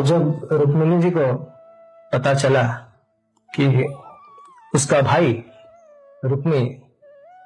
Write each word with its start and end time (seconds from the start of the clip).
तो 0.00 0.04
जब 0.06 0.48
रुक्मिणी 0.52 0.98
जी 1.02 1.10
को 1.10 1.32
पता 2.12 2.32
चला 2.34 2.62
कि 3.48 3.66
उसका 4.74 5.00
भाई 5.02 5.32
रुक्मी, 6.24 6.62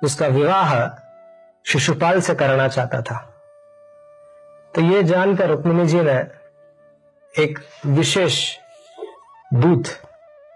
उसका 0.04 0.26
विवाह 0.26 0.74
शिशुपाल 1.66 2.20
से 2.20 2.34
करना 2.34 2.68
चाहता 2.68 3.00
था 3.02 3.18
तो 4.74 4.80
ये 4.80 5.02
जानकर 5.02 5.50
रुक्मिणी 5.50 5.86
जी 5.86 6.00
ने 6.00 6.16
एक 7.34 7.58
विशेष 7.86 8.40
दूत, 9.54 9.88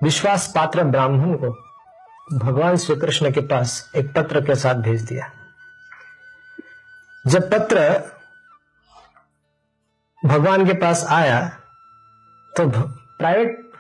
विश्वास 0.03 0.53
पात्र 0.55 0.84
ब्राह्मण 0.84 1.34
को 1.34 1.51
भगवान 2.39 2.77
श्री 2.77 2.97
कृष्ण 2.97 3.33
के 3.33 3.41
पास 3.41 3.92
एक 3.97 4.14
पत्र 4.14 4.41
के 4.41 4.55
साथ 4.55 4.75
भेज 4.75 5.03
दिया। 5.03 5.30
जब 7.27 7.51
पत्र 7.51 7.91
भगवान 10.23 10.67
के 10.67 10.73
पास 10.73 11.06
आया 11.11 11.58
तो 12.67 12.83
प्राइवेट 13.19 13.70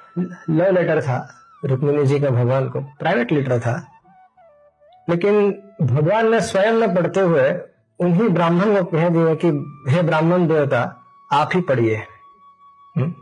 लव 0.50 0.70
लेटर 0.70 1.02
था, 1.02 1.34
रुक्मिणी 1.64 2.06
जी 2.06 2.20
का 2.20 2.30
भगवान 2.30 2.68
को। 2.68 2.80
प्राइवेट 2.80 3.32
लेटर 3.32 3.60
था। 3.60 3.86
लेकिन 5.08 5.62
भगवान 5.82 6.30
ने 6.30 6.40
स्वयं 6.40 6.72
में 6.72 6.94
पढ़ते 6.94 7.20
हुए 7.20 7.52
उन्हीं 7.98 8.28
ब्राह्मण 8.28 8.76
को 8.76 8.84
कह 8.84 9.08
दिया 9.08 9.34
कि, 9.34 9.48
हे 9.88 10.02
ब्राह्मण 10.02 10.48
देवता, 10.48 11.04
आप 11.32 11.50
ही 11.54 11.60
पढ़िए। 11.60 11.96
हम्म? 12.96 13.14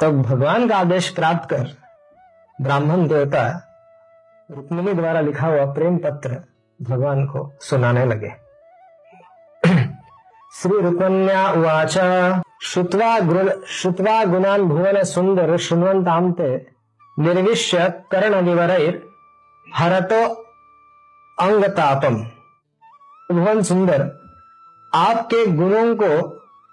तब 0.00 0.22
भगवान 0.22 0.68
का 0.68 0.76
आदेश 0.76 1.08
प्राप्त 1.08 1.50
कर 1.50 1.68
ब्राह्मण 2.60 3.08
देवता 3.08 3.64
रुक्मिणी 4.50 4.92
द्वारा 4.94 5.20
लिखा 5.20 5.46
हुआ 5.46 5.64
प्रेम 5.64 5.98
पत्र 5.98 6.44
भगवान 6.82 7.26
को 7.26 7.52
सुनाने 7.60 8.04
लगे। 8.04 8.32
श्री 10.52 10.80
रुकन्या 10.80 11.50
उवाच। 11.50 11.98
श्रुत्वा 12.60 13.18
श्रुत्वा 13.70 14.22
गुणान 14.24 14.62
भुवन 14.62 15.02
सुंदर 15.04 15.56
शृण्वन्तांते 15.56 16.48
निर्विश्य 17.16 17.88
कर्ण 18.12 18.40
विवरैर 18.44 19.00
हरतो 19.66 20.24
अंगतापम। 21.38 22.16
भुवन 23.30 23.62
सुंदर 23.62 24.02
आपके 24.92 25.44
गुणों 25.52 25.94
को 25.96 26.10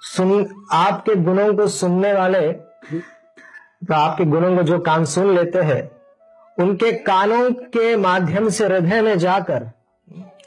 सुन 0.03 0.45
आपके 0.73 1.15
गुणों 1.23 1.53
को 1.53 1.67
सुनने 1.67 2.13
वाले 2.13 2.51
तो 2.51 3.93
आपके 3.93 4.25
गुणों 4.25 4.55
को 4.57 4.63
जो 4.63 4.79
कान 4.79 5.05
सुन 5.05 5.33
लेते 5.35 5.61
हैं, 5.61 5.81
उनके 6.57 6.91
कानों 7.03 7.49
के 7.69 7.95
माध्यम 7.97 8.49
से 8.49 8.65
हृदय 8.65 9.01
में 9.01 9.17
जाकर, 9.19 9.63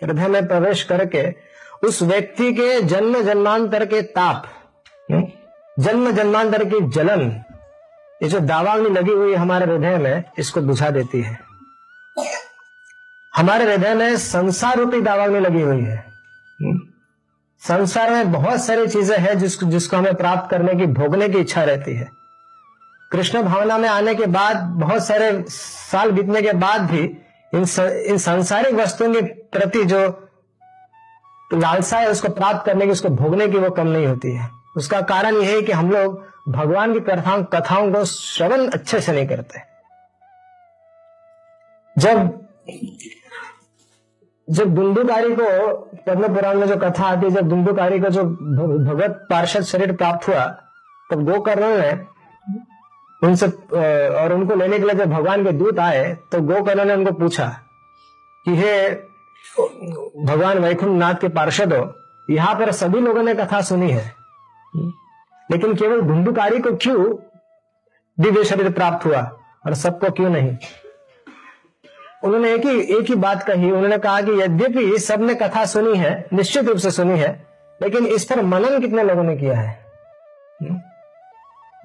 हृदय 0.02 0.28
में 0.28 0.46
प्रवेश 0.48 0.82
करके, 0.82 1.28
उस 1.84 2.02
व्यक्ति 2.02 2.52
के 2.52 2.80
जन्म 2.82 3.20
जन्मांतर 3.22 3.84
के 3.86 4.02
ताप 4.02 4.46
जन्म 5.78 6.10
जन्मांतर 6.10 6.64
की 6.64 6.80
जलन 6.90 7.30
ये 8.22 8.28
जो 8.28 8.38
दावाग्नि 8.40 8.90
लगी 8.90 9.12
हुई 9.12 9.34
हमारे 9.34 9.66
हृदय 9.66 9.96
में 9.98 10.24
इसको 10.38 10.60
बुझा 10.60 10.90
देती 10.90 11.22
है। 11.22 11.38
हमारे 13.36 13.64
हृदय 13.64 13.94
में 13.94 14.16
संसार 14.16 14.76
रूपी 14.76 15.00
दावाग्नि 15.00 15.40
लगी 15.40 15.60
हुई 15.60 15.80
है। 15.80 15.96
हम्म, 16.60 16.80
संसार 17.62 18.10
में 18.10 18.32
बहुत 18.32 18.64
सारी 18.64 18.86
चीज़ें 18.86 19.18
हैं 19.18 19.38
जिसको 19.38 19.66
जिसको 19.66 19.96
हमें 19.96 20.14
प्राप्त 20.14 20.50
करने 20.50 20.74
की 20.74 20.86
भोगने 20.86 21.28
की 21.28 21.38
इच्छा 21.38 21.64
रहती 21.64 21.94
है। 21.96 22.10
कृष्ण 23.12 23.42
भावना 23.42 23.78
में 23.78 23.88
आने 23.88 24.14
के 24.14 24.26
बाद 24.26 24.56
बहुत 24.56 25.06
सारे 25.06 25.44
साल 25.48 26.10
बीतने 26.10 26.42
के 26.42 26.52
बाद 26.52 26.90
भी 26.90 27.02
इन 27.54 27.64
स, 27.64 27.78
इन 27.80 28.18
सांसारिक 28.18 28.74
वस्तुओं 28.74 29.14
के 29.14 29.22
प्रति 29.22 29.84
जो 29.84 30.28
लालसा 31.54 31.98
है 31.98 32.10
उसको 32.10 32.28
प्राप्त 32.28 32.66
करने 32.66 32.86
की 32.86 32.92
उसको 32.92 33.08
भोगने 33.08 33.48
की 33.48 33.58
वो 33.58 33.70
कम 33.70 33.86
नहीं 33.86 34.06
होती 34.06 34.32
है। 34.32 34.57
उसका 34.78 35.00
कारण 35.00 35.36
यह 35.36 35.50
है 35.50 35.62
कि 35.62 35.72
हम 35.72 35.90
लोग 35.90 36.26
भगवान 36.48 36.92
की 36.92 37.00
कथाओं 37.00 37.42
कथाओं 37.44 37.92
को 37.92 38.04
श्रवण 38.04 38.68
अच्छे 38.68 39.00
से 39.00 39.12
नहीं 39.12 39.26
करते। 39.28 39.60
जब 41.96 42.46
जब 44.48 44.74
दुंदुकारी 44.74 45.34
को, 45.34 45.46
पद्म 46.06 46.34
पुराण 46.34 46.58
में 46.58 46.66
जो 46.66 46.76
कथा 46.76 47.04
आती 47.04 47.26
है, 47.26 47.30
जब 47.30 47.48
दुंदुकारी 47.48 47.98
को 48.00 48.08
जो 48.08 48.24
भगवत 48.24 49.26
पार्षद 49.30 49.62
शरीर 49.62 49.92
प्राप्त 49.96 50.28
हुआ, 50.28 50.44
तब 51.10 51.24
गोकर्ण 51.24 51.66
ने 51.78 51.92
उनसे 53.22 53.46
और 54.08 54.32
उनको 54.32 54.54
लेने 54.54 54.78
के 54.78 54.84
लिए 54.84 54.94
जब 54.94 55.10
भगवान 55.10 55.44
के 55.44 55.52
दूत 55.52 55.78
आए 55.78 56.14
तो 56.32 56.40
गोकर्ण 56.42 56.84
ने 56.84 56.94
उनको 56.94 57.12
पूछा 57.12 57.48
कि, 58.44 58.56
हे, 58.56 58.90
भगवान 60.24 60.58
वैकुंठ 60.58 60.98
नाथ 60.98 61.14
के 61.14 61.28
पार्षद 61.28 61.72
हो 61.72 61.92
यहाँ 62.30 62.54
पर 62.54 62.72
सभी 62.72 63.00
लोगों 63.00 63.22
ने 63.22 63.34
कथा 63.34 63.60
सुनी 63.62 63.90
है। 63.90 64.17
लेकिन 65.50 65.74
केवल 65.74 66.00
धुंधुकारी 66.00 66.58
को 66.58 66.76
क्यों 66.76 67.16
दिव्य 68.20 68.44
शरीर 68.44 68.72
प्राप्त 68.72 69.06
हुआ 69.06 69.20
और 69.66 69.74
सबको 69.74 70.10
क्यों 70.10 70.30
नहीं? 70.30 70.56
उन्होंने 72.24 72.52
एक 72.54 72.66
ही 72.66 72.80
एक 72.80 73.08
ही 73.08 73.14
बात 73.14 73.42
कही। 73.42 73.70
उन्होंने 73.70 73.98
कहा 73.98 74.20
कि 74.20 74.30
यद्यपि 74.30 74.98
सबने 74.98 75.34
कथा 75.34 75.64
सुनी 75.64 75.98
है, 75.98 76.28
निश्चित 76.32 76.64
रूप 76.64 76.76
से 76.76 76.90
सुनी 76.90 77.18
है, 77.18 77.46
लेकिन 77.82 78.06
इस 78.06 78.24
पर 78.24 78.42
मनन 78.42 78.80
कितने 78.80 79.02
लोगों 79.02 79.22
ने 79.22 79.36
किया 79.36 79.58
है? 79.58 79.86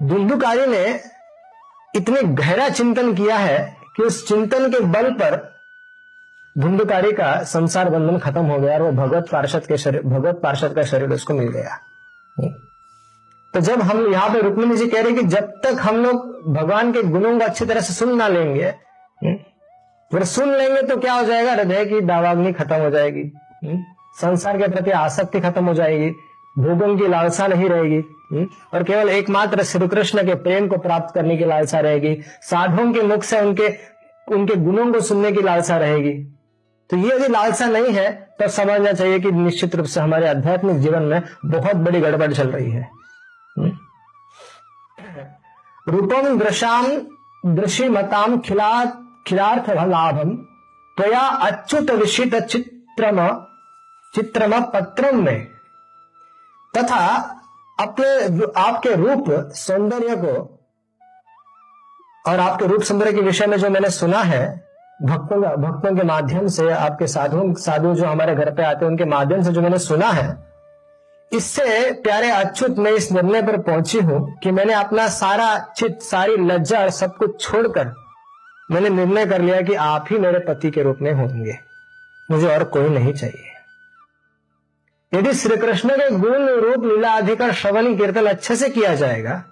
धुंधुकारी 0.02 0.66
ने 0.66 1.00
इतने 1.96 2.22
गहरा 2.22 2.68
चिंतन 2.68 3.14
किया 3.14 3.36
है 3.36 3.76
कि 3.96 4.02
उस 4.02 4.28
चिंतन 4.28 4.70
के 4.72 4.80
बल 4.80 5.10
पर 5.10 5.54
धुंधकारी 6.58 7.12
का 7.12 7.42
संसार 7.42 7.88
बंधन 7.88 8.18
खत्म 8.18 8.44
हो 8.44 8.58
गया 8.58 8.74
और 8.74 8.82
वो 8.82 8.92
भगवत 8.92 9.28
पार्षद 9.32 9.66
के 9.66 9.76
शरीर, 9.76 10.02
भगवत 10.02 10.40
पार्षद 10.42 10.74
का 10.74 10.82
शरीर 10.82 11.08
उसको 11.08 11.34
मिल 11.34 11.48
गया। 11.48 11.78
तो 13.54 13.60
जब 13.60 13.82
हम 13.82 14.12
यहाँ 14.12 14.28
पे 14.30 14.40
रुक्मिणी 14.40 14.76
जी 14.76 14.86
कह 14.86 15.00
रहे 15.00 15.12
हैं 15.12 15.20
कि 15.20 15.26
जब 15.26 15.50
तक 15.64 15.76
हम 15.80 15.96
लोग 15.96 16.52
भगवान 16.54 16.92
के 16.92 17.02
गुणों 17.02 17.38
को 17.38 17.44
अच्छी 17.44 17.64
तरह 17.64 17.80
से 17.80 17.92
सुन 17.94 18.16
ना 18.16 18.28
लेंगे 18.28 18.70
फिर 20.10 20.24
सुन 20.24 20.54
लेंगे 20.54 20.82
तो 20.82 20.96
क्या 20.96 21.12
हो 21.12 21.24
जाएगा 21.24 21.52
हृदय 21.52 21.84
की 21.84 22.00
दावाग्नि 22.00 22.52
खत्म 22.52 22.76
हो 22.76 22.90
जाएगी 22.90 23.30
संसार 24.20 24.58
के 24.58 24.68
प्रति 24.68 24.90
आसक्ति 24.90 25.40
खत्म 25.40 25.64
हो 25.64 25.74
जाएगी, 25.74 26.10
भोगों 26.56 26.96
की 26.96 27.08
लालसा 27.08 27.46
नहीं 27.46 27.68
रहेगी 27.68 28.44
और 28.74 28.82
केवल 28.82 29.08
एकमात्र 29.08 29.62
श्री 29.62 29.88
कृष्ण 29.88 30.26
के 30.26 30.34
प्रेम 30.42 30.68
को 30.68 30.78
प्राप्त 30.78 31.14
करने 31.14 31.36
की 31.36 31.44
लालसा 31.44 31.80
रहेगी, 31.80 32.16
साधुओं 32.42 32.92
के 32.92 33.02
मुख 33.02 33.22
से 33.22 33.40
उनके 33.40 33.68
उनके 34.28 34.56
गुणों 34.56 34.92
को 34.92 35.00
सुनने 35.00 35.32
की 35.32 35.42
लालसा 35.42 35.76
रहेगी 35.76 36.12
तो 36.90 36.96
ये 36.96 37.14
यदि 37.14 37.28
लालसा 37.28 37.66
नहीं 37.66 37.92
है 37.92 38.10
तो 38.40 38.48
समझना 38.48 38.92
चाहिए 38.92 39.20
कि 39.20 39.30
निश्चित 39.32 39.74
रूप 39.74 39.86
से 39.86 40.00
हमारे 40.00 40.28
आध्यात्मिक 40.28 40.80
जीवन 40.80 41.02
में 41.02 41.22
बहुत 41.46 41.76
बड़ी 41.76 42.00
गड़बड़ 42.00 42.32
चल 42.32 42.48
रही 42.48 42.70
है 42.70 42.82
हम्म। 42.82 43.03
रूपम 45.88 46.38
दृशाम 46.38 46.86
दृषि 47.46 47.88
मताम 47.88 48.38
खिला 48.38 48.84
खिलार्थ 49.26 49.70
लाभम 49.70 50.30
त्वया 50.96 51.20
अच्युत 51.20 51.90
विशित 51.90 52.34
चित्रम 52.36 53.18
चित्रम 54.14 54.60
पत्रम 54.64 55.24
में। 55.24 55.46
तथा 56.74 57.06
अपने 57.78 58.46
आपके 58.60 58.94
रूप 58.94 59.24
सौंदर्य 59.54 60.16
को 60.16 60.34
और 62.26 62.40
आपके 62.40 62.66
रूप 62.66 62.82
सौंदर्य 62.82 63.12
के 63.12 63.20
विषय 63.20 63.46
में 63.46 63.56
जो 63.58 63.70
मैंने 63.70 63.90
सुना 63.90 64.18
है, 64.18 64.44
भक्तों 65.02 65.40
भक्तों 65.40 65.96
के 65.96 66.02
माध्यम 66.02 66.46
से, 66.48 66.70
आपके 66.70 67.06
साधु 67.06 67.54
साधु 67.58 67.94
जो 67.94 68.06
हमारे 68.06 68.34
घर 68.34 68.50
पे 68.54 68.62
आते 68.62 68.84
हैं, 68.84 68.90
उनके 68.92 69.04
माध्यम 69.04 69.42
से 69.42 69.52
जो 69.52 69.62
मैंने 69.62 69.78
सुना 69.78 70.10
है 70.10 70.53
इससे 71.34 71.92
प्यारे 71.92 72.30
अच्युत 72.30 72.78
मैं 72.78 72.92
इस 72.92 73.12
निर्णय 73.12 73.42
पर 73.42 73.60
पहुँची 73.60 73.98
हूँ 73.98 74.38
कि 74.38 74.50
मैंने 74.50 74.72
अपना 74.72 75.08
सारा 75.08 75.58
चित 75.76 76.02
सारी 76.02 76.36
लज्जा 76.36 76.80
और 76.80 76.90
सब 76.90 77.16
कुछ 77.16 77.40
छोड़कर 77.40 77.92
मैंने 78.70 78.88
निर्णय 78.88 79.26
कर 79.26 79.40
लिया 79.40 79.60
कि 79.60 79.74
आप 79.74 80.06
ही 80.10 80.18
मेरे 80.18 80.38
पति 80.38 80.70
के 80.70 80.82
रूप 80.82 80.98
में 81.02 81.12
होंगे। 81.12 81.58
मुझे 82.30 82.46
और 82.48 82.64
कोई 82.64 82.88
नहीं 82.88 83.12
चाहिए। 83.12 83.50
यदि 85.18 85.34
श्री 85.34 85.56
कृष्ण 85.56 85.96
के 85.96 86.10
गुण 86.10 86.48
रूप, 86.48 86.84
लीला 86.84 87.12
अधिकार 87.12 87.52
श्रवण, 87.52 87.96
कीर्तन 87.96 88.26
अच्छे 88.26 88.56
से 88.56 88.68
किया 88.68 88.94
जाएगा, 88.94 89.44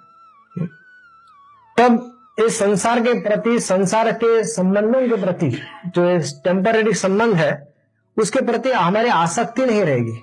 तब 1.77 2.09
इस 2.39 2.59
संसार 2.59 3.01
के 3.01 3.13
प्रति, 3.21 3.61
संसार 3.61 4.13
के 4.13 4.45
संबंधों 4.45 5.09
के 5.09 5.23
प्रति 5.23 5.51
जो 5.87 6.19
टेम्पररी 6.45 6.95
संबंध 6.95 7.35
है, 7.35 7.75
उसके 8.17 8.41
प्रति 8.41 8.71
हमारी 8.71 9.09
आसक्ति 9.09 9.67
नहीं 9.67 9.83
रहेगी। 9.83 10.21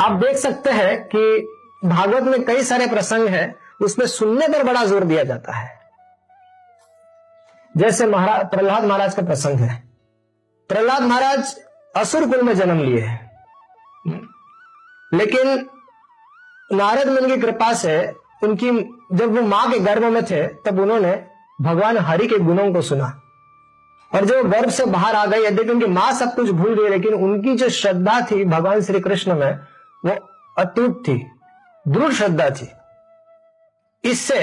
आप 0.00 0.12
देख 0.12 0.36
सकते 0.36 0.70
हैं 0.70 1.02
कि 1.04 1.48
भागवत 1.84 2.22
में 2.22 2.44
कई 2.44 2.62
सारे 2.62 2.86
प्रसंग 2.86 3.28
हैं, 3.28 3.54
उसमें 3.80 4.06
सुनने 4.06 4.48
पर 4.48 4.62
बड़ा 4.62 4.84
ज़ोर 4.84 5.04
दिया 5.04 5.24
जाता 5.24 5.56
है। 5.56 5.78
जैसे 7.74 8.06
महाराज 8.06 8.46
प्रहलाद 8.50 8.84
महाराज 8.84 9.14
का 9.14 9.22
प्रसंग 9.22 9.60
है। 9.60 9.82
प्रहलाद 10.70 11.02
महाराज 11.02 11.54
असुर 11.96 12.26
कुल 12.30 12.42
में 12.42 12.54
जन्म 12.54 12.82
लिए 12.82 13.00
हैं। 13.00 13.30
लेकिन 15.12 15.68
नारद 16.70 17.08
मुनि 17.08 17.28
की 17.28 17.40
कृपा 17.40 17.72
से 17.72 17.96
उनकी, 18.42 18.70
जब 19.12 19.36
वो 19.36 19.42
माँ 19.42 19.70
के 19.72 19.78
गर्भ 19.78 20.04
में 20.04 20.24
थे, 20.24 20.46
तब 20.46 20.80
उन्होंने 20.80 21.12
भगवान 21.62 21.98
हरि 21.98 22.26
के 22.26 22.38
गुणों 22.38 22.72
को 22.72 22.82
सुना। 22.82 23.16
और 24.12 24.24
जब 24.24 24.50
गर्भ 24.50 24.70
से 24.70 24.84
बाहर 24.84 25.14
आ 25.14 25.24
गई 25.26 25.44
यद्यपि 25.44 25.70
उनकी 25.70 25.86
माँ 25.86 26.12
सब 26.12 26.34
कुछ 26.34 26.50
भूल 26.50 26.74
गई, 26.74 26.88
लेकिन 26.88 27.14
उनकी 27.14 27.54
जो 27.56 27.68
श्रद्धा 27.70 28.20
थी 28.20 28.44
भगवान 28.44 28.80
श्री 28.80 29.00
कृष्ण 29.00 29.34
में 29.34 29.58
वो 30.04 30.16
अटूट 30.58 31.08
थी, 31.08 31.14
दृढ़ 31.88 32.12
श्रद्धा 32.12 32.48
थी। 32.50 32.68
इससे 34.04 34.40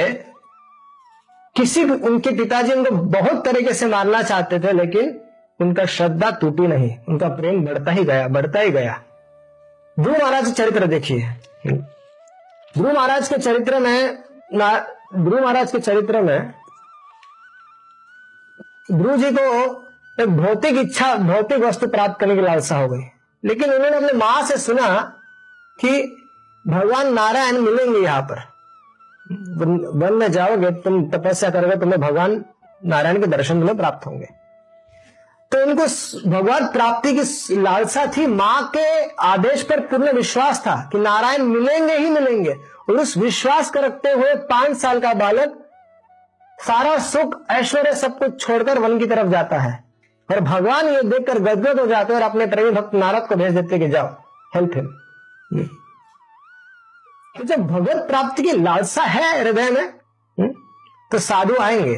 किसी 1.56 1.84
भी, 1.86 1.94
उनके 1.94 2.32
पिताजी 2.32 2.74
उनको 2.74 2.92
बहुत 2.92 3.44
तरीके 3.46 3.74
से 3.74 3.86
मारना 3.86 4.22
चाहते 4.24 4.60
थे, 4.60 4.72
लेकिन 4.72 5.20
उनका 5.60 5.86
श्रद्धा 5.86 6.30
टूटी 6.32 6.68
नहीं, 6.68 6.98
उनका 7.10 7.28
प्रेम 7.30 7.66
बढ़ता 7.66 7.92
ही 7.92 8.04
गया, 8.04 8.28
बढ़ता 8.28 8.60
ही 8.60 8.72
गया। 8.72 9.02
ध्रुव 9.98 10.18
महाराज 10.18 10.52
चरित्र 10.54 10.88
देखिए। 10.88 11.30
ध्रुव 11.68 12.92
महाराज 12.94 13.28
के 13.28 13.38
चरित्र 13.38 13.80
में 13.80 14.24
ध्रुव 14.56 15.40
महाराज 15.42 15.72
के 15.72 15.80
चरित्र 15.80 16.22
में 16.22 16.54
ध्रुव 18.92 19.18
जी 19.18 19.32
को 19.32 19.42
एक 20.20 20.30
भौतिक 20.30 20.78
इच्छा, 20.78 21.16
भौतिक 21.16 21.60
वस्तु 21.60 21.88
प्राप्त 21.88 22.20
करने 22.20 22.36
की 22.36 22.42
लालसा 22.42 22.78
हो 22.78 22.88
गई। 22.88 23.04
लेकिन 23.44 23.74
उन्होंने 23.74 23.98
अपने 23.98 24.14
माँ 24.14 24.44
से 24.44 24.58
सुना 24.58 24.88
कि 25.80 26.24
भगवान 26.66 27.14
नारायण 27.14 27.58
मिलेंगे 27.58 28.00
यहाँ 28.00 28.22
पर। 28.22 28.40
वन 29.98 30.14
में 30.14 30.32
जाओगे, 30.32 30.72
तुम 30.72 31.10
तपस्या 31.10 31.50
करोगे, 31.50 31.76
तुम्हें 31.76 32.02
भगवान 32.02 32.44
नारायण 32.82 33.20
के 33.22 33.28
दर्शन 33.28 33.60
तुम्हें 33.60 33.78
प्राप्त 33.78 34.06
होंगे। 34.08 34.28
तो 35.52 35.60
इनको 35.62 35.84
भगवत 36.30 36.72
प्राप्ति 36.74 37.14
की 37.14 37.56
लालसा 37.62 38.06
थी, 38.08 38.26
माँ 38.28 38.72
के 38.76 39.04
आदेश 39.24 39.64
पर 39.64 39.80
पूर्ण 39.80 40.12
विश्वास 40.12 40.60
था 40.60 40.76
कि 40.92 40.98
नारायण 40.98 41.42
मिलेंगे 41.42 41.98
ही 41.98 42.10
मिलेंगे। 42.10 42.56
और 42.90 42.96
उस 42.96 43.18
विश्वास 43.18 43.72
को 43.72 43.80
रखते 43.80 44.12
हुए 44.12 44.34
पाँच 44.36 44.78
साल 44.78 45.00
का 45.00 45.14
बालक 45.14 45.58
सारा 46.60 46.98
सुख, 47.00 47.36
ऐश्वर्य 47.52 47.94
सब 47.94 48.18
कुछ 48.20 48.40
छोड़कर 48.42 48.80
वन 48.80 49.00
की 49.00 49.06
तरफ़ 49.06 49.28
जाता 49.28 49.58
है। 49.58 49.84
और 50.30 50.40
भगवान 50.40 50.88
ये 50.88 51.02
देखकर 51.02 51.40
गदगद 51.40 51.80
हो 51.80 51.88
जाते 51.88 52.14
हैं 52.14 52.22
और 52.22 52.30
अपने 52.30 52.46
प्रेमी 52.46 52.72
भक्त 52.72 52.94
नारद 52.94 53.28
को 53.28 53.36
भेज 53.36 53.54
देते 53.54 53.80
कि 53.80 53.88
जाओ, 53.88 54.08
हेल्प 54.56 54.72
हिम। 54.76 54.88
तो 55.54 57.44
जब 57.44 57.68
भगवत 57.68 58.08
प्राप्ति 58.08 58.44
की 58.44 58.52
लालसा 58.52 59.04
है 59.04 59.40
हृदय 59.40 59.70
में 59.72 59.82
हम्म, 59.82 60.50
तो 61.12 61.20
साधु 61.20 61.56
आएँगे। 61.56 61.98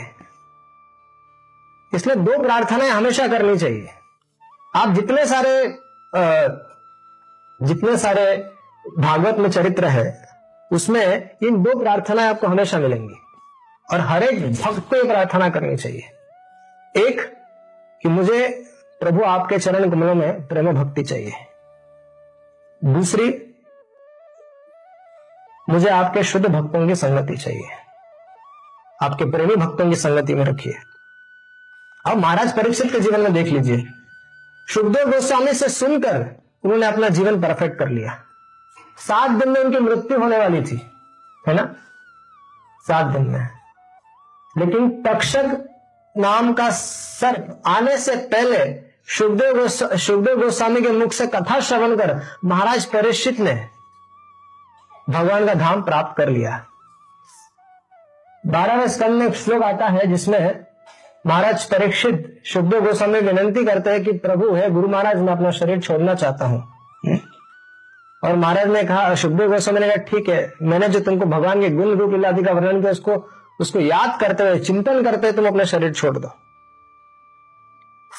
इसलिए 1.93 2.15
दो 2.15 2.41
प्रार्थनाएँ 2.43 2.89
हमेशा 2.89 3.27
करनी 3.27 3.57
चाहिए। 3.57 3.89
आप 4.75 4.89
जितने 4.89 5.25
सारे 5.25 5.77
जितने 7.59 7.97
सारे 7.97 8.37
भागवत 8.97 9.37
में 9.37 9.49
चरित्र 9.51 9.85
है 9.85 10.29
उसमें 10.71 11.29
इन 11.43 11.63
दो 11.63 11.79
प्रार्थनाएँ 11.79 12.29
आपको 12.29 12.47
हमेशा 12.47 12.79
मिलेंगी। 12.79 13.15
और 13.93 13.99
हर 13.99 14.23
एक 14.23 14.51
भक्त 14.51 14.79
को 14.79 15.07
प्रार्थना 15.07 15.49
करनी 15.49 15.77
चाहिए। 15.77 16.01
एक 16.95 17.21
कि 18.03 18.09
मुझे 18.09 18.47
प्रभु 18.99 19.23
आपके 19.23 19.57
चरण 19.59 19.89
कमलों 19.91 20.15
में 20.15 20.47
प्रेम 20.47 20.71
भक्ति 20.73 21.03
चाहिए। 21.03 21.48
दूसरी, 22.85 23.55
मुझे 25.69 25.89
आपके 25.89 26.23
शुद्ध 26.23 26.45
भक्तों 26.45 26.87
की 26.87 26.95
संगति 26.95 27.37
चाहिए। 27.37 27.69
आपके 29.03 29.31
प्रेमी 29.31 29.55
भक्तों 29.55 29.89
की 29.89 29.95
संगति 29.95 30.35
में 30.35 30.45
रखिए। 30.45 30.73
अब 32.05 32.17
महाराज 32.17 32.55
परीक्षित 32.55 32.91
के 32.91 32.99
जीवन 32.99 33.21
में 33.21 33.33
देख 33.33 33.47
लीजिए। 33.47 33.87
सुखदेव 34.73 35.11
गोस्वामी 35.11 35.53
से 35.53 35.69
सुनकर 35.69 36.17
उन्होंने 36.63 36.85
अपना 36.85 37.09
जीवन 37.09 37.41
परफेक्ट 37.41 37.79
कर 37.79 37.89
लिया। 37.89 38.23
सात 38.97 39.31
दिन 39.31 39.49
में 39.49 39.61
उनकी 39.61 39.79
मृत्यु 39.79 40.19
होने 40.19 40.37
वाली 40.37 40.61
थी, 40.61 40.91
है 41.47 41.53
ना? 41.53 41.75
सात 42.87 43.05
दिन 43.05 43.27
में। 43.27 43.49
लेकिन 44.57 45.03
तक्षक 45.03 45.69
नाम 46.17 46.53
का 46.53 46.69
सर्प 46.69 47.61
आने 47.65 47.97
से 47.97 48.15
पहले 48.15 48.88
सुखदेव 49.09 49.67
सुखदेव 49.67 50.39
गोस्वामी 50.39 50.81
के 50.81 50.89
मुख 50.89 51.11
से 51.11 51.25
कथा 51.27 51.59
श्रवण 51.59 51.95
कर 51.97 52.15
महाराज 52.45 52.85
परीक्षित 52.85 53.39
ने 53.39 53.53
भगवान 55.09 55.45
का 55.45 55.53
धाम 55.53 55.81
प्राप्त 55.81 56.17
कर 56.17 56.29
लिया। 56.29 56.65
बारहवें 58.43 58.87
स्कंद 58.87 59.19
में 59.19 59.25
एक 59.27 59.35
श्लोक 59.35 59.63
आता 59.63 59.87
है 59.87 60.05
जिसमें 60.07 60.65
महाराज 61.27 61.63
परीक्षित 61.63 62.41
शुभदेव 62.45 62.85
गोस्वामी 62.85 63.19
विनंती 63.19 63.63
करते 63.65 63.89
हैं 63.89 64.03
कि 64.03 64.11
प्रभु, 64.17 64.53
है 64.53 64.69
गुरु 64.71 64.87
महाराज, 64.87 65.17
मैं 65.17 65.33
अपना 65.33 65.51
शरीर 65.51 65.79
छोड़ना 65.79 66.13
चाहता 66.15 66.45
हूँ। 66.45 66.61
और 68.23 68.35
महाराज 68.35 68.67
ने 68.67 68.83
कहा, 68.83 69.15
सुखदेव 69.15 69.51
गोस्वामी 69.51 69.79
ने 69.79 69.87
कहा, 69.87 70.03
ठीक 70.03 70.29
है, 70.29 70.53
मैंने 70.61 70.87
जो 70.89 70.99
तुमको 70.99 71.25
भगवान 71.25 71.61
के 71.61 71.69
गुण 71.69 71.97
रूप 71.97 72.13
इलादि 72.13 72.43
का 72.43 72.51
वर्णन 72.51 72.81
किया, 72.81 72.91
उसको 72.91 73.15
उसको 73.61 73.79
याद 73.79 74.19
करते 74.21 74.43
हुए, 74.43 74.59
चिंतन 74.59 75.03
करते 75.03 75.27
हुए 75.27 75.35
तुम 75.35 75.47
अपना 75.47 75.63
शरीर 75.63 75.93
छोड़ 75.93 76.17
दो। 76.17 76.31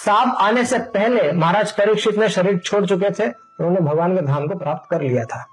सांप 0.05 0.35
आने 0.39 0.65
से 0.65 0.79
पहले 0.79 1.33
महाराज 1.33 1.73
परीक्षित 1.73 2.17
ने 2.17 2.29
शरीर 2.29 2.59
छोड़ 2.59 2.87
चुके 2.87 3.11
थे, 3.11 3.29
उन्होंने 3.29 3.81
भगवान 3.81 4.15
के 4.17 4.23
धाम 4.23 4.47
को 4.47 4.59
प्राप्त 4.59 4.91
कर 4.91 5.01
लिया 5.01 5.25
था। 5.25 5.45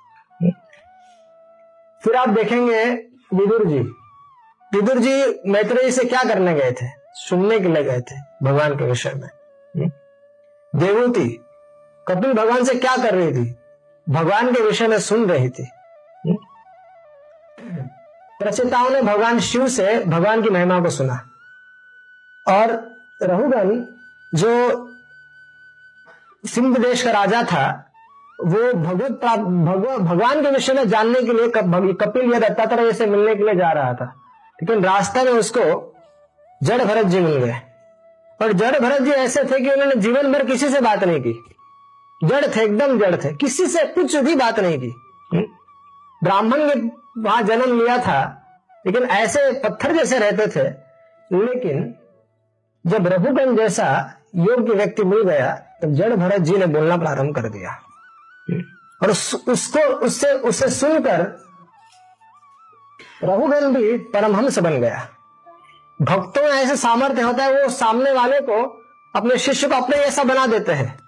फिर 2.03 2.15
आप 2.15 2.29
देखेंगे 2.29 2.83
विदुर 3.33 3.65
जी। 3.65 3.79
विदुर 4.73 4.99
जी 4.99 5.51
मैत्रेयी 5.51 5.91
से 5.91 6.03
क्या 6.03 6.23
करने 6.23 6.53
गए 6.53 6.71
थे? 6.71 6.87
सुनने 7.13 7.59
के 7.59 7.67
लिए 7.67 7.83
गए 7.83 8.01
थे 8.01 8.15
भगवान 8.43 8.75
के 8.75 8.83
विषय 8.83 9.13
में? 9.15 9.29
देवूति, 10.75 11.27
कपिल 12.07 12.33
भगवान 12.33 12.63
से 12.63 12.75
क्या 12.75 12.95
कर 12.97 13.15
रही 13.15 13.31
थी? 13.33 13.55
भगवान 14.09 14.53
के 14.53 14.61
विषय 14.61 14.87
में 14.87 14.99
सुन 14.99 15.29
रही 15.29 15.49
थी? 15.49 15.67
प्रचेताओं 18.39 18.89
ने 18.89 19.01
भगवान 19.01 19.39
शिव 19.39 19.67
से 19.67 20.03
भगवान 20.05 20.43
की 20.43 20.49
महिमा 20.49 20.79
को 20.79 20.89
सुना। 20.89 21.21
और 22.47 22.95
रहुगन 23.23 23.96
जो 24.35 24.87
सिंध 26.45 26.77
देश 26.77 27.03
का 27.03 27.11
राजा 27.11 27.43
था, 27.43 27.91
वो 28.45 28.73
भगवत 28.73 29.39
भगवान 29.99 30.41
के 30.41 30.51
विषय 30.51 30.73
में 30.73 30.89
जानने 30.89 31.21
के 31.21 31.33
लिए 31.33 31.49
कपिल 31.93 32.33
या 32.33 32.39
दत्तात्रेय 32.39 32.93
से 32.93 33.05
मिलने 33.05 33.35
के 33.35 33.43
लिए 33.43 33.55
जा 33.55 33.71
रहा 33.71 33.93
था। 33.93 34.21
लेकिन 34.63 34.85
रास्ते 34.85 35.23
में 35.23 35.31
उसको 35.31 35.95
जड़ 36.63 36.83
भरत 36.83 37.05
जी 37.05 37.19
मिल 37.19 37.37
गए। 37.37 37.55
और 38.41 38.53
जड़ 38.53 38.79
भरत 38.79 39.01
जी 39.01 39.11
ऐसे 39.11 39.43
थे 39.43 39.59
कि 39.59 39.71
उन्होंने 39.71 39.95
जीवन 39.95 40.33
भर 40.33 40.45
किसी 40.45 40.69
से 40.69 40.81
बात 40.81 41.03
नहीं 41.03 41.21
की। 41.21 41.43
जड़ 42.23 42.45
थे, 42.47 42.63
एकदम 42.63 42.99
जड़ 42.99 43.15
थे। 43.15 43.35
किसी 43.35 43.65
से 43.65 43.85
कुछ 43.85 44.15
भी 44.15 44.35
बात 44.35 44.59
नहीं 44.59 44.79
की। 44.79 44.93
हम्म? 45.33 45.45
ब्राह्मण 46.23 46.57
ने 46.57 46.91
वहाँ 47.17 47.41
जन्म 47.41 47.81
लिया 47.81 47.97
था, 47.97 48.43
लेकिन 48.85 49.03
ऐसे 49.03 49.51
पत्थर 49.51 49.93
जैसे 49.93 50.19
रहते 50.19 50.47
थे। 50.47 50.69
लेकिन 51.37 51.95
जब 52.87 53.07
रघुगंज 53.07 53.57
जैसा 53.57 54.16
योग्य 54.35 54.73
व्यक्ति 54.73 55.03
मिल 55.03 55.23
गया 55.23 55.55
तब 55.81 55.93
जड़ 55.93 56.15
भरत 56.15 56.41
जी 56.41 56.57
ने 56.57 56.65
बोलना 56.65 56.97
प्रारंभ 56.97 57.35
कर 57.35 57.49
दिया? 57.49 57.71
और 59.03 59.11
उस, 59.11 59.43
उसको 59.47 59.79
उससे 59.79 60.31
उसे 60.31 60.69
सुनकर 60.69 61.21
रघुगन 63.23 63.73
भी 63.73 63.97
परमहंस 63.97 64.59
बन 64.59 64.79
गया 64.81 65.07
भक्तों 66.01 66.43
में 66.43 66.49
ऐसे 66.49 66.75
सामर्थ्य 66.75 67.21
होता 67.21 67.43
है 67.43 67.63
वो 67.63 67.69
सामने 67.69 68.11
वाले 68.11 68.39
को 68.41 68.83
अपने 69.15 69.37
शिष्य 69.37 69.67
को 69.67 69.75
अपने 69.75 69.97
जैसा 69.97 70.23
बना 70.23 70.47
देते 70.47 70.71
हैं? 70.71 70.99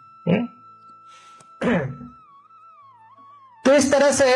तो 3.66 3.74
इस 3.74 3.92
तरह 3.92 4.12
से 4.12 4.36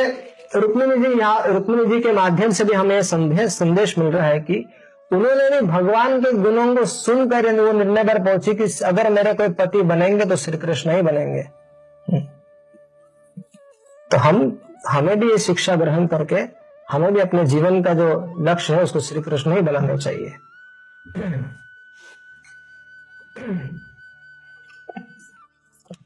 रुक्मिणी 0.56 0.98
जी 0.98 1.20
यहाँ 1.20 1.48
रुक्मिणी 1.48 1.86
जी 1.86 2.00
के 2.00 2.12
माध्यम 2.12 2.52
से 2.52 2.63
भी 2.63 2.74
हमें 2.74 3.02
संदेश 3.02 3.54
संदेश 3.54 3.98
मिल 3.98 4.08
रहा 4.08 4.25
है 4.25 4.40
कि 4.40 4.66
उन्होंने 5.13 5.50
भी 5.50 5.67
भगवान 5.67 6.20
के 6.22 6.32
गुणों 6.38 6.75
को 6.75 6.86
सुनकर 6.86 7.46
वो 7.60 7.72
निर्णय 7.72 8.03
पर 8.03 8.24
पहुँची 8.24 8.53
कि 8.55 8.63
अगर 8.86 9.10
मेरे 9.13 9.34
कोई 9.34 9.50
पति 9.60 9.82
बनेंगे 9.91 10.25
तो 10.25 10.36
श्री 10.36 10.58
कृष्ण 10.58 10.96
ही 10.96 11.01
बनेंगे। 11.01 11.43
तो 14.12 14.17
हम, 14.17 14.58
हमें 14.88 15.20
भी 15.20 15.29
ये 15.29 15.38
शिक्षा 15.38 15.75
ग्रहण 15.75 16.08
करके, 16.08 16.41
हमें 16.88 17.13
भी 17.13 17.20
अपने 17.20 17.46
जीवन 17.46 17.82
का 17.84 17.93
जो 17.93 18.08
लक्ष्य 18.46 18.75
है 18.75 18.84
उसको 18.84 19.00
श्री 19.00 19.22
कृष्ण 19.22 19.55
ही 19.55 19.62
बनाना 19.62 19.96
चाहिए 19.98 20.34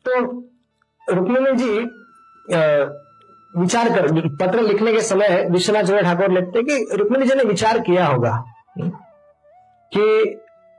तो 0.06 0.20
रुक्मिणी 1.08 1.52
जी 1.56 1.72
विचार 3.54 3.90
कर, 3.90 4.08
पत्र 4.42 4.62
लिखने 4.62 4.94
के 4.94 5.02
समय 5.02 5.48
विश्वनाथ 5.52 5.84
चंद्र 5.84 6.02
ठाकुर 6.04 6.32
लिखते 6.32 6.64
कि 6.64 6.98
रुक्मिणी 6.98 7.26
जी 7.26 7.36
ने 7.36 7.44
विचार 7.44 7.80
किया 7.80 8.06
होगा 8.06 8.44
कि 9.92 10.04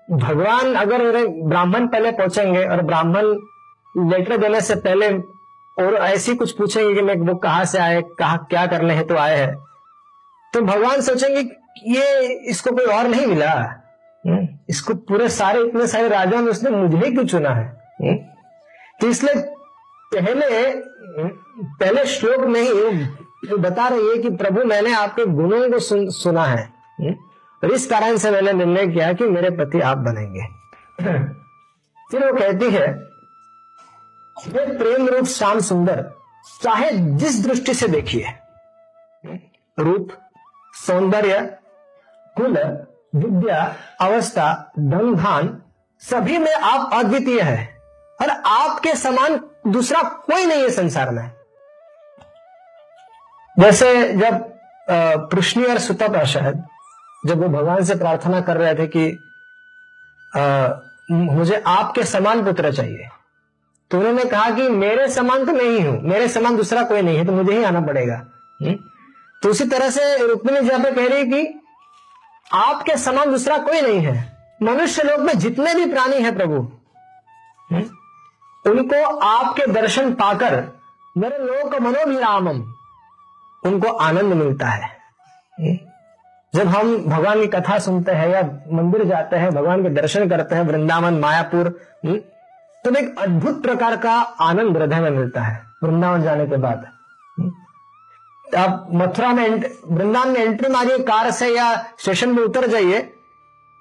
भगवान 0.09 0.75
अगर 0.75 1.27
ब्राह्मण 1.27 1.87
पहले 1.87 2.13
पहुँचेंगे 2.13 2.65
और 2.65 2.83
ब्राह्मण 2.83 3.25
लेटर 4.11 4.37
देने 4.37 4.61
से 4.61 4.75
पहले 4.77 5.09
और 5.77 5.95
ऐसी 5.95 6.35
कुछ 6.37 6.53
पूछेंगे 6.53 6.95
कि 6.95 7.03
मैं 7.03 7.17
वो 7.17 7.35
कहा 7.35 7.65
से 7.65 7.79
आए 7.79 8.03
कहा 8.19 8.37
क्या 8.37 8.67
करने 8.67 8.95
हेतु 8.95 9.15
तो 9.15 9.21
आए 9.21 9.37
हैं 9.37 9.55
तो 10.55 10.61
भगवान 10.61 11.01
सोचेंगे 11.01 11.41
ये 11.87 12.29
इसको 12.51 12.71
कोई 12.77 12.85
और 12.85 13.09
नहीं 13.09 13.27
मिला। 13.27 13.51
हम्म, 14.25 14.49
इसको 14.71 14.95
पूरे 14.95 15.29
सारे 15.29 15.61
इतने 15.61 15.87
सारे 15.87 16.09
राजाओं 16.09 16.41
में 16.43 16.51
उसने 16.51 16.71
मुझे 16.71 16.97
ही 16.97 17.13
क्यों 17.13 17.25
चुना 17.27 17.51
है? 17.51 17.67
हम्म, 18.03 18.17
तो 19.01 19.07
इसलिए 19.07 19.35
पहले 20.15 20.75
पहले 21.81 22.05
श्लोक 22.07 22.45
में 22.47 22.61
ही 22.61 23.57
बता 23.57 23.89
रही 23.89 24.09
है 24.09 24.17
कि 24.19 24.31
प्रभु 24.37 24.65
मैंने 24.65 24.93
आपके 24.95 25.25
गुणों 25.25 25.71
को 25.71 25.79
सुन, 25.79 26.09
सुना 26.11 26.45
है। 26.45 26.63
हम्म, 27.01 27.15
और 27.65 27.73
इस 27.73 27.87
कारण 27.87 28.17
से 28.17 28.31
मैंने 28.31 28.53
निर्णय 28.53 28.87
किया 28.87 29.13
कि 29.13 29.25
मेरे 29.25 29.51
पति 29.51 29.81
आप 29.81 29.99
बनेंगे। 29.99 30.43
फिर 32.11 32.27
वो 32.27 32.39
कहती 32.39 32.71
है 32.71 33.09
वे 34.49 34.79
प्रेम 34.79 35.09
रूप 35.09 35.25
श्याम 35.25 35.61
सुंदर 35.61 36.03
चाहे 36.63 36.91
जिस 36.93 37.47
दृष्टि 37.47 37.75
से 37.75 37.89
देखिए 37.89 38.35
रूप 39.79 40.09
सौंदर्य 40.87 41.59
कुल 42.37 42.59
विद्या 43.15 43.77
अवस्था 44.01 44.73
धन 44.79 45.15
धान 45.15 45.63
सभी 45.99 46.39
में 46.39 46.55
आप 46.55 46.91
अद्वितीय 46.93 47.41
है 47.41 47.79
और 48.23 48.31
आपके 48.31 48.95
समान 48.95 49.41
दूसरा 49.67 50.03
कोई 50.03 50.47
नहीं 50.47 50.63
है 50.63 50.71
संसार 50.71 51.11
में। 51.11 51.31
जैसे 53.61 54.13
जब 54.13 54.59
प्रश्नी 55.31 55.65
और 55.65 55.79
सुता 55.79 56.09
प्रसाद 56.09 56.69
जब 57.27 57.43
वो 57.43 57.49
भगवान 57.49 57.85
से 57.85 57.95
प्रार्थना 57.95 58.41
कर 58.41 58.57
रहे 58.57 58.75
थे 58.75 58.87
कि 58.87 59.19
आ, 60.37 60.69
मुझे 61.11 61.63
आपके 61.67 62.05
समान 62.05 62.45
पुत्र 62.45 62.73
चाहिए 62.73 63.09
तो 63.91 63.99
उन्होंने 63.99 64.25
कहा 64.25 64.51
कि 64.51 64.69
मेरे 64.69 65.09
समान 65.09 65.47
तो 65.47 65.53
नहीं 65.53 65.81
हूँ 65.81 66.01
मेरे 66.03 66.29
समान 66.29 66.57
दूसरा 66.57 66.83
कोई 66.83 67.03
नहीं 67.03 67.19
है 67.19 67.25
तो 67.25 67.33
मुझे 67.33 67.59
ही 67.59 67.65
आना 67.65 67.81
पड़ेगा 67.81 68.17
हुँ? 68.63 68.75
तो 69.43 69.49
उसी 69.49 69.65
तरह 69.65 69.91
से 69.91 70.27
रुक्मिणी 70.27 70.61
जहाँ 70.61 70.81
पे 70.81 70.91
कह 70.93 71.07
रही 71.07 71.25
कि 71.25 71.61
आपके 72.53 72.97
समान 72.97 73.31
दूसरा 73.31 73.59
कोई 73.59 73.81
नहीं 73.81 74.01
है 74.01 74.37
मनुष्य 74.63 75.03
लोक 75.03 75.21
में 75.21 75.39
जितने 75.39 75.75
भी 75.75 75.87
प्राणी 75.87 76.17
हैं 76.17 76.37
प्रभु 76.37 76.55
हुँ? 77.73 77.83
उनको 78.67 79.05
आपके 79.19 79.67
दर्शन 79.67 80.15
पाकर 80.15 80.73
मेरे 81.17 81.39
लोक 81.39 81.75
मनोभिरामम 81.75 82.63
उनको 83.65 83.93
आनंद 83.93 84.35
मिलता 84.35 84.69
है 84.69 84.97
हुँ? 85.61 85.88
हम्म? 86.59 86.71
जब 86.71 86.77
हम 86.77 86.97
भगवान 87.07 87.41
की 87.41 87.47
कथा 87.47 87.79
सुनते 87.79 88.13
हैं 88.13 88.29
या 88.29 88.43
मंदिर 88.73 89.05
जाते 89.05 89.37
हैं 89.37 89.51
भगवान 89.55 89.83
के 89.83 89.91
दर्शन 89.91 90.29
करते 90.29 90.55
हैं 90.55 90.63
वृंदावन 90.63 91.19
मायापुर 91.21 91.69
तो 92.85 92.95
एक 92.97 93.19
अद्भुत 93.19 93.63
प्रकार 93.63 93.97
का 93.97 94.13
आनंद 94.41 94.77
हृदय 94.77 95.01
में 95.01 95.11
मिलता 95.11 95.43
है 95.43 95.63
वृंदावन 95.83 96.23
जाने 96.23 96.47
के 96.47 96.57
बाद। 96.57 96.87
आप 98.59 98.89
मथुरा 98.93 99.33
में 99.33 99.49
वृंदावन 99.91 100.31
में 100.31 100.41
एंट्री 100.41 100.69
मारिए 100.69 100.99
कार 100.99 101.31
से 101.31 101.49
या 101.49 101.75
स्टेशन 101.99 102.29
में 102.29 102.43
उतर 102.43 102.67
जाइए 102.67 103.01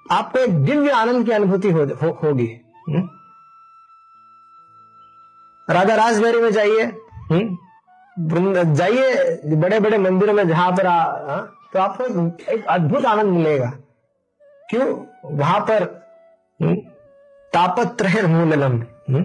आपको 0.06 0.38
एक 0.38 0.64
दिव्य 0.64 0.90
आनंद 0.90 1.24
की 1.26 1.32
अनुभूति 1.32 1.70
हो, 1.70 1.84
हो, 1.84 2.10
होगी। 2.22 2.48
राधा 5.68 5.94
राजबेरी 5.94 6.40
में 6.40 6.50
जाइए 6.52 6.84
जाइए 8.18 9.56
बड़े 9.56 9.80
बड़े 9.80 9.98
मंदिरों 9.98 10.32
में 10.32 10.46
जहाँ 10.48 10.70
पर 10.72 10.86
आ, 10.86 11.40
तो 11.72 11.78
आपको 11.78 12.04
एक 12.52 12.66
अद्भुत 12.66 13.04
आनंद 13.04 13.32
मिलेगा 13.32 13.72
क्यों 14.70 14.86
वहाँ 15.38 15.60
पर 15.60 15.84
तापत्र 17.52 18.26
मूलम 18.26 18.72
हम्म? 19.10 19.22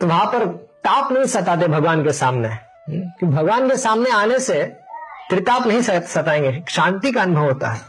तो 0.00 0.06
वहाँ 0.06 0.26
पर 0.26 0.46
ताप 0.84 1.12
नहीं 1.12 1.24
सताते 1.24 1.68
भगवान 1.68 2.04
के 2.04 2.12
सामने 2.12 2.48
हम्म? 2.48 3.00
कि 3.20 3.26
भगवान 3.26 3.68
के 3.68 3.76
सामने 3.76 4.10
आने 4.10 4.38
से 4.40 4.62
त्रिताप 5.30 5.66
नहीं 5.66 5.80
सताएँगे 5.82 6.62
शांति 6.68 7.12
का 7.12 7.22
अनुभव 7.22 7.44
होता 7.44 7.68
है 7.68 7.80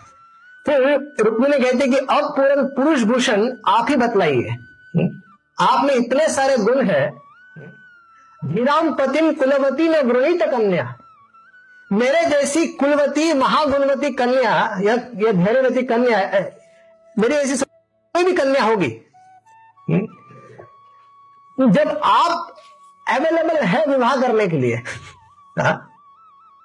फिर 0.66 1.25
रुक्मिणी 1.25 1.60
कहते 1.60 1.88
कि 1.88 1.98
अब 1.98 2.34
पूर्ण 2.36 2.66
पुरुष 2.75 3.04
भूषण 3.04 3.50
आप 3.68 3.89
ही 3.89 3.96
बतलाइए 3.96 4.50
हम्म? 4.50 5.10
आप 5.58 5.86
में 5.86 5.94
इतने 5.96 6.28
सारे 6.30 6.58
गुण 6.58 6.86
है 6.86 7.10
धीराम 8.46 8.93
पतिम 8.93 9.31
कुलवती 9.34 9.88
ने 9.89 10.01
वृणित 10.01 10.43
कन्या। 10.43 10.96
मेरे 11.91 12.25
जैसी 12.25 12.65
कुलवती, 12.67 13.34
महागुणवती 13.34 14.12
कन्या, 14.12 14.51
या 14.81 14.96
धैर्यवती 15.31 15.81
कन्या 15.84 16.19
मेरी 17.19 17.34
ऐसी 17.34 17.65
कोई 17.65 18.24
भी 18.24 18.34
कन्या 18.34 18.63
होगी। 18.63 18.89
जब 21.60 22.01
आप 22.03 22.55
अवेलेबल 23.08 23.58
है 23.58 23.86
विवाह 23.86 24.15
करने 24.22 24.48
के 24.48 24.58
लिए 24.58 24.77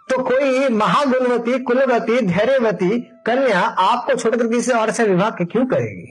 तो 0.08 0.22
कोई 0.22 0.68
महागुणवती, 0.68 1.58
कुलवती 1.58 2.20
धैर्यवती 2.20 3.00
कन्या 3.26 3.60
आपको 3.60 4.14
छोड़कर 4.14 4.46
किसी 4.46 4.72
और 4.72 4.90
से 4.90 5.04
विवाह 5.04 5.30
क्यों 5.30 5.66
करेगी? 5.66 6.10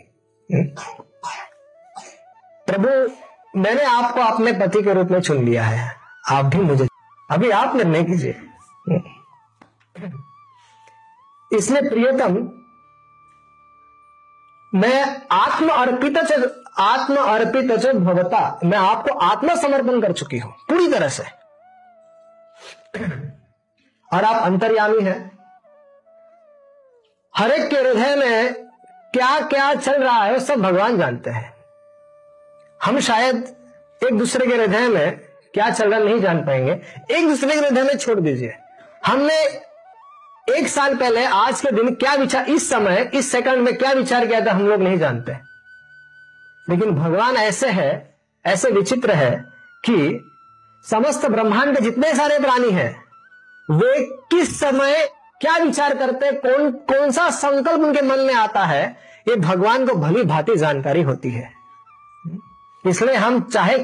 हम्म? 0.54 0.66
प्रभु 2.68 2.90
मैंने 3.54 3.84
आपको 3.86 4.22
अपने 4.24 4.52
पति 4.52 4.82
के 4.84 4.94
रूप 4.94 5.12
में 5.12 5.20
चुन 5.22 5.44
लिया 5.46 5.64
है। 5.64 5.96
आप 6.32 6.46
भी 6.46 6.58
मुझे 6.60 6.88
अभी 7.30 7.50
आप 7.52 7.76
निर्णय 7.76 8.04
कीजिए। 8.04 8.42
इसलिए 11.52 11.90
प्रियतम, 11.90 12.38
मैं 14.74 15.22
आत्म 15.32 15.70
अर्पित 15.72 16.18
आत्म 16.80 17.16
अर्पित 17.18 17.66
भवता। 17.88 18.60
मैं 18.66 18.78
आपको 18.78 19.18
आत्मसमर्पण 19.20 20.02
कर 20.02 20.12
चुकी 20.14 20.38
हूँ, 20.38 20.52
पूरी 20.70 20.92
तरह 20.92 21.08
से। 21.10 21.24
और 24.08 24.24
आप 24.24 24.44
अंतर्यामी 24.44 25.02
हैं। 25.02 25.32
हर 27.34 27.52
एक 27.52 27.70
के 27.70 27.76
हृदय 27.78 28.16
में 28.16 28.54
क्या 29.14 29.40
क्या 29.42 29.74
चल 29.76 30.04
रहा 30.04 30.24
है, 30.24 30.40
सब 30.40 30.62
भगवान 30.62 30.98
जानते 30.98 31.30
हैं। 31.30 31.53
हम 32.86 33.00
शायद 33.00 33.56
एक 34.02 34.18
दूसरे 34.18 34.48
के 34.48 34.54
हृदय 34.54 34.88
में 34.88 35.20
क्या 35.54 35.70
चल 35.70 35.92
रहा 35.92 36.00
नहीं 36.00 36.20
जान 36.22 36.40
पाएँगे। 36.40 36.72
एक 37.12 37.28
दूसरे 37.28 37.54
के 37.54 37.60
हृदय 37.60 37.84
में 37.84 37.98
छोड़ 37.98 38.20
दीजिए। 38.20 38.54
हमने 39.06 39.38
एक 40.58 40.68
साल 40.68 40.96
पहले 40.96 41.26
आज 41.26 41.62
के 41.62 41.72
दिन 41.72 41.94
क्या 41.96 42.14
विचार, 42.14 42.46
इस 42.46 42.70
समय, 42.70 43.12
इस 43.14 43.32
सेकंड 43.32 43.58
में 43.58 43.78
क्या 43.78 43.92
विचार 43.92 44.28
किया 44.28 44.46
था 44.46 44.52
हम 44.52 44.68
लोग 44.68 44.82
नहीं 44.82 44.98
जानते। 44.98 45.34
लेकिन 46.70 46.92
भगवान 46.92 47.36
ऐसे 47.36 47.70
है, 47.70 48.20
ऐसे 48.46 48.72
विचित्र 48.72 49.12
है 49.12 49.32
कि 49.86 50.30
समस्त 50.90 51.26
ब्रह्मांड 51.26 51.76
के 51.76 51.84
जितने 51.84 52.14
सारे 52.14 52.40
प्राणी 52.40 52.72
हैं, 52.72 53.04
वे 53.72 54.00
किस 54.32 54.60
समय 54.60 55.10
क्या 55.42 55.58
विचार 55.58 55.98
करते 55.98 56.32
कौन 56.32 56.72
कौन 56.72 57.12
सा 57.12 57.30
संकल्प 57.30 57.80
उनके 57.80 58.02
मन 58.02 58.20
में 58.20 58.34
आता 58.34 58.66
है, 58.66 58.98
ये 59.28 59.36
भगवान 59.36 59.88
को 59.88 59.96
भली 59.96 60.24
भांति 60.24 60.56
जानकारी 60.56 61.02
होती 61.02 61.30
है। 61.30 61.53
इसलिए 62.86 63.16
हम 63.16 63.42
चाहे 63.42 63.78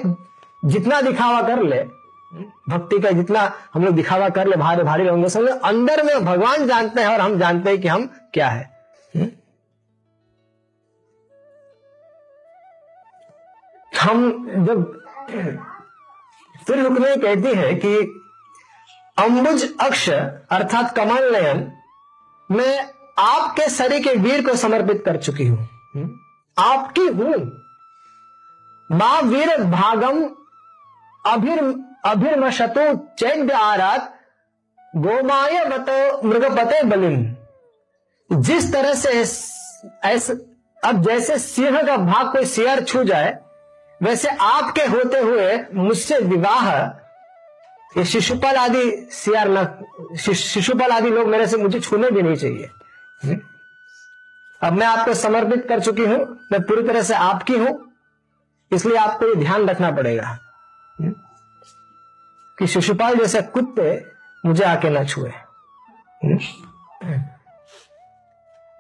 जितना 0.66 1.02
दिखावा 1.02 1.42
कर 1.42 1.64
ले, 1.64 1.84
भक्ति 2.70 3.00
का 3.00 3.12
जितना 3.12 3.42
हम 3.74 3.84
लोग 3.86 3.96
दिखावा 3.96 4.30
कर 4.30 4.48
ले, 4.48 4.56
भारी 4.56 4.84
भारी 4.84 5.04
रहेंगे 5.04 5.52
अंदर 5.68 6.04
में 6.04 6.26
भगवान 6.26 6.68
जानते 6.68 7.02
हैं 7.02 7.08
और 7.08 7.22
हम 7.22 7.38
जानते 7.40 7.70
हैं 7.70 7.82
कि 7.82 7.88
हम 7.88 8.10
क्या 8.34 8.50
है? 8.50 8.70
हम 13.92 14.48
जब 14.66 14.84
फिर 16.68 16.80
रुकने 16.80 17.16
कहती 17.16 17.54
है 17.56 17.74
कि 17.76 17.96
अंबुज 19.18 19.64
अक्ष 19.82 20.10
अर्थात 20.10 20.96
कमल 20.96 21.32
नयन, 21.32 21.72
मैं 22.50 22.90
आपके 23.20 23.70
शरीर 23.70 24.04
के 24.04 24.14
वीर 24.16 24.46
को 24.46 24.56
समर्पित 24.56 25.02
कर 25.06 25.18
चुकी 25.18 25.48
हूँ? 25.48 25.68
आपकी 26.58 27.08
हूँ 27.08 27.34
माँ 28.90 29.22
वीर 29.22 29.58
भागम 29.64 30.24
अभिर 31.26 31.60
अभिर्मशतो 32.06 32.94
चैद्य 33.20 33.54
आरात 33.54 34.14
गोमाय 34.94 35.64
बतो 35.66 36.28
मृगपते 36.28 36.82
बलिम 36.84 38.42
जिस 38.44 38.72
तरह 38.74 38.94
से 38.94 39.10
ऐसे 40.06 40.34
अब 40.84 41.02
जैसे 41.04 41.38
सिंह 41.40 41.82
का 41.82 41.98
भाग 41.98 42.32
कोई 42.32 42.46
शेयर 42.46 42.84
छू 42.84 43.04
जाए, 43.04 43.38
वैसे 44.02 44.30
आपके 44.42 44.86
होते 44.86 45.20
हुए 45.20 45.58
मुझसे 45.74 46.18
विवाह। 46.20 46.70
ये 47.98 48.06
शिशुपाल 48.06 48.56
आदि 48.56 48.92
सियार 49.12 49.50
न 49.50 50.18
शिशुपाल 50.18 50.92
आदि 50.92 51.10
लोग 51.10 51.28
मेरे 51.28 51.48
से 51.48 51.58
मुझे 51.58 51.80
छूने 51.80 52.12
भी 52.12 52.22
नहीं 52.22 52.36
चाहिए। 52.36 52.70
हम्म? 53.22 53.40
अब 54.62 54.74
मैं 54.74 54.88
आपको 54.88 55.14
समर्पित 55.14 55.66
कर 55.70 55.80
चुकी 55.80 56.06
हूँ, 56.06 56.18
मैं 56.52 56.62
पूरी 56.62 56.88
तरह 56.88 57.02
से 57.02 57.14
आपकी 57.14 57.58
हूँ। 57.58 57.89
इसलिए 58.72 58.98
आपको 58.98 59.28
ये 59.28 59.36
ध्यान 59.36 59.68
रखना 59.70 59.92
पड़ेगा 59.92 60.28
हम्म? 60.98 61.14
कि 62.58 62.68
शिशुपाल 62.68 63.16
जैसे 63.16 63.42
कुत्ते 63.54 63.90
मुझे 64.44 64.64
आके 64.64 64.90
ना 64.90 65.04
छुए 65.04 65.30
हम्म? 66.24 66.40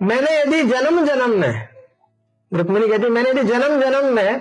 मैंने 0.01 0.39
यदि 0.39 0.61
जन्म 0.63 1.05
जन्म 1.05 1.39
में, 1.39 1.67
रुक्मिणी 2.51 2.87
कहती 2.87 3.09
मैंने 3.09 3.29
यदि 3.29 3.43
जन्म 3.43 3.81
जन्म 3.81 4.13
में 4.15 4.39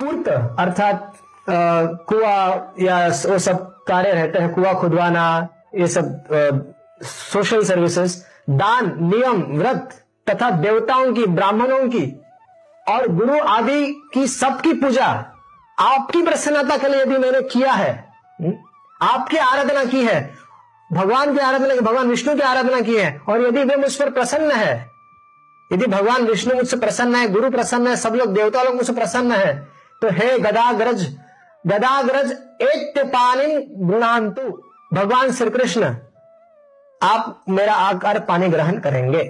पूर्त, 0.00 0.28
अर्थात 0.28 1.12
कुआ 1.48 2.34
या 2.80 3.06
वो 3.28 3.38
सब 3.38 3.64
कार्य 3.88 4.12
रहते 4.12 4.38
हैं, 4.38 4.52
कुआ, 4.54 4.72
खुदवाना, 4.72 5.48
ये 5.74 5.86
सब 5.86 6.74
सोशल 7.02 7.64
सर्विसेज़ 7.64 8.16
दान, 8.50 8.96
नियम, 9.04 9.42
व्रत 9.58 9.88
तथा 10.30 10.50
देवताओं 10.50 11.12
की, 11.14 11.26
ब्राह्मणों 11.26 11.88
की 11.88 12.04
और 12.88 13.06
गुरु 13.08 13.38
आदि 13.40 14.10
की 14.14 14.26
सबकी 14.28 14.72
पूजा 14.72 15.06
आपकी 15.78 16.22
प्रसन्नता 16.22 16.76
के 16.76 16.88
लिए 16.88 17.00
यदि 17.02 17.18
मैंने 17.18 17.40
किया 17.42 17.72
है। 17.72 17.92
हम्म, 18.40 18.52
आपकी 19.00 19.36
आराधना 19.36 19.84
की 19.84 20.04
है। 20.04 20.20
भगवान 20.92 21.34
की 21.34 21.40
आराधना 21.40 21.74
की 21.74 21.80
भगवान 21.80 22.08
विष्णु 22.08 22.34
की 22.34 22.40
आराधना 22.42 22.80
की 22.80 22.96
है। 22.96 23.20
और 23.28 23.42
यदि 23.42 23.64
वे 23.64 23.76
मुझ 23.76 23.94
पर 23.96 24.10
प्रसन्न 24.10 24.52
है 24.52 24.74
यदि 25.70 25.86
भगवान 25.86 26.22
विष्णु 26.22 26.54
मुझसे 26.54 26.76
प्रसन्न 26.76 27.16
है 27.16 27.28
गुरु 27.28 27.50
प्रसन्न 27.50 27.88
है 27.88 27.96
सब 27.96 28.14
लोग 28.14 28.34
देवता 28.34 28.62
लोग 28.62 28.74
मुझसे 28.74 28.92
प्रसन्न 28.92 29.32
है 29.32 29.54
तो 30.02 30.10
हे 30.10 30.38
गदाग्रज 30.38 31.04
गदाग्रज 31.66 32.30
एक 32.62 32.98
पानी 33.06 33.56
गुणांतु। 33.86 34.42
भगवान 34.94 35.32
श्री 35.32 35.50
कृष्ण 35.50 35.94
आप 37.00 37.44
मेरा 37.48 37.74
आकार 37.74 38.18
पानी 38.18 38.48
ग्रहण 38.48 38.78
करेंगे। 38.78 39.22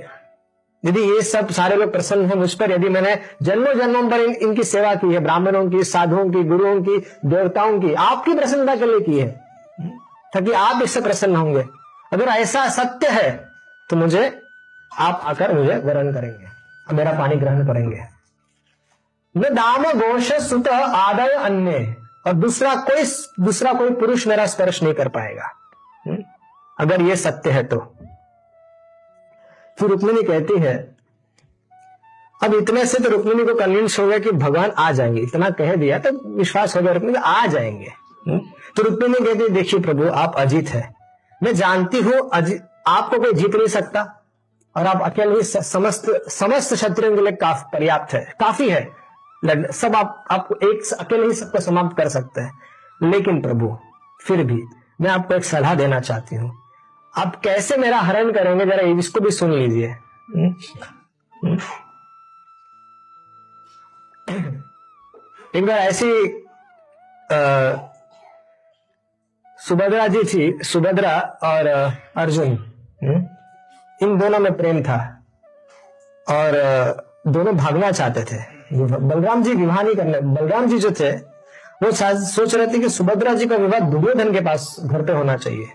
यदि 0.85 1.01
ये 1.01 1.23
सब 1.23 1.49
सारे 1.51 1.77
लोग 1.77 1.93
प्रसन्न 1.93 2.27
हैं 2.27 2.35
मुझ 2.35 2.53
पर 2.55 2.73
यदि 2.73 2.89
मैंने 2.89 3.19
जन्मों 3.43 3.73
जन्मों 3.75 4.09
पर 4.11 4.21
इन, 4.21 4.33
इनकी 4.33 4.65
सेवा 4.65 4.95
की 4.95 5.13
है 5.15 5.21
ब्राह्मणों 5.21 5.69
की 5.71 5.83
साधुओं 5.85 6.29
की 6.31 6.43
गुरुओं 6.45 6.83
की 6.83 6.99
देवताओं 7.25 7.81
की 7.81 7.93
आपकी 7.95 8.35
प्रसन्नता 8.35 8.77
के 8.77 8.87
लिए 8.87 9.01
की 9.01 9.19
है 9.19 9.29
ताकि 10.35 10.53
आप 10.53 10.83
इससे 10.83 11.01
प्रसन्न 11.01 11.37
होंगे। 11.37 11.65
अगर 12.13 12.29
ऐसा 12.29 12.69
सत्य 12.69 13.09
है 13.09 13.31
तो 13.91 13.97
मुझे 13.97 14.25
आप 14.93 15.23
आकर 15.25 15.53
मुझे 15.55 15.75
ग्रहण 15.75 16.13
करेंगे 16.13 16.95
मेरा 16.95 17.13
पानी 17.13 17.37
ग्रहण 17.37 17.67
करेंगे। 17.67 18.05
न 19.35 19.55
दाम 19.55 19.85
घोष 19.85 20.33
सुत 20.43 20.69
आदय 20.69 21.33
अन्य 21.35 21.95
और 22.27 22.33
दूसरा 22.35 22.75
कोई 22.89 23.05
दूसरा 23.41 23.73
कोई 23.73 23.91
पुरुष 23.91 24.27
मेरा 24.27 24.47
स्पर्श 24.47 24.83
नहीं 24.83 24.95
कर 24.95 25.09
पाएगा। 25.09 25.51
हम्म? 26.07 26.23
अगर 26.81 27.03
ये 27.03 27.17
सत्य 27.17 27.51
है 27.51 27.63
तो। 27.65 27.79
फिर 29.79 29.89
रुक्मिणी 29.89 30.23
कहती 30.23 30.59
है, 30.59 30.97
अब 32.45 32.55
इतने 32.55 32.85
से 32.87 32.99
तो 32.99 33.11
रुक्मिणी 33.11 33.45
को 33.45 33.55
कन्विंस 33.55 33.99
हो 33.99 34.07
गया 34.07 34.19
कि 34.19 34.31
भगवान 34.33 34.71
आ 34.71 34.91
जाएँगे। 34.93 35.21
इतना 35.21 35.51
कह 35.51 35.75
दिया 35.75 35.99
तो 35.99 36.13
विश्वास 36.37 36.77
हो 36.77 36.83
गया 36.83 36.93
रुक्मिणी 36.93 37.19
आ 37.19 37.47
जाएँगे? 37.47 37.93
तो 38.77 38.83
रुक्मिणी 38.83 39.25
कहती 39.25 39.49
देखिए 39.49 39.81
प्रभु, 39.81 40.09
आप 40.09 40.35
अजीत 40.37 40.69
है। 40.69 40.95
मैं 41.43 41.55
जानती 41.55 42.01
हूँ 42.01 42.31
आपको 42.87 43.19
कोई 43.19 43.33
जीत 43.33 43.55
नहीं 43.55 43.67
सकता। 43.67 44.15
और 44.77 44.87
आप 44.87 45.03
अकेले 45.03 45.35
ही 45.35 45.43
समस्त 45.43 46.25
समस्त 46.31 46.75
क्षत्रियों 46.75 47.15
के 47.17 47.23
लिए 47.23 47.33
काफ़ी, 47.33 47.65
पर्याप्त 47.73 48.15
है। 48.15 48.35
काफ़ी 48.41 48.69
है। 48.71 48.91
सब 49.73 49.97
आप, 49.97 50.25
आपको 50.31 50.55
एक 50.71 50.93
अकेले 51.01 51.27
ही 51.27 51.33
सबको 51.33 51.61
समाप्त 51.61 51.97
कर 51.97 52.09
सकते 52.09 52.41
हैं। 52.41 52.53
लेकिन 53.03 53.41
प्रभु, 53.43 53.77
फिर 54.23 54.45
भी 54.45 54.63
मैं 55.01 55.11
आपको 55.11 55.35
एक 55.35 55.45
सलाह 55.45 55.75
देना 55.75 56.01
चाहती 56.01 56.37
हूँ। 56.37 56.53
आप 57.19 57.37
कैसे 57.37 57.77
मेरा 57.77 57.99
हरण 57.99 58.33
करेंगे? 58.33 58.65
जरा 58.65 58.83
इसको 58.83 59.21
भी 59.21 59.31
सुन 59.31 59.53
लीजिए? 59.53 59.97
एक 65.55 65.67
बार 65.67 65.79
ऐसी 65.79 66.29
सुभद्रा 69.59 70.07
जी 70.07 70.23
थी, 70.25 70.65
सुभद्रा 70.65 71.19
और 71.43 71.67
अर्जुन। 72.17 72.73
हम्म? 73.05 73.27
इन 74.03 74.19
दोनों 74.19 74.39
में 74.39 74.57
प्रेम 74.57 74.83
था। 74.83 75.25
और 76.29 76.53
दोनों 77.27 77.57
भागना 77.57 77.91
चाहते 77.91 78.25
थे। 78.25 78.59
बलराम 78.99 79.43
जी 79.43 79.55
विवाह 79.55 79.83
नहीं 79.83 79.95
करने 79.95 80.21
बलराम 80.21 80.67
जी 80.67 80.79
जो 80.79 80.91
थे, 80.91 81.11
वो 81.83 81.93
सोच 82.27 82.55
रहे 82.55 82.67
थे 82.67 82.79
कि 82.79 82.89
सुभद्रा 82.89 83.35
जी 83.35 83.47
का 83.47 83.57
विवाह 83.57 83.81
दुर्योधन 83.81 84.33
के 84.33 84.41
पास 84.41 84.77
घर 84.81 85.03
पे 85.03 85.13
होना 85.13 85.37
चाहिए। 85.37 85.73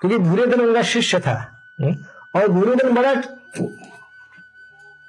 क्योंकि 0.00 0.18
दुर्योधन 0.20 0.60
उनका 0.60 0.82
शिष्य 0.84 1.20
था 1.20 1.34
हम्म? 1.80 1.94
और 2.34 2.48
दुर्योधन 2.50 2.94
बड़ा 2.94 3.14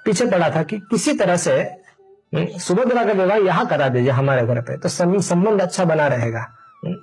पीछे 0.05 0.25
पड़ा 0.25 0.49
था 0.49 0.63
कि 0.63 0.79
किसी 0.81 1.13
तरह 1.13 1.37
से 1.37 1.51
हम्म, 1.51 2.57
सुभद्रा 2.59 3.03
का 3.05 3.13
विवाह 3.13 3.37
यहाँ 3.37 3.65
करा 3.67 3.87
दीजिए 3.89 4.11
हमारे 4.11 4.45
घर 4.45 4.61
पे 4.61 4.77
तो 4.77 4.89
संबंध 4.89 5.61
अच्छा 5.61 5.85
बना 5.85 6.07
रहेगा 6.07 6.41
हम्म? 6.85 6.95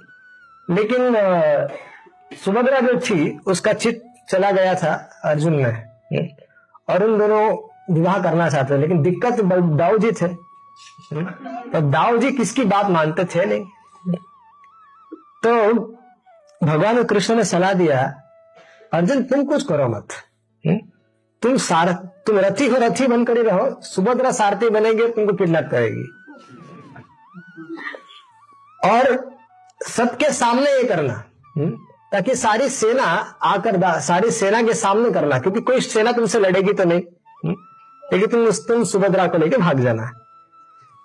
लेकिन 0.68 1.16
सुभद्रा 2.36 2.80
जो 2.80 2.98
थी 3.00 3.38
उसका 3.46 3.72
चित 3.74 4.02
चला 4.28 4.50
गया 4.50 4.74
था 4.74 4.92
अर्जुन 5.24 5.54
में 5.54 6.28
और 6.88 7.04
उन 7.04 7.18
दोनों 7.18 7.42
विवाह 7.90 8.22
करना 8.22 8.48
चाहते 8.50 8.74
थे 8.74 8.78
लेकिन 8.78 9.02
दिक्कत 9.02 9.40
दाऊ 9.76 9.98
जी 9.98 10.12
थे 10.12 10.28
तो 11.72 11.80
दाऊ 11.90 12.18
जी 12.18 12.30
किसकी 12.32 12.64
बात 12.66 12.90
मानते 12.90 13.24
थे 13.24 13.44
नहीं 13.46 14.16
तो 15.44 15.52
भगवान 16.64 17.02
कृष्ण 17.04 17.34
ने 17.34 17.44
सलाह 17.44 17.72
दिया 17.72 18.00
अर्जुन 18.94 19.22
तुम 19.22 19.44
कुछ 19.44 19.62
करो 19.62 19.88
मत। 19.88 20.08
तुम 21.42 21.56
सार 21.56 21.92
तुम 22.26 22.38
रथी 22.38 22.66
हो 22.66 22.76
रथी 22.76 23.06
बनकर 23.06 23.36
ही 23.36 23.42
रहो 23.42 23.80
सुभद्रा 23.82 24.30
सारथी 24.30 24.68
बनेंगे 24.70 25.08
तुमको 25.08 25.36
किडनैप 25.36 25.68
करेगी। 25.70 26.04
और 28.90 29.30
सबके 29.88 30.32
सामने 30.32 30.70
ये 30.70 30.84
करना 30.84 31.14
ताकि 32.12 32.34
सारी 32.34 32.68
सेना 32.68 33.04
आकर 33.42 34.00
सारी 34.00 34.30
सेना 34.30 34.62
के 34.62 34.74
सामने 34.74 35.10
करना 35.10 35.38
क्योंकि 35.38 35.60
कोई 35.60 35.80
सेना 35.80 36.12
तुमसे 36.12 36.38
लड़ेगी 36.40 36.72
तो 36.72 36.84
नहीं। 36.84 37.54
लेकिन 38.02 38.28
तुम 38.30 38.50
तुम 38.68 38.84
सुभद्रा 38.84 39.26
को 39.26 39.38
लेकर 39.38 39.58
भाग 39.58 39.80
जाना। 39.80 40.10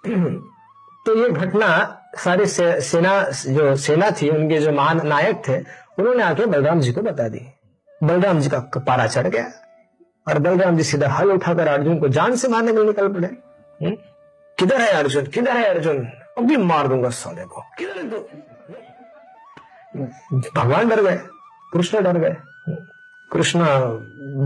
तो 1.06 1.15
ये 1.15 1.30
घटना 1.30 1.67
सारी 2.13 2.46
से, 2.46 2.82
सेना 2.82 3.22
जो 3.30 3.76
सेना 3.76 4.10
थी 4.12 4.30
उनके 4.30 4.60
जो 4.60 4.72
महान 4.72 5.06
नायक 5.08 5.41
थे 5.48 5.58
उन्होंने 6.00 6.24
आके 6.24 6.46
बलराम 6.46 6.80
जी 6.80 6.91
को 6.93 7.02
बता 7.02 7.28
दी। 7.28 7.41
बलराम 8.04 8.39
जी 8.39 8.50
का 8.50 8.60
पारा 8.78 9.08
चढ़ 9.08 9.28
गया 9.28 9.52
और 10.28 10.39
बलराम 10.39 10.78
जी 10.78 10.84
सीधा 10.84 11.10
हल 11.10 11.32
उठाकर 11.32 11.67
अर्जुन 11.67 12.00
को 12.00 12.08
जान 12.10 12.36
से 12.36 12.48
मारने 12.48 12.72
के 12.72 12.78
लिए 12.78 12.88
निकल 12.88 13.08
पड़े। 13.08 13.28
हम्म? 13.28 13.96
किधर 14.58 14.82
है 14.82 14.91
अर्जुन? 14.93 15.26
किधर 15.26 15.58
है 15.58 15.63
अर्जुन? 15.65 16.06
अभी 16.38 16.58
मार 16.58 16.88
दूँगा 16.88 17.10
सोने 17.10 17.46
को। 17.46 17.63
किधर 17.78 17.98
है 17.98 18.10
भगवान 20.56 20.89
डर 20.89 21.02
गए 21.02 21.20
कृष्ण 21.74 22.04
डर 22.04 22.17
गए। 22.17 22.36
कृष्ण 23.32 23.60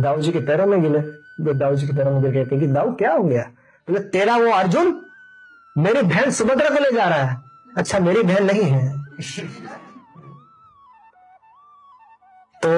दाऊ 0.02 0.20
जी 0.22 0.32
के 0.32 0.40
पैरों 0.40 0.66
में 0.66 0.82
गिले 0.82 1.00
जो 1.46 1.54
दाऊ 1.54 1.76
जी 1.76 1.88
के 1.88 1.94
पैरों 1.94 2.12
में 2.12 2.22
गिर 2.24 2.44
गए 2.44 2.60
कि 2.60 2.68
दाऊ 2.68 2.94
क्या 2.96 3.12
हो 3.12 3.24
गया? 3.24 3.44
बोले 3.88 4.00
तेरा 4.10 4.38
वो 4.38 4.52
अर्जुन 4.52 5.00
मेरी 5.78 6.02
बहन 6.02 6.32
सुभद्रा 6.32 6.70
को 6.70 6.80
ले 6.80 6.92
जा 6.92 7.08
रहा 7.08 7.24
है। 7.24 7.51
अच्छा 7.78 8.00
मेरी 8.00 8.22
बहन 8.24 8.46
नहीं 8.46 8.64
है 8.64 8.90
तो 12.62 12.72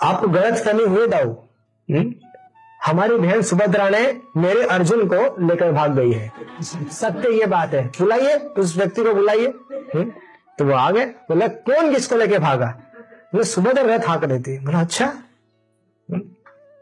आपको 0.00 0.28
गलत 0.28 0.64
फहमी 0.64 0.84
हुई 0.84 1.06
दाऊ 1.06 1.30
हम्म? 1.88 2.12
हमारी 2.80 3.16
बहन 3.16 3.42
सुभद्रा 3.42 3.88
ने 3.88 4.00
मेरे 4.36 4.62
अर्जुन 4.66 5.06
को 5.08 5.46
लेकर 5.46 5.72
भाग 5.72 5.94
गई 5.94 6.12
है 6.12 6.32
सत्य 6.62 7.30
ये 7.38 7.46
बात 7.46 7.74
है 7.74 7.86
बुलाइए, 7.98 8.36
उस 8.58 8.76
व्यक्ति 8.76 9.04
को 9.04 9.14
बुलाइए 9.14 9.46
हम्म? 9.94 10.10
तो 10.58 10.64
वो 10.64 10.72
आ 10.72 10.90
गए 10.90 11.04
बोले, 11.28 11.48
कौन 11.48 11.94
किसको 11.94 12.16
लेके 12.16 12.38
भागा 12.38 12.66
बोले, 13.32 13.44
सुभद्रा 13.44 13.94
रथ 13.94 14.08
हाक 14.08 14.24
देती 14.24 14.58
बोला 14.58 14.80
अच्छा 14.80 15.06
हम्म? 15.06 16.20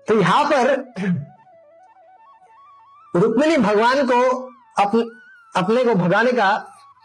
तो 0.09 0.21
यहाँ 0.21 0.45
पर 0.45 0.75
रुक्मिणी 3.17 3.57
भगवान 3.59 4.07
को 4.07 4.21
अपने 4.83 5.03
अपने 5.55 5.85
को 5.85 5.95
भगाने 5.95 6.33
का 6.33 6.51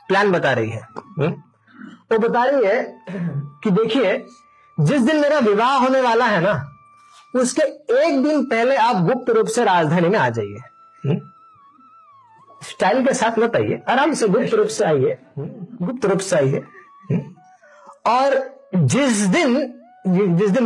प्लान 0.10 0.32
बता 0.32 0.52
रही 0.54 0.70
है 0.70 0.82
हम्म? 0.98 1.30
वो 2.12 2.18
बता 2.20 2.44
रही 2.46 2.66
है 2.66 2.84
कि 3.64 3.72
देखिए, 3.72 4.18
जिस 4.78 5.02
दिन 5.02 5.20
मेरा 5.22 5.40
विवाह 5.40 5.78
होने 5.84 6.02
वाला 6.02 6.26
है 6.26 6.42
ना, 6.42 6.54
उसके 7.36 7.62
एक 8.06 8.22
दिन 8.24 8.44
पहले 8.50 8.76
आप 8.78 9.04
गुप्त 9.06 9.30
रूप 9.36 9.48
से 9.56 9.64
राजधानी 9.64 10.10
में 10.10 10.18
आ 10.20 10.30
जाइए 10.30 10.60
हम्म? 11.04 11.20
स्टाइल 12.64 13.06
के 13.06 13.14
साथ 13.14 13.40
मत 13.40 13.56
आइए, 13.56 13.82
आराम 13.90 14.14
से 14.14 14.28
गुप्त 14.28 14.54
रूप 14.54 14.68
से 14.68 14.86
आइए 14.86 15.18
हम्म? 15.38 15.86
गुप्त 15.86 16.06
रूप 16.06 16.20
से 16.20 16.36
आइए 16.36 16.64
और 18.08 18.44
जिस 18.76 19.22
दिन 19.36 19.58
जिस 20.08 20.50
दिन 20.52 20.66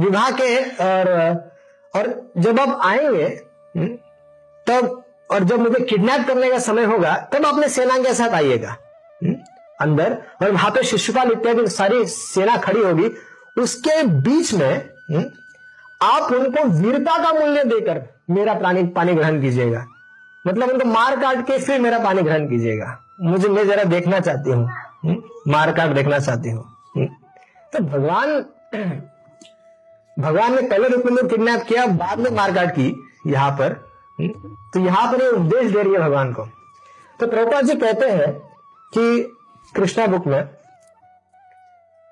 विवाह 0.00 0.30
के, 0.40 0.54
और 0.84 1.08
और 1.94 2.08
जब 2.38 2.58
आप 2.60 2.80
आएँगे 2.84 3.28
तब 4.66 5.02
और 5.30 5.44
जब 5.44 5.60
मुझे 5.60 5.84
किडनैप 5.84 6.26
करने 6.26 6.50
का 6.50 6.58
समय 6.58 6.84
होगा 6.84 7.14
तब 7.32 7.46
अपने 7.46 7.68
सेना 7.68 7.98
के 7.98 8.14
साथ 8.14 8.30
आइएगा। 8.30 8.76
हम्म? 9.24 9.34
अंदर 9.80 10.16
और 10.42 10.50
वहाँ 10.50 10.70
पे 10.70 10.82
शिशुपाल 10.82 11.30
इत्यादि 11.32 11.66
सारी 11.68 12.04
सेना 12.06 12.56
खड़ी 12.56 12.80
होगी। 12.80 13.10
उसके 13.58 14.02
बीच 14.02 14.52
में 14.54 14.90
हम्म, 15.10 15.24
आप 16.02 16.32
उनको 16.32 16.64
वीरता 16.64 17.16
का 17.18 17.32
मूल्य 17.32 17.64
देकर 17.64 18.02
मेरा 18.30 18.54
पानी 18.54 18.82
पानी 18.86 19.12
ग्रहण 19.12 19.40
कीजिएगा। 19.40 19.86
मतलब 20.46 20.70
उनको 20.70 20.84
मार 20.84 21.20
काट 21.20 21.46
के 21.46 21.58
फिर 21.58 21.80
मेरा 21.80 21.98
पानी 21.98 22.22
ग्रहण 22.22 22.48
कीजिएगा। 22.48 22.98
मुझे 23.20 23.48
मैं 23.48 23.66
जरा 23.66 23.84
देखना 23.84 24.20
चाहती 24.20 24.50
हूँ। 24.50 24.68
हम्म, 25.04 25.22
मार 25.48 25.72
काट 25.72 25.88
देखना 25.88 26.18
चाहती 26.18 26.50
हूँ। 26.50 26.64
तो 27.72 27.78
भगवान 27.78 28.44
भगवान 30.18 30.54
ने 30.54 30.62
पहले 30.62 30.88
रूप 30.88 31.06
में 31.06 31.26
किडनैप 31.28 31.62
किया 31.62 31.86
बाद 31.86 32.18
में 32.18 32.30
मार 32.30 32.54
काट 32.54 32.70
की 32.70 32.94
यहाँ 33.26 33.50
पर। 33.50 33.89
तो 34.28 34.80
यहाँ 34.80 35.06
पर 35.12 35.26
उपदेश 35.26 35.70
दे 35.72 35.82
रही 35.82 35.92
है 35.92 35.98
भगवान 36.00 36.32
को। 36.32 36.44
तो 37.20 37.26
प्रभुपाद 37.26 37.66
जी 37.66 37.74
कहते 37.76 38.06
हैं 38.08 38.32
कि 38.92 39.22
कृष्णा 39.72 40.06
बुक 40.06 40.26
में, 40.26 40.42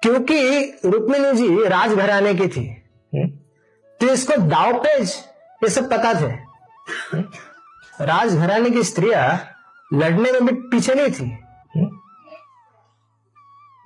क्योंकि 0.02 0.38
रुक्मिणी 0.84 1.32
जी 1.32 1.68
राजघराने 1.68 2.34
की 2.34 2.48
थी 2.48 2.66
तो 4.00 4.06
इसको 4.06 4.36
दावपेज, 4.38 5.14
ये 5.62 5.68
सब 5.70 5.90
पता 5.90 6.12
थे। 6.14 6.32
राजघराने 8.00 8.70
की 8.70 8.82
स्त्रियाँ 8.84 9.38
लड़ने 9.90 10.32
में 10.32 10.46
भी 10.46 10.52
पीछे 10.70 10.94
नहीं 10.94 11.10
थी। 11.10 11.38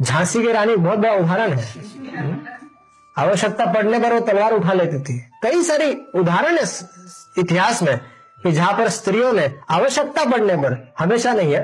झांसी 0.00 0.42
की 0.42 0.52
रानी 0.52 0.76
बहुत 0.76 0.98
बड़ा 0.98 1.12
उदाहरण 1.14 1.52
है। 1.52 1.64
आवश्यकता 3.16 3.72
पड़ने 3.72 3.98
पर 3.98 4.12
वो 4.12 4.20
तलवार 4.22 4.52
उठा 4.52 4.72
लेती 4.72 4.98
थी। 5.00 5.18
कई 5.42 5.62
सारी 5.62 5.92
उदाहरण 6.14 6.58
है 6.58 6.64
इतिहास 7.38 7.82
में। 7.82 8.00
कि 8.42 8.52
जहाँ 8.52 8.72
पर 8.72 8.88
स्त्रियों 8.88 9.32
ने 9.32 9.52
आवश्यकता 9.70 10.24
पड़ने 10.24 10.56
पर 10.56 10.76
हमेशा 10.98 11.32
नहीं 11.32 11.52
है 11.54 11.60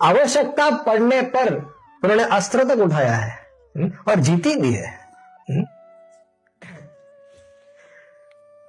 आवश्यकता 0.00 0.70
पड़ने 0.86 1.20
पर 1.34 1.54
उन्होंने 1.54 2.24
अस्त्र 2.36 2.64
तक 2.64 2.80
उठाया 2.80 3.14
है 3.14 3.30
हम्म, 3.76 3.90
और 4.08 4.20
जीती 4.20 4.54
भी 4.56 4.72
है 4.72 4.88
हम्म। 5.50 5.64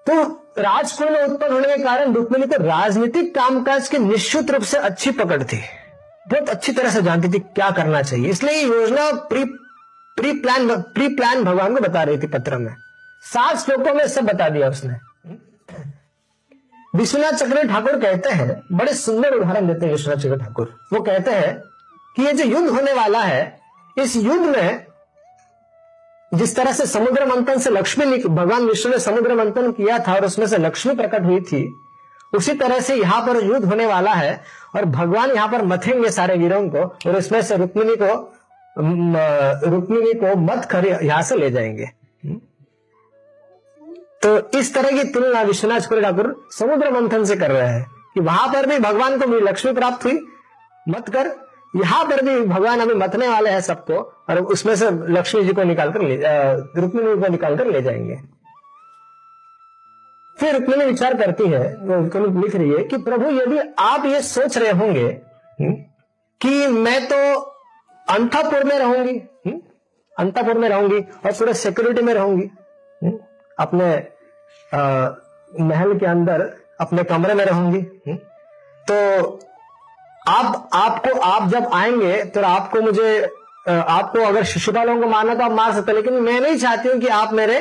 तो 0.05 0.23
राजकुल 0.57 1.09
में 1.09 1.21
उत्पन्न 1.23 1.53
होने 1.53 1.67
के 1.67 1.83
कारण 1.83 2.13
रुक्मिणी 2.13 2.47
को 2.47 2.63
राजनीतिक 2.63 3.33
कामकाज 3.35 3.87
की 3.89 3.97
निश्चित 3.97 4.51
रूप 4.51 4.63
से 4.63 4.77
अच्छी 4.77 5.11
पकड़ 5.11 5.43
थी। 5.43 5.61
बहुत 6.27 6.49
अच्छी 6.49 6.71
तरह 6.73 6.89
से 6.89 7.01
जानती 7.01 7.29
थी 7.33 7.39
क्या 7.39 7.69
करना 7.71 8.01
चाहिए। 8.01 8.29
इसलिए 8.29 8.61
योजना 8.63 9.11
pre 9.29 9.43
pre 10.17 10.31
plan 10.41 10.69
pre 10.93 11.07
plan 11.15 11.43
भगवान 11.43 11.75
को 11.75 11.81
बता 11.81 12.03
रही 12.03 12.17
थी 12.17 12.27
पत्र 12.27 12.57
में। 12.57 12.75
सात 13.23 13.57
श्लोकों 13.57 13.93
में 13.93 14.07
सब 14.07 14.25
बता 14.25 14.49
दिया 14.49 14.69
उसने। 14.69 14.97
विश्वनाथ 16.93 17.31
चक्र 17.33 17.67
ठाकुर 17.67 17.99
कहते 17.99 18.29
हैं, 18.29 18.61
बड़े 18.71 18.93
सुंदर 18.93 19.33
उदाहरण 19.33 19.67
देते 19.67 19.85
हैं 19.85 19.93
विश्वनाथ 19.93 20.17
चक्र 20.17 20.37
ठाकुर। 20.37 20.73
वो 20.93 20.99
कहते 21.01 21.31
हैं 21.31 21.61
कि 22.15 22.23
ये 22.23 22.33
जो 22.33 22.43
युद्ध 22.45 22.67
होने 22.69 22.93
वाला 22.93 23.21
है, 23.21 23.59
इस 23.97 24.15
युद्ध 24.15 24.45
में 24.47 24.85
जिस 26.31 26.55
तरह 26.55 26.71
से 26.71 26.85
समुद्र 26.85 27.25
मंथन 27.25 27.59
से 27.59 27.69
लक्ष्मी 27.69 28.05
भगवान 28.19 28.65
विष्णु 28.65 28.91
ने 28.91 28.99
समुद्र 28.99 29.35
मंथन 29.35 29.71
किया 29.71 29.97
था 29.99 30.13
और 30.13 30.25
उसमें 30.25 30.45
से 30.47 30.57
लक्ष्मी 30.57 30.95
प्रकट 30.95 31.25
हुई 31.25 31.39
थी, 31.41 31.67
उसी 32.33 32.53
तरह 32.53 32.79
से 32.79 32.95
यहाँ 32.95 33.21
पर 33.25 33.43
युद्ध 33.43 33.65
होने 33.65 33.85
वाला 33.85 34.13
है 34.13 34.39
और 34.75 34.85
भगवान 34.87 35.31
यहाँ 35.31 35.47
पर 35.49 35.65
मथेंगे 35.65 36.09
सारे 36.11 36.35
वीरों 36.37 36.61
को 36.69 36.83
और 37.09 37.17
उसमें 37.17 37.41
से 37.41 37.57
रुक्मिणी 37.57 37.95
को 37.95 38.13
रुक्मिणी 39.69 40.13
को 40.13 40.35
मत 40.37 40.65
कर 40.65 40.85
यहाँ 40.85 41.21
से 41.21 41.35
ले 41.35 41.49
जाएँगे। 41.51 41.89
तो 44.23 44.59
इस 44.59 44.73
तरह 44.73 44.91
की 44.91 45.03
तुलना 45.03 45.41
विश्वनाथ 45.41 45.79
ठाकुर 45.79 46.47
समुद्र 46.51 46.91
मंथन 46.91 47.23
से 47.23 47.35
कर 47.35 47.51
रहे 47.51 47.67
हैं 47.67 47.85
कि 48.13 48.19
वहाँ 48.19 48.47
पर 48.47 48.65
भी 48.65 48.77
भगवान 48.79 49.19
को 49.19 49.27
भी 49.27 49.39
लक्ष्मी 49.39 49.73
प्राप्त 49.73 50.05
हुई 50.05 50.19
मत 50.89 51.09
कर, 51.09 51.31
यहाँ 51.75 52.03
पर 52.05 52.21
भी 52.25 52.39
भगवान 52.41 52.79
अभी 52.79 52.93
मतने 52.93 53.27
वाले 53.27 53.49
हैं 53.49 53.61
सबको 53.61 53.93
और 54.29 54.39
उसमें 54.39 54.75
से 54.75 54.89
लक्ष्मी 55.13 55.43
जी 55.43 55.53
को 55.53 55.63
निकालकर 55.63 56.01
ले 56.01 56.15
रुक्मिणी 56.81 57.21
को 57.21 57.27
निकालकर 57.27 57.67
ले 57.67 57.81
जाएँगे 57.81 58.15
फिर 60.37 60.53
रुक्मिणी 60.53 60.85
विचार 60.85 61.13
करती 61.13 61.47
है 61.47 61.63
लिख 62.37 62.55
रही 62.55 62.69
है 62.69 62.83
कि 62.83 62.97
प्रभु, 62.97 63.29
यदि 63.31 63.57
आप 63.79 64.05
ये 64.05 64.21
सोच 64.21 64.57
रहे 64.57 64.71
होंगे 64.71 65.09
कि 66.41 66.67
मैं 66.67 67.07
तो 67.07 67.39
अंतापुर 68.07 68.63
में 68.63 68.77
रहूँगी 68.79 69.21
हम्म? 69.47 69.59
अंतापुर 70.19 70.57
में 70.57 70.69
रहूँगी 70.69 70.99
और 70.99 71.31
पूरे 71.31 71.53
सिक्योरिटी 71.53 72.01
में 72.01 72.13
रहूँगी 72.13 72.49
हम्म? 73.01 73.17
अपने 73.59 74.12
आ, 74.73 75.09
महल 75.51 75.97
के 75.99 76.05
अंदर 76.05 76.41
अपने 76.81 77.03
कमरे 77.03 77.33
में 77.33 77.45
रहूँगी। 77.45 77.79
हम्म? 77.79 78.15
तो 78.87 79.39
आप 80.27 80.69
आपको 80.73 81.19
आप 81.19 81.47
जब 81.49 81.69
आएँगे 81.73 82.23
तो 82.25 82.41
आपको 82.41 82.81
मुझे 82.81 83.21
आपको 83.67 84.19
अगर 84.19 84.43
शिशुपालों 84.43 84.99
को 85.01 85.07
मारना 85.07 85.35
तो 85.35 85.43
आप 85.43 85.51
मार 85.51 85.73
सकते 85.73 85.93
लेकिन 85.93 86.13
मैं 86.13 86.39
नहीं 86.39 86.57
चाहती 86.57 86.89
हूँ 86.89 86.99
कि 86.99 87.07
आप 87.07 87.33
मेरे 87.33 87.59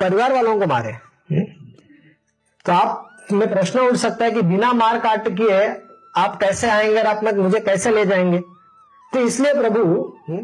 परिवार 0.00 0.32
वालों 0.32 0.58
को 0.60 0.66
मारे। 0.66 0.92
तो 2.66 2.72
आप 2.72 3.28
में 3.32 3.48
प्रश्न 3.50 3.80
उठ 3.80 3.96
सकता 3.96 4.24
है 4.24 4.30
कि 4.30 4.42
बिना 4.42 4.72
मार 4.72 4.98
काट 5.00 5.28
किए 5.28 5.66
आप 6.16 6.36
कैसे 6.40 6.70
आएँगे 6.70 6.98
और 6.98 7.06
आप 7.06 7.24
मुझे 7.36 7.60
कैसे 7.60 7.90
ले 7.90 8.04
जाएँगे? 8.06 8.38
तो 9.12 9.20
इसलिए 9.20 9.54
प्रभु 9.54 9.82
हम्म, 10.28 10.38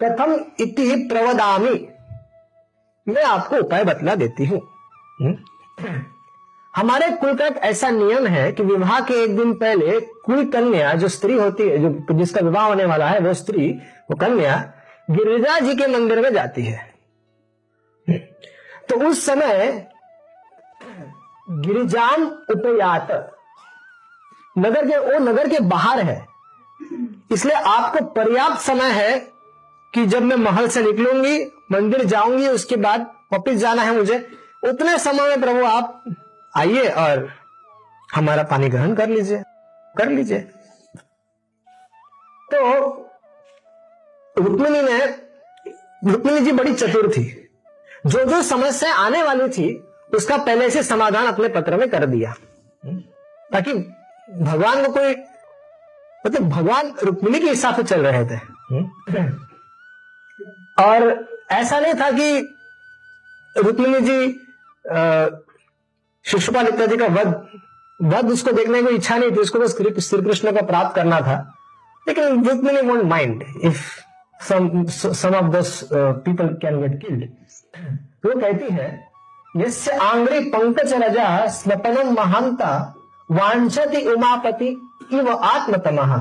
प्रथम 0.00 0.34
इति 0.60 0.94
प्रवदामी। 1.10 1.86
मैं 3.06 3.22
आपको 3.24 3.56
उपाय 3.56 3.84
बतला 3.84 4.14
देती 4.14 4.46
हूँ। 4.46 4.60
हम्म। 5.18 6.04
हमारे 6.74 7.08
कुल 7.10 7.34
का 7.34 7.46
एक 7.46 7.56
ऐसा 7.64 7.90
नियम 7.90 8.26
है 8.26 8.50
कि 8.52 8.62
विवाह 8.62 9.00
के 9.00 9.14
एक 9.22 9.36
दिन 9.36 9.52
पहले 9.54 10.00
कुल 10.00 10.44
कन्या, 10.50 10.92
जो 10.94 11.08
स्त्री 11.08 11.34
होती 11.34 11.68
है, 11.68 11.78
जो 11.78 12.14
जिसका 12.14 12.40
विवाह 12.40 12.66
होने 12.66 12.84
वाला 12.84 13.08
है, 13.08 13.20
वो 13.20 13.34
स्त्री, 13.34 13.70
वो 14.10 14.16
कन्या 14.16 14.56
गिरिजा 15.10 15.58
जी 15.58 15.74
के 15.74 15.86
मंदिर 15.86 16.20
में 16.20 16.32
जाती 16.34 16.64
है 16.64 16.78
हम्म। 18.06 18.18
तो 18.88 19.08
उस 19.08 19.24
समय 19.26 19.86
गिरिजाम 21.50 22.24
उपयात, 22.50 23.10
नगर 24.56 24.86
के, 24.86 24.98
वो 24.98 25.18
नगर 25.20 25.48
के 25.48 25.60
बाहर 25.66 26.00
है 26.00 26.24
इसलिए 27.32 27.56
आपको 27.56 28.04
पर्याप्त 28.04 28.60
समय 28.60 28.90
है 28.92 29.18
कि 29.94 30.04
जब 30.06 30.22
मैं 30.22 30.36
महल 30.36 30.68
से 30.68 30.82
निकलूँगी, 30.82 31.38
मंदिर 31.72 32.04
जाऊँगी, 32.04 32.48
उसके 32.48 32.76
बाद 32.76 33.06
वापिस 33.32 33.58
जाना 33.58 33.82
है 33.82 33.96
मुझे 33.96 34.18
उतने 34.66 34.98
समय 34.98 35.28
में 35.28 35.40
प्रभु 35.40 35.64
आप 35.64 36.04
आइए 36.56 36.88
और 36.88 37.30
हमारा 38.14 38.42
पानी 38.42 38.68
ग्रहण 38.68 38.94
कर 38.94 39.08
लीजिए 39.08 39.42
कर 39.98 40.08
लीजिए। 40.08 40.38
तो 42.52 42.90
रुक्मिणी 44.38 44.82
ने, 44.82 45.06
रुक्मिणी 46.12 46.40
जी 46.40 46.52
बड़ी 46.52 46.74
चतुर 46.74 47.10
थी। 47.12 47.50
जो 48.06 48.24
जो 48.24 48.42
समस्या 48.42 48.94
आने 48.94 49.22
वाली 49.22 49.48
थी, 49.48 49.88
उसका 50.14 50.36
पहले 50.36 50.70
से 50.70 50.82
समाधान 50.82 51.26
अपने 51.26 51.48
पत्र 51.48 51.76
में 51.76 51.90
कर 51.90 52.06
दिया। 52.06 52.34
ताकि 53.52 53.72
भगवान 54.32 54.86
को 54.86 54.92
कोई 54.92 55.16
मतलब 56.26 56.48
भगवान 56.48 56.94
रुक्मिणी 57.04 57.40
के 57.40 57.46
हिसाब 57.46 57.76
से 57.76 57.82
चल 57.82 58.06
रहे 58.06 58.24
थे। 58.24 58.38
और 60.82 61.28
ऐसा 61.50 61.80
नहीं 61.80 61.94
था 61.94 62.10
कि 62.10 62.56
रुक्मिणी 63.56 64.00
जी 64.00 64.45
शिशुपाल 66.24 66.66
इत्यादि 66.68 66.96
का 66.96 67.06
वध 67.06 67.34
वध 68.00 68.30
उसको 68.30 68.52
देखने 68.52 68.82
की 68.82 68.94
इच्छा 68.94 69.16
नहीं 69.16 69.30
थी 69.30 69.40
उसको 69.40 69.58
बस 69.58 69.76
श्री 69.76 70.22
कृष्ण 70.22 70.52
का 70.52 70.62
प्राप्त 70.66 70.94
करना 70.96 71.20
था। 71.20 71.36
लेकिन 72.08 72.40
with 72.40 72.48
Rukmini 72.48 72.80
won't 72.88 73.02
mind 73.04 73.44
if 73.64 73.82
some 74.40 75.34
of 75.34 75.50
these 75.52 75.80
people 75.92 76.48
can 76.62 76.80
get 76.80 77.00
killed 77.02 77.22
वो 78.26 78.40
कहती 78.40 78.74
है 78.74 78.88
यस्य 79.56 79.92
आंग्री 80.02 80.40
पंकज 80.50 80.92
रजा 81.02 81.46
स्वपनम 81.52 82.12
महानता 82.14 82.72
वांछति 83.30 84.02
उमापति 84.12 84.68
इव 85.12 85.30
आत्मतमह 85.34 86.16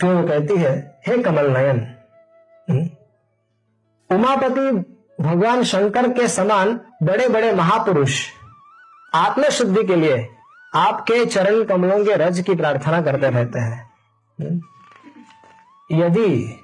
फिर 0.00 0.14
वो 0.14 0.22
कहती 0.28 0.56
है 0.56 0.72
हे 1.06 1.18
कमल 1.22 1.50
नयन 1.50 1.80
हम्म, 2.68 2.88
उमापति 4.10 4.91
भगवान 5.22 5.62
शंकर 5.62 6.08
के 6.12 6.28
समान 6.28 6.78
बड़े 7.02 7.28
बड़े 7.28 7.52
महापुरुष। 7.52 8.20
आत्म 9.14 9.48
शुद्धि 9.50 9.84
के 9.84 9.96
लिए 9.96 10.28
आपके 10.74 11.24
चरण 11.26 11.62
कमलों 11.64 12.04
के 12.04 12.14
रज 12.16 12.40
की 12.40 12.54
प्रार्थना 12.54 13.00
करते 13.02 13.30
रहते 13.30 13.58
हैं। 13.58 14.60
यदि 15.92 16.58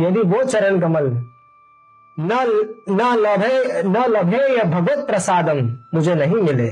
यदि 0.00 0.20
वो 0.20 0.42
चरण 0.44 0.80
कमल 0.80 1.10
न 2.20 2.38
न 2.90 3.14
लभे 3.16 3.82
न 3.82 4.04
लभे 4.08 4.42
या 4.56 4.64
भगवत 4.64 5.06
प्रसादम 5.06 5.58
मुझे 5.94 6.14
नहीं 6.14 6.36
मिले। 6.36 6.68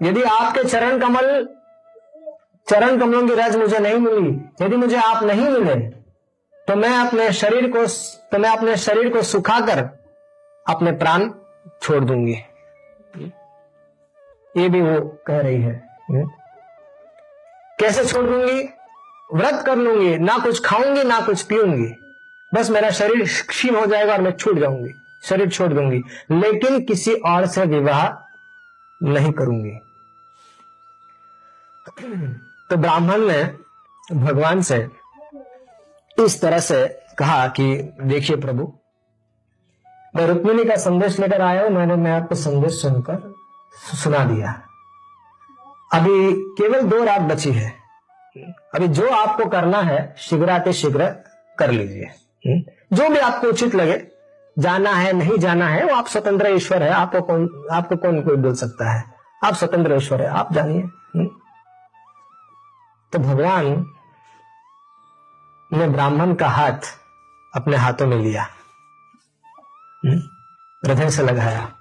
यदि 0.00 0.22
आपके 0.22 0.64
चरण 0.64 0.98
कमल, 1.00 1.46
चरण 2.68 2.98
कमलों 3.00 3.26
की 3.28 3.34
रज 3.34 3.56
मुझे 3.56 3.78
नहीं 3.78 3.98
मिली, 3.98 4.30
यदि 4.62 4.76
मुझे 4.76 4.96
आप 4.96 5.22
नहीं 5.22 5.48
मिले 5.48 5.74
तो 6.68 6.74
मैं 6.76 6.96
अपने 6.98 7.32
शरीर 7.32 7.70
को 7.70 7.86
तो 8.32 8.38
मैं 8.38 8.50
अपने 8.50 8.76
शरीर 8.76 9.08
को 9.12 9.22
सुखाकर 9.22 9.78
अपने 10.66 10.92
प्राण 10.92 11.30
छोड़ 11.82 12.04
दूँगी। 12.04 12.34
ये 14.54 14.68
भी 14.68 14.80
वो 14.80 15.00
कह 15.26 15.40
रही 15.40 15.60
है। 15.62 16.24
कैसे 17.78 18.04
छोड़ 18.04 18.24
दूँगी? 18.24 18.62
व्रत 19.34 19.62
कर 19.66 19.76
लूँगी, 19.76 20.16
ना 20.18 20.38
कुछ 20.38 20.64
खाऊँगी, 20.64 21.02
ना 21.04 21.20
कुछ 21.20 21.42
पीऊँगी। 21.42 21.88
बस 22.52 22.70
मेरा 22.70 22.90
शरीर 22.90 23.24
क्षीण 23.48 23.74
हो 23.74 23.86
जाएगा 23.86 24.12
और 24.12 24.20
मैं 24.22 24.32
छूट 24.32 24.58
जाऊँगी, 24.58 24.92
शरीर 25.24 25.50
छोड़ 25.50 25.72
दूँगी। 25.72 26.02
लेकिन 26.32 26.84
किसी 26.84 27.14
और 27.26 27.46
से 27.46 27.64
विवाह 27.66 28.08
नहीं 29.00 29.32
करूँगी। 29.32 29.78
तो 32.70 32.76
ब्राह्मण 32.76 33.26
ने 33.26 33.42
भगवान 34.12 34.62
से 34.62 34.78
इस 36.18 36.40
तरह 36.40 36.58
से 36.58 36.86
कहा 37.18 37.46
कि 37.48 37.64
देखिए 38.02 38.36
प्रभु 38.36 38.72
मैं 40.16 40.26
रुक्मिणी 40.26 40.64
का 40.64 40.76
संदेश 40.76 41.18
लेकर 41.20 41.40
आया 41.42 41.62
हूँ 41.62 41.70
मैंने 41.70 41.96
मैं 41.96 42.12
आपको 42.12 42.34
संदेश 42.34 42.80
सुनकर 42.82 43.34
सुना 43.94 44.24
दिया। 44.24 44.52
अभी 45.94 46.32
केवल 46.58 46.82
दो 46.82 47.02
रात 47.04 47.20
बची 47.20 47.52
है। 47.52 47.72
अभी 48.74 48.88
जो 48.88 49.08
आपको 49.10 49.48
करना 49.50 49.80
है 49.80 50.14
शीघ्राते 50.18 50.72
शीघ्र 50.72 51.08
कर 51.58 51.70
लीजिए। 51.70 52.62
जो 52.92 53.08
भी 53.08 53.18
आपको 53.18 53.48
उचित 53.48 53.74
लगे 53.74 54.02
जाना 54.58 54.90
है 54.90 55.12
नहीं 55.12 55.38
जाना 55.38 55.68
है 55.68 55.84
वो 55.84 55.94
आप 55.94 56.06
स्वतंत्र 56.06 56.50
ईश्वर 56.50 56.82
है 56.82 56.90
आपको 56.90 57.20
कौन 57.20 57.48
आपको 57.72 57.96
कौन 57.96 58.20
कोई 58.22 58.36
बोल 58.36 58.54
सकता 58.54 58.90
है? 58.92 59.04
आप 59.44 59.54
स्वतंत्र 59.54 59.96
ईश्वर 59.96 60.22
है 60.22 60.28
आप 60.28 60.52
जानिए। 60.52 60.82
तो 63.12 63.18
भगवान 63.18 63.86
ने 65.72 65.88
ब्राह्मण 65.88 66.34
का 66.34 66.48
हाथ 66.48 66.98
अपने 67.54 67.76
हाथों 67.76 68.06
में 68.06 68.16
लिया। 68.16 68.42
हृदय 70.84 71.10
से 71.10 71.22
लगाया। 71.22 71.72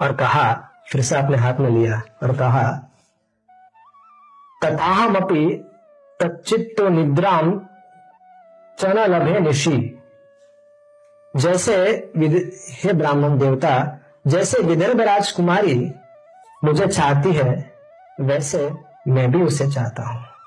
और 0.00 0.12
कहा, 0.16 0.70
फिर 0.88 1.02
से 1.02 1.16
अपने 1.16 1.36
हाथ 1.36 1.54
में 1.54 1.70
लिया 1.70 2.02
और 2.22 2.36
कहा 2.36 2.72
तथाहम 4.64 5.14
अपनी 5.14 5.54
तच्चित्तो 6.22 6.88
निद्राम 6.88 7.60
चना 8.78 9.06
लभे 9.06 9.40
निशी 9.40 9.94
जैसे 11.36 11.76
हे 12.82 12.92
ब्राह्मण 12.92 13.38
देवता, 13.38 13.98
जैसे 14.26 14.58
विदर्भ 14.58 15.00
राजकुमारी 15.00 15.92
मुझे 16.64 16.86
चाहती 16.86 17.32
है, 17.32 17.74
वैसे 18.20 18.72
मैं 19.08 19.30
भी 19.30 19.42
उसे 19.42 19.70
चाहता 19.70 20.02
हूँ। 20.02 20.20
हम्म? 20.20 20.37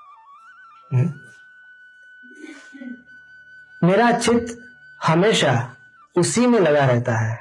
मेरा 3.82 4.12
चित्त 4.12 4.58
हमेशा 5.00 5.54
उसी 6.16 6.48
में 6.48 6.60
लगा 6.60 6.86
रहता 6.86 7.18
है 7.18 7.40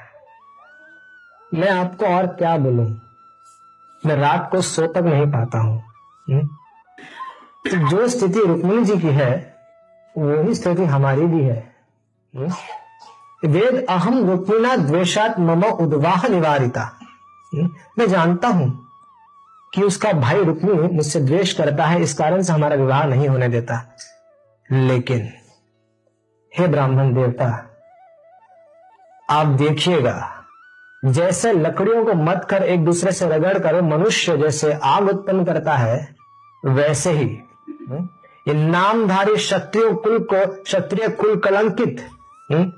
मैं 1.51 1.69
आपको 1.69 2.05
और 2.07 2.27
क्या 2.35 2.57
बोलूँ 2.57 2.85
मैं 4.03 4.15
रात 4.15 4.47
को 4.51 4.61
सो 4.61 4.87
तक 4.87 5.03
नहीं 5.03 5.25
पाता 5.31 5.59
हूँ 5.59 5.81
हम्म? 6.27 6.47
तो 7.65 7.89
जो 7.89 8.07
स्थिति 8.07 8.39
रुक्मिणी 8.39 8.83
जी 8.83 8.97
की 8.99 9.07
है 9.07 9.31
वही 10.15 10.53
स्थिति 10.55 10.85
हमारी 10.85 11.25
भी 11.25 11.43
है 11.43 11.57
हम्म? 12.33 12.53
वेद 13.43 13.85
अहम 13.89 14.29
रुक्मिणा 14.29 14.75
द्वेशात 14.77 15.39
मम 15.39 15.63
उद्वाह 15.63 16.27
निवारिता 16.27 16.83
हम्म? 17.53 17.69
मैं 17.99 18.07
जानता 18.07 18.47
हूँ 18.47 18.80
कि 19.73 19.81
उसका 19.81 20.11
भाई 20.13 20.43
रुक्मिणी 20.43 20.87
मुझसे 20.95 21.19
द्वेष 21.19 21.53
करता 21.53 21.85
है 21.85 22.01
इस 22.01 22.13
कारण 22.13 22.41
से 22.41 22.53
हमारा 22.53 22.75
विवाह 22.75 23.03
नहीं 23.03 23.27
होने 23.27 23.47
देता। 23.47 23.81
लेकिन 24.69 25.29
हे 26.51 26.67
ब्राह्मण 26.67 27.13
देवता 27.13 27.47
आप 29.29 29.47
देखिएगा 29.57 30.15
जैसे 31.03 31.51
लकड़ियों 31.53 32.03
को 32.05 32.13
मत 32.13 32.45
कर 32.49 32.63
एक 32.63 32.83
दूसरे 32.85 33.11
से 33.11 33.27
रगड़ 33.27 33.57
कर 33.59 33.81
मनुष्य 33.81 34.37
जैसे 34.37 34.73
आग 34.85 35.09
उत्पन्न 35.09 35.45
करता 35.45 35.75
है 35.77 36.15
वैसे 36.63 37.11
ही 37.11 37.25
ये 38.47 38.53
नामधारी 38.53 39.35
क्षत्रिय 39.35 39.91
कुल 40.03 40.19
को 40.23 40.45
क्षत्रिय 40.63 41.07
कुल 41.15 41.35
कलंकित 41.39 42.01
हम्म, 42.51 42.71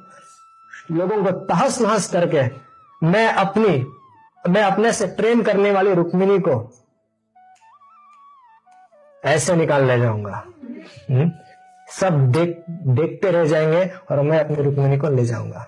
लोगों 0.91 1.23
को 1.23 1.31
तहस 1.45 1.81
नहस 1.81 2.07
करके 2.07 2.43
मैं 3.01 3.27
अपनी 3.33 3.85
मैं 4.49 4.63
अपने 4.63 4.91
से 4.93 5.05
प्रेम 5.15 5.41
करने 5.41 5.71
वाली 5.71 5.93
रुक्मिणी 5.93 6.39
को 6.39 6.55
ऐसे 9.23 9.55
निकाल 9.55 9.85
ले 9.85 9.99
जाऊँगा। 9.99 10.43
हम्म, 11.09 11.31
सब 11.89 12.31
देख 12.31 12.63
देखते 12.69 13.31
रह 13.31 13.45
जाएँगे 13.45 13.85
और 14.11 14.21
मैं 14.21 14.39
अपनी 14.39 14.63
रुक्मिणी 14.63 14.97
को 14.97 15.09
ले 15.09 15.25
जाऊँगा। 15.25 15.65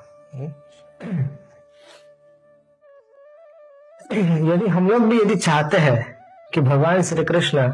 यदि 4.53 4.67
हम 4.67 4.89
लोग 4.89 5.07
भी 5.09 5.19
यदि 5.21 5.35
चाहते 5.35 5.77
हैं 5.77 6.17
कि 6.53 6.61
भगवान 6.61 7.01
श्री 7.01 7.23
कृष्ण 7.25 7.71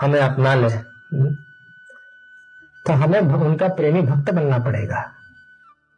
हमें 0.00 0.20
अपना 0.20 0.54
ले 0.54 0.68
तो 2.86 2.92
हमें 2.92 3.20
उनका 3.20 3.68
प्रेमी 3.68 4.02
भक्त 4.02 4.30
बनना 4.30 4.58
पड़ेगा। 4.58 5.00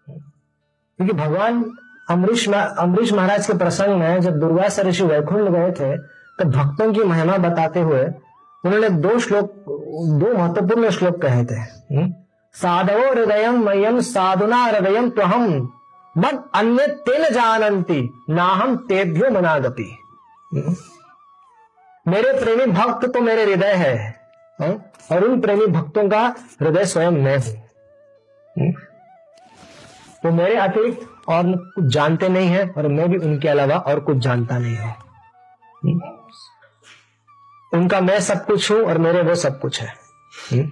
क्योंकि 0.09 1.13
भगवान 1.13 1.65
अमरीश 2.11 2.49
अमरीश 2.49 3.13
महाराज 3.13 3.47
के 3.47 3.55
प्रसंग 3.59 3.99
में 3.99 4.21
जब 4.21 4.39
दुर्गा 4.41 4.67
ऋषि 4.83 5.05
वैकुंठ 5.05 5.49
गए 5.53 5.71
थे 5.73 5.97
तो 6.39 6.45
भक्तों 6.51 6.93
की 6.93 7.05
महिमा 7.05 7.37
बताते 7.39 7.81
हुए 7.81 8.05
उन्होंने 8.65 8.89
दो 9.01 9.19
श्लोक 9.19 9.53
दो 10.21 10.33
महत्वपूर्ण 10.33 10.91
श्लोक 10.91 11.21
कहे 11.23 11.45
थे 11.45 11.55
हम्म? 11.55 12.13
साधवो 12.55 13.11
हृदय 13.11 13.51
मयम 13.51 14.01
साधुना 14.03 14.65
हृदय 14.65 15.09
तो 15.11 15.23
हम 15.25 15.47
बट 16.15 16.39
अन्य 16.55 16.87
तेन 17.07 17.25
जानती 17.35 18.01
ना 18.31 18.45
हम 18.55 18.77
तेभ्यो 18.89 19.31
मनागपी 19.31 19.91
हम्म? 20.55 20.75
मेरे 22.07 22.33
प्रेमी 22.41 22.67
भक्त 22.73 23.07
तो 23.07 23.21
मेरे 23.21 23.45
हृदय 23.45 23.73
है 23.75 23.95
हाँ? 24.59 24.75
और 25.13 25.25
उन 25.25 25.41
प्रेमी 25.41 25.67
भक्तों 25.69 26.09
का 26.09 26.23
हृदय 26.61 26.85
स्वयं 26.87 27.23
मैं 27.23 27.37
हूँ 27.39 27.55
हम्म? 28.57 28.73
तो 30.23 30.31
मेरे 30.33 30.57
अतिरिक्त 30.59 31.09
और 31.29 31.57
कुछ 31.75 31.85
जानते 31.95 32.29
नहीं 32.29 32.49
है 32.49 32.69
और 32.69 32.89
मैं 32.89 33.09
भी 33.11 33.17
उनके 33.21 33.49
अलावा 33.49 33.77
और 33.85 34.01
कुछ 34.01 34.17
जानता 34.19 34.59
नहीं 34.59 34.77
हूँ 34.77 36.16
उनका 37.77 38.01
मैं 38.01 38.21
सब 38.21 38.45
कुछ 38.47 38.71
हूँ 38.71 38.81
और 38.81 38.99
मेरे 38.99 39.23
वो 39.23 39.35
सब 39.35 39.61
कुछ 39.61 39.81
है 39.81 39.95
हम्म? 40.53 40.71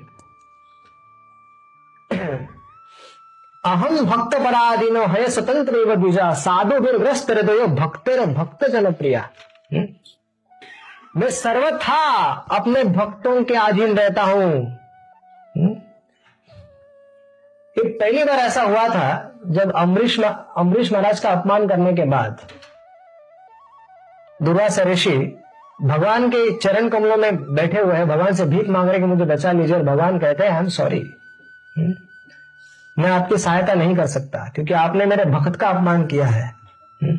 अहम 3.65 4.05
भक्त 4.07 4.37
पराधीनो 4.37 5.05
है 5.07 5.29
स्वतंत्र 5.31 5.95
द्विजा 5.97 6.33
साधु 6.39 6.81
ग्रस्त 6.81 7.31
हृदय 7.31 7.67
भक्त 7.75 8.11
भक्त 8.11 8.65
जन 8.71 8.93
प्रिया 8.93 9.29
हम्म? 9.73 9.87
मैं 11.17 11.31
सर्वथा 11.31 12.03
अपने 12.51 12.85
भक्तों 12.85 13.43
के 13.45 13.55
अधीन 13.57 13.97
रहता 13.97 14.23
हूँ 14.23 14.51
हम्म? 15.55 15.71
एक 17.77 17.97
पहली 18.01 18.25
बार 18.25 18.39
ऐसा 18.39 18.63
हुआ 18.63 18.89
था, 18.89 19.41
जब 19.47 19.73
अमरीश 19.77 20.21
अमरीश 20.21 20.93
महाराज 20.93 21.21
का 21.21 21.31
अपमान 21.31 21.67
करने 21.69 21.93
के 21.93 22.05
बाद 22.05 22.47
दुर्वासा 24.43 24.83
ऋषि 24.83 25.17
भगवान 25.83 26.29
के 26.29 26.59
चरण 26.59 26.89
कमलों 26.89 27.17
में 27.17 27.55
बैठे 27.55 27.81
हुए 27.81 27.95
हैं। 27.95 28.09
भगवान 28.09 28.35
से 28.35 28.45
भीख 28.45 28.69
मांग 28.69 28.89
रहे 28.89 28.99
कि 28.99 29.05
मुझे 29.05 29.25
बचा 29.25 29.53
लीजिए 29.53 29.77
और 29.77 29.83
भगवान 29.83 30.19
कहते 30.19 30.45
हैं 30.45 30.51
आई 30.51 30.59
एम 30.59 30.69
सॉरी 30.69 31.15
मैं 32.99 33.11
आपकी 33.11 33.39
सहायता 33.39 33.75
नहीं 33.75 33.97
कर 33.97 34.07
सकता 34.07 34.49
क्योंकि 34.49 34.75
आपने 34.75 35.07
मेरे 35.07 35.25
भक्त 35.25 35.57
का 35.57 35.69
अपमान 35.69 36.07
किया 36.07 36.27
है। 36.27 36.55
हम्म? 37.03 37.19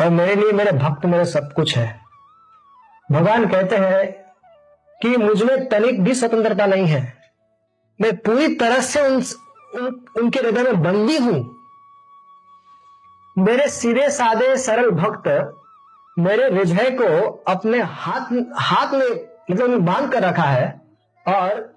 और 0.00 0.10
मेरे 0.10 0.34
लिए 0.34 0.52
मेरे 0.52 0.72
भक्त 0.72 1.06
मेरे 1.06 1.24
सब 1.24 1.52
कुछ 1.52 1.76
है। 1.78 2.00
भगवान 3.12 3.46
कहते 3.46 3.76
हैं 3.76 4.12
कि 5.02 5.16
मुझमें 5.16 5.68
तनिक 5.68 6.04
भी 6.04 6.14
स्वतंत्रता 6.14 6.66
नहीं 6.66 6.86
है। 6.86 7.16
मैं 8.00 8.16
पूरी 8.16 8.54
तरह 8.54 8.80
से 8.80 9.00
उन, 9.00 9.22
उन 9.74 10.04
उनके 10.16 10.40
हृदय 10.40 10.62
में 10.62 10.82
बंदी 10.82 11.16
हूँ। 11.18 11.56
मेरे 13.38 13.68
सीधे 13.68 14.10
सादे 14.10 14.56
सरल 14.56 14.90
भक्त 14.90 15.56
मेरे 16.20 16.44
हृदय 16.46 16.90
को 16.92 17.28
अपने 17.48 17.80
हाथ 17.80 18.32
हाथ 18.60 18.94
में 18.94 19.08
मतलब 19.50 19.80
बाँध 19.80 20.10
कर 20.12 20.22
रखा 20.22 20.42
है, 20.42 20.68
और 21.26 21.68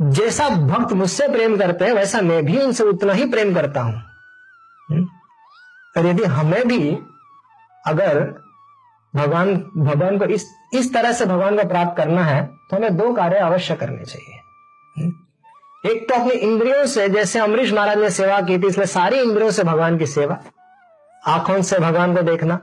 जैसा 0.00 0.48
भक्त 0.48 0.92
मुझसे 0.92 1.28
प्रेम 1.28 1.56
करते 1.58 1.84
हैं, 1.84 1.92
वैसा 1.92 2.20
मैं 2.20 2.44
भी 2.44 2.58
उनसे 2.58 2.84
उतना 2.84 3.12
ही 3.12 3.24
प्रेम 3.30 3.54
करता 3.54 3.80
हूँ 3.80 3.94
हम्म? 4.88 5.06
और 5.96 6.06
यदि 6.06 6.24
हमें 6.24 6.66
भी 6.68 6.90
अगर 7.86 8.20
भगवान 9.14 9.54
भगवान 9.76 10.18
को 10.18 10.24
इस 10.24 10.46
इस 10.74 10.92
तरह 10.94 11.12
से 11.12 11.26
भगवान 11.26 11.56
को 11.56 11.68
प्राप्त 11.68 11.96
करना 11.96 12.24
है 12.24 12.42
तो 12.70 12.76
हमें 12.76 12.96
दो 12.96 13.12
कार्य 13.14 13.38
अवश्य 13.40 13.74
करने 13.76 14.04
चाहिए 14.04 14.40
हम्म? 14.96 15.12
एक 15.84 16.08
तो 16.08 16.14
अपनी 16.14 16.32
इंद्रियों 16.32 16.86
से, 16.86 17.08
जैसे 17.08 17.38
अमरीश 17.38 17.72
महाराज 17.72 17.98
ने 17.98 18.10
सेवा 18.10 18.40
की 18.40 18.58
थी 18.58 18.66
इसलिए 18.66 18.86
सारी 18.86 19.20
इंद्रियों 19.20 19.50
से 19.50 19.64
भगवान 19.64 19.98
की 19.98 20.06
सेवा, 20.06 20.38
आँखों 21.22 21.60
से 21.62 21.78
भगवान 21.78 22.14
को 22.16 22.22
देखना 22.22 22.60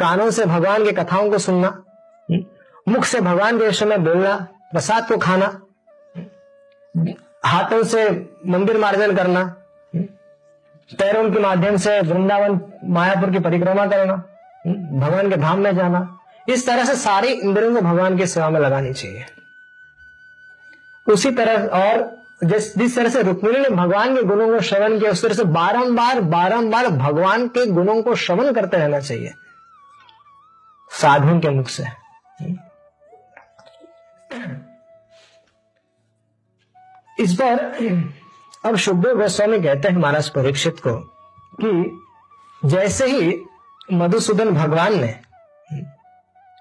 कानों 0.00 0.30
से 0.30 0.44
भगवान 0.46 0.84
की 0.84 0.92
कथाओं 0.92 1.30
को 1.30 1.38
सुनना 1.38 1.70
मुख 2.86 3.04
से 3.04 3.20
भगवान 3.20 3.58
के 3.58 3.66
विषय 3.66 3.86
में 3.86 4.04
बोलना 4.04 4.34
प्रसाद 4.72 5.08
को 5.08 5.16
खाना 5.18 5.46
हाथों 7.44 7.82
से 7.84 8.08
मंदिर 8.46 8.78
मार्जन 8.78 9.16
करना 9.16 9.42
पैरों 10.90 11.30
के 11.30 11.40
माध्यम 11.40 11.76
से 11.76 12.00
वृंदावन 12.02 12.60
मायापुर 12.94 13.30
की 13.30 13.38
परिक्रमा 13.40 13.86
करना 13.86 14.14
भगवान 14.66 15.30
के 15.30 15.36
धाम 15.36 15.60
में 15.60 15.74
जाना 15.76 16.06
इस 16.48 16.66
तरह 16.66 16.84
से 16.84 16.94
सारी 16.96 17.28
इंद्रियों 17.28 17.74
को 17.74 17.80
भगवान 17.80 18.16
की 18.18 18.26
सेवा 18.26 18.48
में 18.50 18.60
लगानी 18.60 18.92
चाहिए। 18.92 19.24
उसी 21.06 21.30
तरह 21.30 21.66
और 21.78 22.08
जिस 22.44 22.76
जिस 22.78 22.96
तरह 22.96 23.08
से 23.08 23.22
रुक्मिणी 23.22 23.60
ने 23.60 23.68
भगवान 23.70 24.14
के 24.16 24.22
गुणों 24.22 24.48
को 24.48 24.60
श्रवण 24.60 24.98
किया 24.98 25.10
उस 25.10 25.22
तरह 25.22 25.34
से 25.34 25.44
बारंबार 25.56 26.20
बारंबार 26.34 26.88
भगवान 26.88 27.46
के 27.48 27.66
गुणों 27.70 28.00
को 28.02 28.14
श्रवण 28.14 28.52
करते 28.52 28.76
रहना 28.76 29.00
चाहिए। 29.00 29.32
साधु 30.90 31.38
के 31.40 31.50
मुख 31.50 31.68
से। 31.68 31.84
इस 37.18 37.34
पर 37.40 37.58
अब 38.64 38.76
शुभदेव 38.76 39.18
गोस्वामी 39.18 39.60
कहते 39.60 39.88
हैं 39.88 39.96
महाराज 39.96 40.28
परीक्षित 40.28 40.80
को 40.86 40.96
कि 41.60 42.68
जैसे 42.68 43.06
ही 43.06 43.34
मधुसूदन 43.92 44.50
भगवान 44.50 45.00
ने 45.00 45.18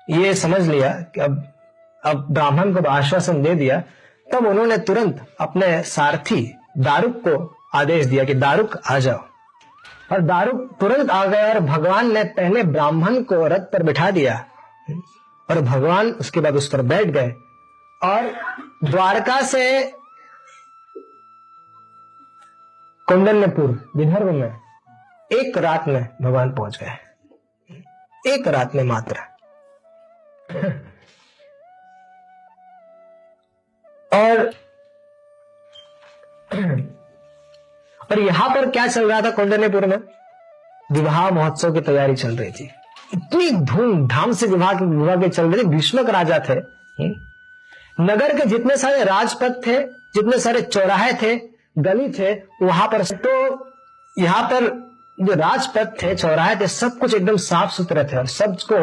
ये 0.10 0.34
समझ 0.34 0.62
लिया 0.68 0.92
कि 0.92 1.22
अब 1.22 1.44
अब 2.04 2.26
ब्राह्मण 2.32 2.74
को 2.74 2.88
आश्वासन 2.89 3.42
दे 3.44 3.54
दिया, 3.56 3.80
तब 4.28 4.46
उन्होंने 4.46 4.78
तुरंत 4.78 5.26
अपने 5.39 5.82
सारथी 5.84 6.42
दारुक 6.78 7.22
को 7.28 7.34
आदेश 7.76 8.06
दिया 8.06 8.24
कि 8.24 8.34
दारुक 8.34 8.78
आ 8.92 9.00
जाओ। 9.00 9.29
और 10.12 10.22
दारुक 10.22 10.78
तुरंत 10.80 11.10
आ 11.12 11.26
गया 11.26 11.48
और 11.48 11.60
भगवान 11.60 12.12
ने 12.13 12.24
पहले 12.24 12.63
ब्राह्मण 12.63 13.24
को 13.24 13.48
रथ 13.48 13.72
पर 13.74 13.84
बिठा 13.84 14.12
दिया। 14.12 14.45
और 15.50 15.60
भगवान 15.62 16.12
उसके 16.12 16.39
बाद 16.39 16.56
उस 16.56 16.69
पर 16.69 16.82
बैठ 16.82 17.08
गए। 17.08 17.32
और 18.04 18.32
द्वारका 18.84 19.41
से 19.41 19.91
कौंडन्यपुर 23.08 23.91
विदर्भ 23.95 24.32
में 24.32 24.60
एक 25.32 25.58
रात 25.58 25.88
में 25.88 26.04
भगवान 26.22 26.54
पहुँच 26.56 26.80
गए। 26.84 28.34
एक 28.34 28.48
रात 28.48 28.76
में 28.76 28.84
मात्र। 28.84 29.19
और 34.13 34.52
और 38.12 38.19
यहाँ 38.19 38.50
पर 38.50 38.69
क्या 38.69 38.88
चल 38.88 39.10
रहा 39.10 39.22
था 39.22 39.30
कौंडन्यपुर 39.32 39.86
में? 39.86 39.98
विवाह 40.91 41.30
महोत्सव 41.32 41.74
की 41.74 41.82
तैयारी 41.82 42.15
चल 42.15 42.36
रही 42.38 42.52
थी। 42.52 42.69
इतनी 43.13 43.50
धूमधाम 43.52 44.32
से 44.32 44.48
विवाह 44.48 44.72
विवाह 44.74 45.15
की 45.15 45.30
चल 45.30 45.45
रहे 45.45 45.63
थी 45.63 45.67
भीष्मक 45.67 46.10
राजा 46.10 46.39
थे। 46.39 46.56
नगर 48.00 48.38
के 48.38 48.45
जितने 48.45 48.78
सारे 48.78 49.04
राजपथ 49.04 49.65
थे, 49.67 49.80
जितने 50.15 50.39
सारे 50.39 50.62
चौराहे 50.62 51.13
थे, 51.13 51.36
गली 51.78 52.10
थे, 52.10 52.34
वहाँ 52.62 52.88
पर 52.88 53.04
तो 53.04 53.32
यहाँ 54.17 54.43
पर 54.43 54.67
जो 55.22 55.34
राजपथ 55.34 56.02
थे, 56.02 56.15
चौराहे 56.15 56.56
थे, 56.56 56.67
सब 56.67 56.98
कुछ 57.00 57.13
एकदम 57.13 57.38
साफ़ 57.38 57.72
सुथरे 57.72 58.04
थे 58.04 58.17
और 58.17 58.28
सबको 58.28 58.78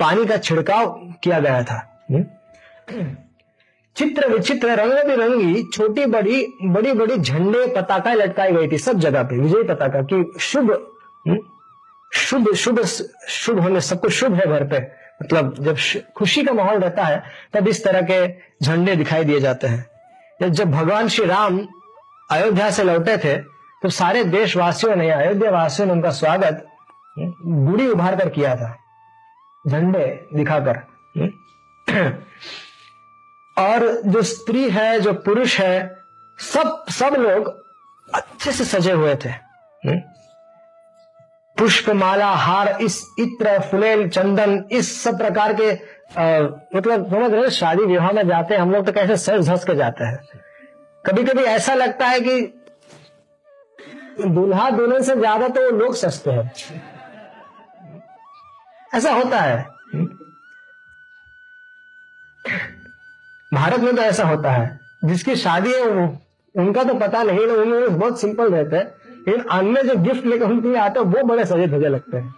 पानी 0.00 0.24
का 0.26 0.36
छिड़काव 0.38 0.86
किया 1.22 1.38
गया 1.40 1.62
था। 1.62 1.78
चित्र 3.98 4.28
विचित्र 4.28 4.74
रंग 4.76 4.92
बिरंगी 5.06 5.62
छोटी, 5.64 6.04
बड़ी 6.06 6.46
बड़ी 6.64 6.92
बड़ी 6.92 7.16
झंडे, 7.16 7.66
पताका 7.76 8.12
लटकाई 8.14 8.52
गई 8.52 8.68
थी 8.68 8.78
सब 8.78 8.98
जगह 9.00 9.22
पे, 9.22 9.38
विजय 9.38 9.62
पताका 9.64 10.02
की 10.02 10.24
शुभ 10.40 10.70
शुभ 12.12 12.52
शुभ 12.54 12.80
शुभ 12.82 13.60
होने, 13.60 13.80
सब 13.80 14.00
कुछ 14.00 14.12
शुभ 14.12 14.34
है 14.34 14.46
घर 14.46 14.64
पे। 14.64 14.78
मतलब 15.22 15.54
जब 15.60 15.76
खुशी 16.16 16.42
का 16.42 16.52
माहौल 16.52 16.78
रहता 16.80 17.04
है, 17.04 17.22
तब 17.54 17.68
इस 17.68 17.82
तरह 17.84 18.00
के 18.10 18.26
झंडे 18.64 18.94
दिखाई 18.96 19.24
दिए 19.24 19.40
जाते 19.40 19.66
हैं। 19.66 20.50
जब 20.50 20.70
भगवान 20.70 21.08
श्री 21.08 21.26
राम 21.26 21.58
अयोध्या 22.30 22.70
से 22.70 22.84
लौटे 22.84 23.16
थे 23.16 23.36
तो 23.82 23.88
सारे 23.90 24.24
देशवासियों 24.26 24.94
ने 24.96 25.10
अयोध्या 25.10 25.50
वासियों 25.50 25.86
ने 25.86 25.92
उनका 25.92 26.10
स्वागत 26.12 26.64
गुड़ी 27.16 27.88
उभार 27.88 28.16
कर 28.16 28.28
किया 28.30 28.54
था, 28.56 28.76
झंडे 29.64 30.06
दिखाकर 30.34 30.82
और 33.58 33.86
जो 34.04 34.22
स्त्री 34.24 34.68
है, 34.70 34.98
जो 35.00 35.12
पुरुष 35.14 35.58
है, 35.60 35.96
सब 36.38 36.84
सब 36.90 37.14
लोग 37.18 37.48
अच्छे 38.08 38.52
से 38.52 38.64
सजे 38.66 38.92
हुए 38.92 39.14
थे। 39.16 39.30
पुष्प 41.56 41.88
माला 41.92 42.26
हार, 42.26 42.68
इस 42.82 43.04
इत्र, 43.18 43.58
फुलेल, 43.60 44.08
चंदन, 44.08 44.64
इस 44.72 45.02
सब 45.02 45.18
प्रकार 45.18 45.54
के 45.60 45.72
मतलब 46.74 47.08
समझ 47.10 47.30
रहे 47.32 47.50
शादी 47.50 47.84
विवाह 47.84 48.12
में 48.12 48.26
जाते 48.28 48.54
हैं, 48.54 48.60
हम 48.60 48.70
लोग 48.72 48.86
तो 48.86 48.92
कैसे 48.92 49.16
सज 49.16 49.48
धस 49.48 49.64
के 49.64 49.74
जाते 49.76 50.04
हैं। 50.04 50.18
कभी 51.04 51.24
कभी 51.24 51.42
ऐसा 51.44 51.74
लगता 51.74 52.06
है 52.06 52.20
कि 52.20 52.40
दूल्हा 54.20 54.68
दुल्हन 54.70 55.02
से 55.02 55.14
ज़्यादा 55.16 55.48
तो 55.48 55.68
लोग 55.70 55.94
सस्ते 55.96 56.30
हैं। 56.30 56.52
ऐसा 58.94 59.12
होता 59.12 59.40
है। 59.40 59.66
भारत 63.58 63.80
में 63.80 63.94
तो 63.96 64.02
ऐसा 64.02 64.24
होता 64.24 64.50
है 64.52 64.78
जिसकी 65.04 65.36
शादी 65.36 65.72
है 65.72 65.84
वो 65.84 66.06
उनका 66.54 66.82
तो 66.84 66.94
पता 66.94 67.22
नहीं 67.22 67.46
ना 67.46 67.86
बहुत 67.88 68.20
सिंपल 68.20 68.52
रहते 68.52 68.76
हैं। 68.76 68.84
लेकिन 69.28 69.42
अन्य 69.50 69.82
जो 69.82 69.94
गिफ्ट 69.96 70.26
लेकर 70.26 70.44
उनके 70.44 70.68
लिए 70.68 70.78
आते 70.78 71.00
हैं 71.00 71.06
वो 71.06 71.22
बड़े 71.22 71.44
सजे 71.44 71.66
धजे 71.66 71.88
लगते 71.88 72.16
हैं। 72.16 72.34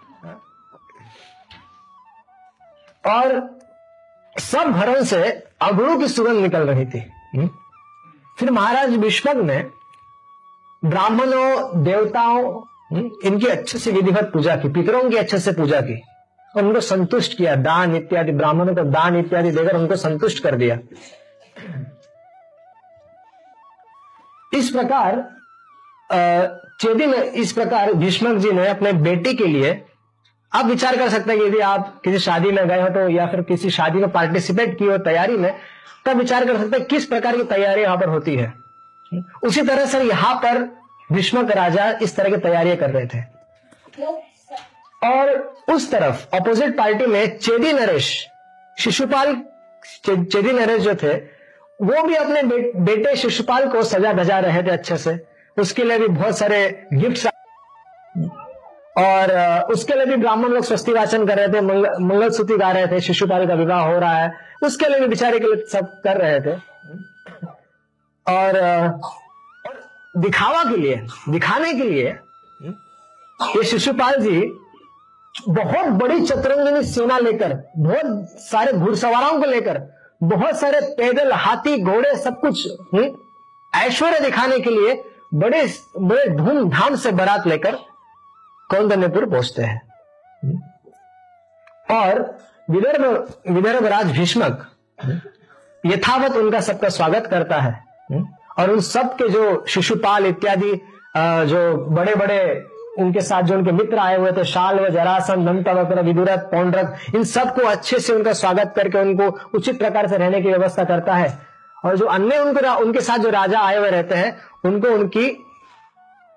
और 3.07 3.59
सब 4.39 4.71
घरों 4.71 5.03
से 5.03 5.21
अगड़ों 5.61 5.97
की 5.99 6.07
सुगंध 6.07 6.41
निकल 6.41 6.67
रही 6.67 6.85
थी। 6.85 6.99
हम्म? 7.35 7.49
फिर 8.39 8.51
महाराज 8.51 8.95
विश्वक 8.95 9.35
ने 9.35 9.57
ब्राह्मणों 10.85 11.83
देवताओं 11.83 12.43
हम्म, 12.91 13.09
इनकी 13.25 13.47
अच्छे 13.47 13.77
से 13.77 13.91
विधिवत 13.91 14.29
पूजा 14.33 14.55
की 14.55 14.69
पितरों 14.69 15.09
की 15.09 15.17
अच्छे 15.17 15.39
से 15.39 15.51
पूजा 15.51 15.81
की। 15.81 16.01
और 16.55 16.63
उनको 16.63 16.79
संतुष्ट 16.81 17.37
किया, 17.37 17.55
दान 17.57 17.95
इत्यादि, 17.95 18.31
ब्राह्मणों 18.31 18.75
को 18.75 18.83
दान 18.83 19.17
इत्यादि 19.17 19.51
देकर 19.51 19.77
उनको 19.77 19.95
संतुष्ट 19.97 20.43
कर 20.43 20.55
दिया। 20.55 20.77
इस 24.51 24.69
प्रकार 24.69 25.23
चेदी 26.81 27.05
में 27.05 27.17
इस 27.17 27.51
प्रकार 27.53 27.93
भीष्मक 27.93 28.37
जी 28.37 28.51
ने 28.51 28.67
अपने 28.67 28.91
बेटे 28.93 29.33
के 29.33 29.45
लिए, 29.45 29.81
आप 30.51 30.65
विचार 30.65 30.95
कर 30.97 31.09
सकते 31.09 31.31
हैं 31.31 31.39
कि 31.39 31.45
यदि 31.45 31.59
आप 31.59 32.01
किसी 32.03 32.19
शादी 32.19 32.51
में 32.51 32.67
गए 32.67 32.81
हो 32.81 32.89
तो 32.89 33.07
या 33.09 33.27
फिर 33.27 33.41
किसी 33.43 33.69
शादी 33.71 33.99
में 33.99 34.09
पार्टिसिपेट 34.11 34.77
की 34.79 34.85
हो 34.85 34.97
तैयारी 34.99 35.37
में 35.37 35.53
तब 36.05 36.17
विचार 36.17 36.45
कर 36.45 36.57
सकते 36.57 36.77
हैं 36.77 36.85
किस 36.87 37.05
प्रकार 37.05 37.37
की 37.37 37.43
तैयारी 37.45 37.81
यहाँ 37.81 37.97
पर 37.97 38.09
होती 38.09 38.35
है। 38.35 38.53
उसी 39.43 39.61
तरह 39.61 39.85
से 39.85 40.01
यहाँ 40.03 40.33
पर 40.43 40.57
भीष्मक 41.11 41.51
राजा 41.51 41.89
इस 42.01 42.15
तरह 42.15 42.29
की 42.29 42.37
तैयारियाँ 42.39 42.77
कर 42.77 42.89
रहे 42.89 43.05
थे। 43.05 43.21
और 45.01 45.29
उस 45.69 45.89
तरफ़ 45.91 46.25
अपोजिट 46.35 46.77
पार्टी 46.77 47.05
में 47.05 47.37
चेदी 47.37 47.71
नरेश 47.73 48.07
शिशुपाल 48.77 49.35
चे, 50.05 50.23
चेदी 50.25 50.51
नरेश 50.51 50.81
जो 50.81 50.95
थे 50.95 51.13
वो 51.79 52.01
भी 52.03 52.15
अपने 52.15 52.43
बे, 52.43 52.57
बेटे 52.77 53.15
शिशुपाल 53.15 53.67
को 53.69 53.83
सजा 53.83 54.13
धजा 54.13 54.39
रहे 54.39 54.63
थे 54.63 54.71
अच्छे 54.71 54.97
से। 54.97 55.17
उसके 55.57 55.83
लिए 55.83 55.97
भी 55.99 56.07
बहुत 56.07 56.37
सारे 56.37 56.87
गिफ्ट 56.93 57.27
और 58.97 59.31
उसके 59.71 59.93
लिए 59.93 60.05
भी 60.05 60.15
ब्राह्मण 60.15 60.49
लोग 60.49 60.63
स्वस्ति 60.63 60.93
वाचन 60.93 61.25
कर 61.27 61.37
रहे 61.37 61.47
थे 61.47 61.61
मंगल 61.61 62.29
सूत्री 62.29 62.57
गा 62.57 62.71
रहे 62.71 62.87
थे 62.87 62.99
शिशुपाल 62.99 63.47
का 63.47 63.53
विवाह 63.53 63.81
हो 63.81 63.99
रहा 63.99 64.13
है। 64.13 64.31
उसके 64.63 64.87
लिए 64.87 64.99
भी 64.99 65.07
बेचारे 65.07 65.39
के 65.39 65.45
लिए 65.45 65.65
सब 65.71 66.01
कर 66.03 66.17
रहे 66.17 66.39
थे। 66.39 66.55
और 68.25 68.99
दिखावा 70.17 70.63
के 70.63 70.77
लिए 70.77 70.95
दिखाने 71.29 71.73
के 71.73 71.83
लिए 71.83 72.17
ये 73.55 73.63
शिशुपाल 73.63 74.19
जी 74.21 74.41
बहुत 75.35 75.85
बड़ी 75.85 76.19
चतुरंगिनी 76.21 76.83
सेना 76.83 77.17
लेकर, 77.19 77.53
बहुत 77.77 78.29
सारे 78.41 78.73
घुड़सवारों 78.73 79.39
को 79.39 79.45
लेकर, 79.45 79.81
बहुत 80.23 80.59
सारे 80.59 80.79
पैदल, 80.97 81.31
हाथी, 81.33 81.77
घोड़े, 81.83 82.15
सब 82.15 82.39
कुछ 82.39 82.67
ऐश्वर्य 83.73 84.19
दिखाने 84.19 84.59
के 84.59 84.69
लिए 84.69 84.93
बड़े 85.33 85.63
बड़े 85.97 86.27
धूमधाम 86.29 86.95
से 86.95 87.11
बारात 87.11 87.47
लेकर 87.47 87.75
कौंदन्यपुर 88.69 89.25
पहुँचते 89.29 89.63
हैं। 89.63 89.81
और 91.91 92.19
विदर्भ 92.69 93.33
विदर्भ 93.49 93.85
राज 93.85 94.11
भीष्मक 94.11 94.67
यथावत 95.83 96.35
उनका 96.37 96.59
सबका 96.61 96.89
स्वागत 96.89 97.27
करता 97.27 97.61
है 97.61 97.73
और 98.59 98.71
उन 98.71 98.79
सब 98.81 99.13
के 99.17 99.29
जो 99.29 99.63
शिशुपाल 99.67 100.25
इत्यादि 100.25 100.73
जो 101.47 101.61
बड़े 101.89 102.15
बड़े 102.15 102.39
उनके 102.99 103.21
साथ 103.21 103.43
जो 103.43 103.55
उनके 103.55 103.71
मित्र 103.71 103.97
आए 103.97 104.17
हुए 104.17 104.31
थे 104.31 104.43
शाल 104.43 104.79
व 104.79 104.89
जरासन 104.89 105.45
दंतवक्र 105.45 106.01
विदुरथ 106.01 106.37
पौंड्रक 106.51 107.15
इन 107.15 107.23
सबको 107.23 107.61
अच्छे 107.61 107.99
से 107.99 108.13
उनका 108.13 108.33
स्वागत 108.33 108.73
करके 108.75 108.99
उनको 108.99 109.27
उचित 109.55 109.77
प्रकार 109.79 110.07
से 110.07 110.17
रहने 110.17 110.41
की 110.41 110.49
व्यवस्था 110.49 110.83
करता 110.83 111.15
है। 111.15 111.37
और 111.85 111.97
जो 111.97 112.05
अन्य 112.05 112.37
उनको 112.37 112.73
उनके 112.83 113.01
साथ 113.01 113.17
जो 113.17 113.29
राजा 113.29 113.59
आए 113.59 113.77
हुए 113.77 113.89
रहते 113.89 114.15
हैं 114.15 114.37
उनको 114.65 114.87
उनकी 114.87 115.27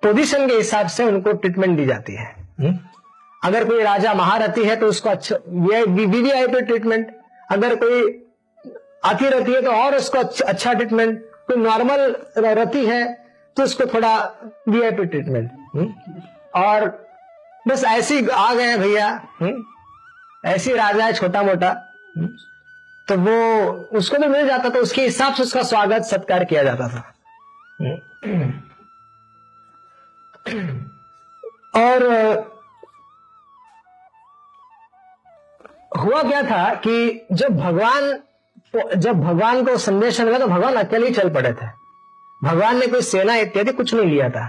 पोजीशन 0.03 0.47
के 0.49 0.55
हिसाब 0.55 0.87
से 0.87 1.05
उनको 1.05 1.33
ट्रीटमेंट 1.33 1.77
दी 1.77 1.87
जाती 1.87 2.15
है। 2.15 2.33
हुँ? 2.61 2.79
अगर 3.45 3.65
कोई 3.65 3.83
राजा 3.83 4.15
महारथी 4.15 4.65
है 4.65 4.77
तो 4.77 4.87
उसको 4.87 5.11
अच्छा 5.11 5.37
वीवीआईपी 5.49 6.61
ट्रीटमेंट 6.61 7.15
अगर 7.51 7.75
कोई 7.77 8.25
आती 9.05 9.29
रहती 9.29 9.53
है 9.53 9.63
तो 9.63 9.73
और 9.73 9.95
उसको 9.95 10.19
अच्छा 10.45 10.73
ट्रीटमेंट 10.73 11.19
कोई 11.47 11.57
नॉर्मल 11.57 12.17
रति 12.39 12.87
है 12.87 13.03
तो 13.57 13.63
उसको 13.63 13.87
थोड़ा 13.87 14.17
वीआईपी 14.69 15.05
ट्रीटमेंट 15.05 15.51
और 16.55 16.89
बस 17.69 17.85
ऐसी 17.85 18.27
आ 18.29 18.55
गए 18.55 18.77
भैया 18.77 19.09
ऐसी 20.45 20.75
राजा 20.75 21.05
है 21.05 21.13
छोटा 21.13 21.43
मोटा 21.43 21.73
तो 23.09 23.17
वो, 23.17 23.73
उसको 23.99 24.19
भी 24.19 24.27
मिल 24.27 24.47
जाता 24.47 24.71
था, 24.71 24.79
उसके 24.79 25.03
हिसाब 25.03 25.35
से 25.35 25.43
उसका 25.43 25.63
स्वागत, 25.63 26.03
सत्कार 26.03 26.45
किया 26.45 26.63
जाता 26.63 26.89
था। 26.89 27.01
और, 31.75 32.05
हुआ 35.99 36.23
क्या 36.23 36.43
था 36.43 36.75
कि 36.75 37.27
जब 37.33 37.57
भगवान 37.57 38.19
जब 38.97 39.21
भगवान 39.21 39.65
को 39.65 39.77
संदेश 39.79 40.21
मिला 40.21 40.39
तो 40.39 40.47
भगवान 40.47 40.75
अकेले 40.75 41.09
ही 41.09 41.15
चल 41.15 41.29
पड़े 41.31 41.53
थे। 41.53 41.67
भगवान 42.45 42.79
ने 42.79 42.87
कोई 42.87 43.03
सेना 43.03 43.35
इत्यादि 43.35 43.73
कुछ 43.73 43.95
नहीं 43.95 44.07
लिया 44.07 44.29
था। 44.31 44.49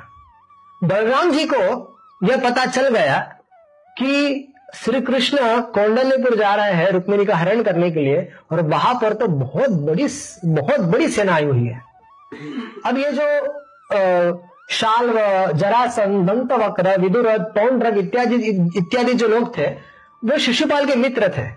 बलराम 0.84 1.32
जी 1.32 1.46
को 1.46 1.95
यह 2.22 2.38
पता 2.40 2.66
चल 2.66 2.90
गया 2.90 3.20
कि 3.98 4.52
श्री 4.76 5.02
कृष्ण 5.02 5.38
कौंडल्यपुर 5.74 6.36
जा 6.38 6.54
रहे 6.56 6.74
हैं 6.74 6.90
रुक्मिणी 6.92 7.26
का 7.26 7.36
हरण 7.36 7.62
करने 7.64 7.90
के 7.92 8.00
लिए 8.00 8.28
और 8.52 8.62
वहाँ 8.70 8.94
पर 9.02 9.14
तो 9.14 9.28
बहुत 9.28 9.70
बड़ी 9.70 10.08
बहुत 10.46 10.80
बड़ी 10.82 11.08
सेना 11.10 11.36
आई 11.36 11.46
हुई 11.46 11.68
है। 11.68 11.82
अब 12.86 12.98
ये 12.98 13.12
जो 13.12 13.28
शाल 14.72 15.12
जरासन 15.58 16.26
दंत 16.26 16.52
वक्र, 16.54 16.98
विदुर 17.02 17.38
पौंड्रक 17.54 17.98
इत्यादि 17.98 18.36
इत्यादि 18.78 19.14
जो 19.14 19.28
लोग 19.28 19.58
थे, 19.58 19.68
वो 20.26 20.38
शिशुपाल 20.38 20.86
के 20.86 20.96
मित्र 20.96 21.30
थे। 21.38 21.48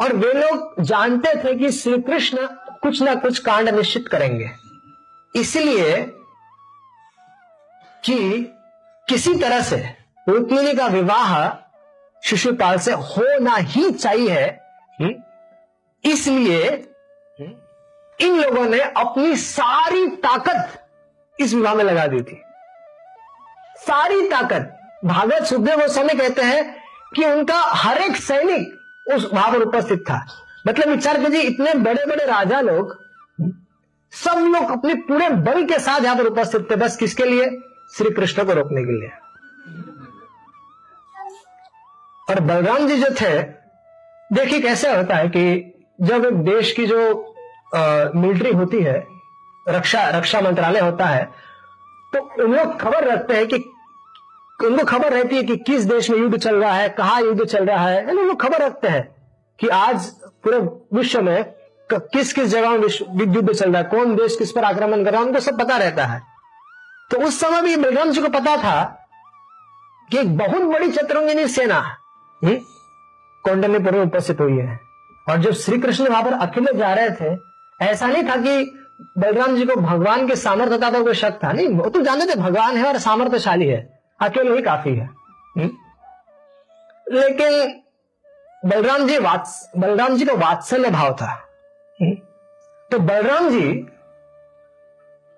और 0.00 0.12
वे 0.16 0.32
लोग 0.32 0.82
जानते 0.82 1.34
थे 1.44 1.54
कि 1.54 1.70
श्री 1.72 1.98
कृष्ण 2.02 2.46
कुछ 2.82 3.02
ना 3.02 3.14
कुछ 3.14 3.38
कांड 3.38 3.68
निश्चित 3.68 4.08
करेंगे। 4.08 4.50
इसलिए 5.34 6.02
कि 8.04 8.18
किसी 9.08 9.34
तरह 9.38 9.62
से 9.62 9.76
रुक्मिणी 10.28 10.72
का 10.74 10.86
विवाह 10.86 11.32
शिशुपाल 12.22 12.78
से 12.78 12.92
होना 12.92 13.54
ही 13.56 13.90
चाहिए 13.90 14.40
हम्म, 15.00 15.14
इसलिए 16.04 16.66
हम्म, 16.66 17.52
इन 18.18 18.40
लोगों 18.42 18.64
ने 18.68 18.80
अपनी 18.80 19.36
सारी 19.36 20.06
ताकत 20.24 20.78
इस 21.38 21.54
विवाह 21.54 21.74
में 21.74 21.84
लगा 21.84 22.06
दी 22.06 22.20
थी। 22.22 22.40
सारी 23.86 24.28
ताकत 24.28 24.74
भागवत 25.04 25.44
सुखदेव 25.46 25.80
गोस्वामी 25.80 26.14
कहते 26.18 26.42
हैं 26.42 26.64
कि 27.16 27.24
उनका 27.24 27.58
हर 27.82 27.98
एक 27.98 28.16
सैनिक 28.16 29.12
उस 29.14 29.28
वहाँ 29.32 29.50
पर 29.52 29.62
उपस्थित 29.62 30.04
था। 30.10 30.24
मतलब 30.66 30.88
विचार 30.88 31.22
कीजिए 31.24 31.42
इतने 31.42 31.74
बड़े 31.74 32.04
बड़े 32.06 32.24
राजा 32.24 32.60
लोग 32.60 32.96
सब 34.12 34.38
लोग 34.54 34.70
अपने 34.70 34.94
पूरे 35.08 35.28
बल 35.46 35.64
के 35.66 35.78
साथ 35.78 36.04
यहाँ 36.04 36.16
पर 36.16 36.26
उपस्थित 36.26 36.70
थे। 36.70 36.76
बस 36.76 36.96
किसके 36.96 37.24
लिए? 37.24 37.46
श्री 37.92 38.10
कृष्ण 38.10 38.44
को 38.44 38.52
रोकने 38.52 38.84
के 38.84 38.92
लिए। 38.92 39.10
और 42.28 42.40
बलराम 42.40 42.86
जी 42.88 42.96
जो 42.96 43.10
थे, 43.20 43.42
देखिए 44.30 44.60
कैसे 44.60 44.94
होता 44.96 45.14
है 45.14 45.28
कि 45.28 45.74
जब 46.00 46.26
देश 46.44 46.72
की 46.72 46.86
जो 46.86 46.98
मिलिट्री 48.16 48.52
होती 48.52 48.82
है, 48.82 49.02
रक्षा 49.66 50.08
रक्षा 50.10 50.40
मंत्रालय 50.40 50.80
होता 50.80 51.06
है 51.06 51.24
तो 52.12 52.20
उन 52.44 52.54
लोग 52.54 52.78
खबर 52.80 53.04
रखते 53.06 53.34
हैं 53.34 53.46
कि 53.46 53.56
उनको 54.58 54.84
खबर 54.84 55.12
रहती 55.12 55.36
है 55.36 55.42
कि 55.42 55.56
किस 55.58 55.84
देश 55.84 56.10
में 56.10 56.18
युद्ध 56.18 56.36
चल 56.36 56.56
रहा 56.56 56.72
है, 56.72 56.88
कहा 56.90 57.18
युद्ध 57.18 57.44
चल 57.44 57.66
रहा 57.66 57.88
है, 57.88 57.96
यानी 57.98 58.22
लोग 58.22 58.40
खबर 58.42 58.62
रखते 58.62 58.88
हैं 58.88 59.02
कि 59.58 59.68
आज 59.68 60.06
पूरे 60.44 60.58
विश्व 60.94 61.22
में 61.22 61.44
किस 61.90 62.32
किस 62.32 62.48
जगह 62.48 62.70
युद्ध 62.70 63.52
चल 63.52 63.70
रहा 63.72 63.78
है, 63.78 63.88
कौन 63.88 64.14
देश 64.16 64.36
किस 64.36 64.52
पर 64.52 64.64
आक्रमण 64.64 65.04
कर 65.04 65.12
रहा 65.12 65.20
है, 65.20 65.26
उनको 65.26 65.40
सब 65.40 65.58
पता 65.60 65.76
रहता 65.76 66.06
है। 66.06 66.20
तो 67.10 67.18
उस 67.18 67.40
समय 67.40 67.62
भी 67.62 67.76
बलराम 67.76 68.10
जी 68.10 68.20
को 68.20 68.28
पता 68.28 68.56
था 68.56 68.84
कि 70.10 70.18
एक 70.18 70.36
बहुत 70.38 70.62
बड़ी 70.62 70.90
चतुरंगिनी 70.90 71.46
सेना 71.48 71.96
कौंडन्यपुर 72.44 73.92
में 73.92 74.02
उपस्थित 74.02 74.40
हुई 74.40 74.58
है 74.58 74.80
और 75.28 75.38
जब 75.38 75.52
श्री 75.52 75.78
कृष्ण 75.78 76.08
वहाँ 76.08 76.22
पर 76.22 76.32
अकेले 76.32 76.78
जा 76.78 76.92
रहे 76.94 77.10
थे, 77.10 77.36
ऐसा 77.84 78.06
नहीं 78.06 78.22
था 78.22 78.36
कि 78.36 78.64
बलराम 79.18 79.56
जी 79.56 79.64
को 79.64 79.74
भगवान 79.80 80.28
के 80.28 80.36
सामर्थ्य 80.36 80.78
था 80.78 80.90
तो 80.90 81.04
कोई 81.04 81.14
शक 81.14 81.38
था, 81.44 81.52
नहीं, 81.52 81.68
वो 81.68 81.90
तो 81.90 82.00
जानते 82.00 82.26
थे 82.26 82.38
भगवान 82.40 82.76
है 82.76 82.84
और 82.84 82.98
सामर्थ्यशाली 82.98 83.66
है, 83.66 84.00
अकेले 84.20 84.56
ही 84.56 84.62
काफ़ी 84.62 84.96
है 84.96 85.10
हुँ? 85.58 85.70
लेकिन 87.12 87.80
बलराम 88.70 89.06
जी 89.06 89.18
वात्स, 89.18 89.70
बलराम 89.76 90.16
जी 90.16 90.24
का 90.24 90.32
वात्सल्य 90.32 90.90
भाव 90.90 91.12
था 91.12 91.32
हुँ? 92.02 92.14
तो 92.90 92.98
बलराम 92.98 93.48
जी 93.50 93.86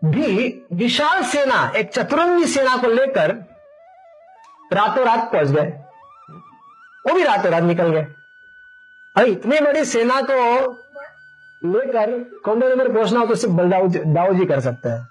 भी 0.05 0.67
विशाल 0.73 1.23
सेना, 1.23 1.73
एक 1.77 1.91
चतुरंगी 1.91 2.47
सेना 2.47 2.77
को 2.77 2.89
लेकर 2.89 3.33
रातों 4.73 5.07
रात 5.07 5.33
पहुँच 5.33 5.49
गए। 5.49 5.67
वो 7.07 7.15
भी 7.15 7.25
रातों 7.25 7.53
रात 7.53 7.63
निकल 7.63 7.89
गए। 7.89 8.07
अरे, 9.17 9.27
इतनी 9.27 9.61
बड़ी 9.61 9.85
सेना 9.85 10.21
को 10.21 10.73
लेकर 11.65 12.41
कौंडे 12.45 12.69
नंबर 12.69 12.93
पहुँचना 12.93 13.25
तो 13.25 13.35
सिर्फ़ 13.35 13.55
बलदाऊ 13.55 13.89
दाऊ 13.89 14.35
जी 14.35 14.47
कर 14.47 14.61
सकते 14.61 14.89
हैं? 14.89 15.09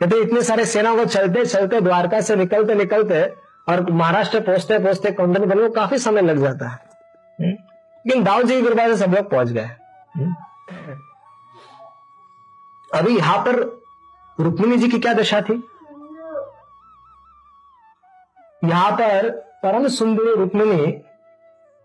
कहते 0.00 0.16
इतने 0.16 0.42
सारे 0.42 0.64
सेना 0.64 0.96
को 0.96 1.04
चलते 1.04 1.46
चलते 1.46 1.80
द्वारका 1.80 2.20
से 2.20 2.36
निकलते 2.36 2.74
निकलते 2.74 3.34
और 3.68 3.90
महाराष्ट्र 3.90 4.40
पहुँचते 4.40 4.78
पहुँचते 4.78 5.10
कौंडन 5.10 5.44
बल 5.44 5.68
को 5.68 5.74
काफ़ी 5.74 5.98
समय 5.98 6.22
लग 6.22 6.38
जाता 6.38 6.68
है। 6.68 6.78
हम्म? 7.40 7.52
लेकिन 8.06 8.24
दाऊ 8.24 8.42
जी 8.42 8.60
की 8.60 8.66
कृपा 8.66 8.88
से 8.88 8.96
सब 8.96 9.14
लोग 9.14 9.30
पहुँच 9.30 9.48
गए। 9.48 9.70
हम्म? 10.16 10.34
अभी 12.90 13.16
यहाँ 13.16 13.38
पर 13.38 13.58
रुक्मिणी 14.38 14.76
जी 14.76 14.88
की 14.88 14.98
क्या 14.98 15.12
दशा 15.14 15.40
थी 15.40 15.54
यहाँ 18.62 18.90
पर 18.92 19.30
परम 19.62 19.86
सुंदरी 19.88 20.34
रुक्मिणी 20.34 20.86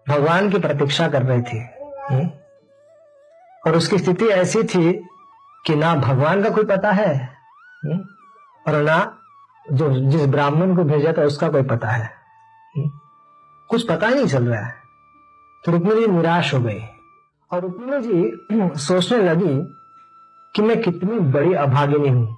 भगवान 0.07 0.49
की 0.51 0.59
प्रतीक्षा 0.59 1.07
कर 1.09 1.21
रही 1.21 1.41
थी 1.41 1.59
हम्म? 2.09 2.29
और 3.63 3.75
उसकी 3.77 3.97
स्थिति 3.97 4.25
ऐसी 4.31 4.63
थी 4.65 4.93
कि 5.65 5.75
ना 5.75 5.93
भगवान 5.97 6.43
का 6.43 6.49
कोई 6.49 6.65
पता 6.65 6.91
है 6.91 7.13
हम्म? 7.15 7.99
और 8.65 8.81
ना 8.83 8.97
जो 9.65 9.89
जिस 10.09 10.25
ब्राह्मण 10.27 10.75
को 10.75 10.83
भेजा 10.83 11.13
था 11.17 11.23
उसका 11.23 11.49
कोई 11.49 11.63
पता 11.65 11.91
है 11.91 12.03
हम्म? 12.75 12.89
कुछ 13.69 13.87
पता 13.89 14.07
ही 14.07 14.15
नहीं 14.15 14.27
चल 14.27 14.43
रहा 14.43 14.65
है 14.65 14.73
तो 15.63 15.71
रुक्मिणी 15.71 16.07
निराश 16.07 16.53
हो 16.53 16.59
गई 16.59 16.81
और 17.51 17.61
रुक्मिणी 17.61 18.01
जी 18.01 18.77
सोचने 18.79 19.17
लगी 19.19 19.55
कि 20.55 20.61
मैं 20.61 20.81
कितनी 20.81 21.19
बड़ी 21.19 21.53
अभागिनी 21.53 22.09
हूँ। 22.09 22.37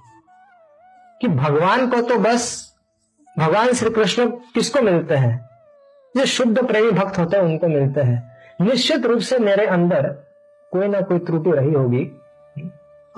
कि 1.20 1.28
भगवान 1.28 1.90
को 1.90 2.00
तो 2.00 2.18
बस 2.18 2.74
भगवान 3.38 3.72
श्री 3.72 3.90
कृष्ण 3.90 4.30
किसको 4.30 4.82
मिलते 4.82 5.14
हैं? 5.14 5.48
जो 6.16 6.26
शुद्ध 6.26 6.66
प्रेमी 6.66 6.90
भक्त 6.90 7.18
होते 7.18 7.36
हैं 7.36 7.44
उनको 7.44 7.68
मिलते 7.68 8.00
हैं। 8.00 8.36
निश्चित 8.60 9.06
रूप 9.06 9.20
से 9.20 9.38
मेरे 9.38 9.66
अंदर 9.66 10.02
कोई 10.72 10.88
ना 10.88 11.00
कोई 11.00 11.18
त्रुटि 11.18 11.50
रही 11.50 11.72
होगी। 11.72 12.04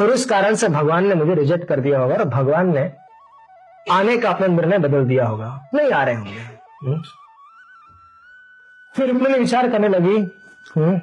और 0.00 0.06
उस 0.06 0.24
कारण 0.26 0.54
से 0.54 0.68
भगवान 0.68 1.06
ने 1.06 1.14
मुझे 1.14 1.34
रिजेक्ट 1.34 1.64
कर 1.64 1.80
दिया 1.80 2.00
होगा 2.00 2.14
और 2.14 2.24
भगवान 2.24 2.74
ने 2.74 2.92
आने 3.90 4.18
का 4.18 4.30
अपना 4.30 4.46
निर्णय 4.46 4.78
बदल 4.78 5.04
दिया 5.04 5.26
होगा। 5.26 5.68
नहीं 5.74 5.92
आ 5.92 6.04
रहे 6.04 6.14
होंगे। 6.14 6.60
हम्म। 6.82 7.02
फिर 8.96 9.12
मैंने 9.12 9.38
विचार 9.38 9.70
करने 9.70 9.88
लगी 9.88 10.16
हम्म, 10.76 10.98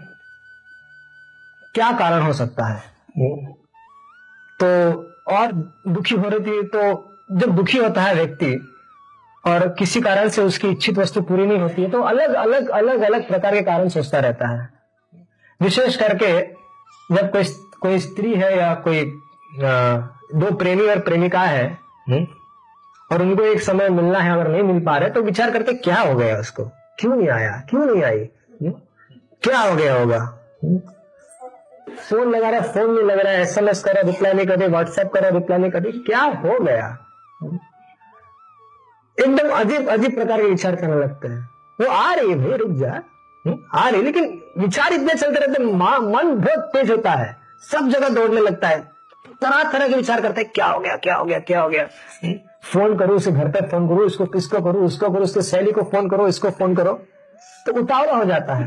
क्या 1.73 1.91
कारण 1.91 2.21
हो 2.21 2.33
सकता 2.33 2.65
है? 2.65 2.83
हम्म। 3.17 3.53
तो 4.59 4.67
और 5.27 5.51
दुखी 5.87 6.15
हो 6.15 6.29
रही 6.29 6.39
थी 6.39 6.61
तो 6.67 6.81
जब 7.31 7.55
दुखी 7.55 7.77
होता 7.77 8.01
है 8.01 8.13
व्यक्ति 8.15 8.53
और 9.47 9.67
किसी 9.79 10.01
कारण 10.01 10.29
से 10.29 10.41
उसकी 10.41 10.67
इच्छित 10.67 10.97
वस्तु 10.97 11.21
पूरी 11.21 11.45
नहीं 11.45 11.59
होती 11.59 11.81
है 11.81 11.89
तो 11.91 12.01
अलग 12.01 12.33
अलग 12.33 12.69
अलग 12.69 13.01
अलग 13.01 13.27
प्रकार 13.27 13.55
के 13.55 13.61
कारण 13.61 13.89
सोचता 13.89 14.19
रहता 14.19 14.47
है। 14.47 14.69
विशेष 15.61 15.95
करके 15.95 16.31
जब 17.15 17.31
कोई 17.31 17.43
कोई 17.81 17.99
स्त्री 17.99 18.33
है 18.33 18.57
या 18.57 18.73
कोई 18.87 19.03
दो 20.35 20.51
प्रेमी 20.55 20.87
और 20.87 20.99
प्रेमिका 20.99 21.41
है 21.41 21.65
हम्म, 22.09 22.25
और 23.11 23.21
उनको 23.21 23.43
एक 23.43 23.61
समय 23.61 23.89
मिलना 23.89 24.19
है 24.19 24.31
अगर 24.33 24.47
नहीं 24.47 24.63
मिल 24.63 24.83
पा 24.85 24.97
रहे 24.97 25.09
तो 25.09 25.21
विचार 25.21 25.51
करते 25.51 25.73
क्या 25.73 25.99
हो 26.01 26.15
गया 26.15 26.37
उसको? 26.39 26.63
क्यों 26.99 27.15
नहीं 27.15 27.29
आया? 27.29 27.51
क्यों 27.69 27.85
नहीं 27.85 28.03
आई? 28.03 28.19
हम्म, 28.61 28.71
क्या 29.43 29.59
हो 29.59 29.75
गया 29.75 29.93
होगा? 29.95 30.17
हम्म, 30.63 30.79
फ़ोन 31.99 32.31
लगा 32.31 32.49
रहा 32.49 32.61
है, 32.61 32.71
फ़ोन 32.73 32.91
नहीं 32.91 33.05
लग 33.05 33.19
रहा 33.19 33.33
है 33.33 33.41
एसएमएस 33.41 33.83
कर 33.83 33.93
रहा 33.93 34.01
रिप्लाई 34.01 34.33
नहीं 34.33 34.45
कर 34.47 34.59
रही 34.59 34.67
व्हाट्सएप 34.67 35.11
कर 35.13 35.21
रहा 35.21 35.29
रिप्लाई 35.29 35.59
नहीं 35.59 35.71
कर 35.71 35.81
रही। 35.83 35.99
क्या 35.99 36.21
हो 36.21 36.59
गया? 36.59 36.97
एकदम 39.17 39.49
अजीब 39.49 39.87
अजीब 39.89 40.15
प्रकार 40.15 40.41
के 40.41 40.47
विचार 40.47 40.75
करने 40.75 40.95
लगते 40.95 41.27
हैं। 41.27 41.39
वो 41.81 41.87
आ 41.87 42.13
रही 42.13 42.29
है 42.29 42.35
भाई 42.39 42.57
रुक 42.57 42.71
जा। 42.71 43.01
आ 43.75 43.87
रही 43.89 44.01
लेकिन 44.01 44.41
विचार 44.57 44.93
इतने 44.93 45.13
चलते 45.13 45.39
रहते 45.39 45.63
मन 45.63 46.35
बहुत 46.35 46.69
तेज 46.73 46.91
होता 46.91 47.11
है। 47.11 47.35
सब 47.61 47.89
जगह 47.89 48.09
दौड़ने 48.09 48.41
लगता 48.41 48.67
है। 48.67 48.79
तरह 49.41 49.63
तरह 49.71 49.87
के 49.87 49.95
विचार 49.95 50.21
करते 50.21 50.41
हैं, 50.41 50.49
क्या 50.55 50.65
हो 50.65 50.79
गया, 50.79 50.95
क्या 50.95 51.15
हो 51.15 51.25
गया, 51.25 51.39
क्या 51.39 51.61
हो 51.61 51.69
गया? 51.69 51.87
फ़ोन 52.63 52.97
करो 52.97 53.15
उसे 53.15 53.31
घर 53.31 53.47
पर 53.47 53.67
फ़ोन 53.67 53.87
करो 53.87 54.05
इसको 54.05 54.25
किसको 54.25 54.61
करो, 54.61 54.79
उसको 54.81 55.09
करो, 55.09 55.23
उसके 55.23 55.41
सहेली 55.41 55.71
को 55.71 55.81
फ़ोन 55.83 56.09
करो, 56.09 56.27
इसको 56.27 56.49
फ़ोन 56.49 56.75
करो। 56.75 56.93
तो 57.65 57.73
उतावला 57.73 58.13
हो 58.13 58.25
जाता 58.25 58.55
है। 58.55 58.65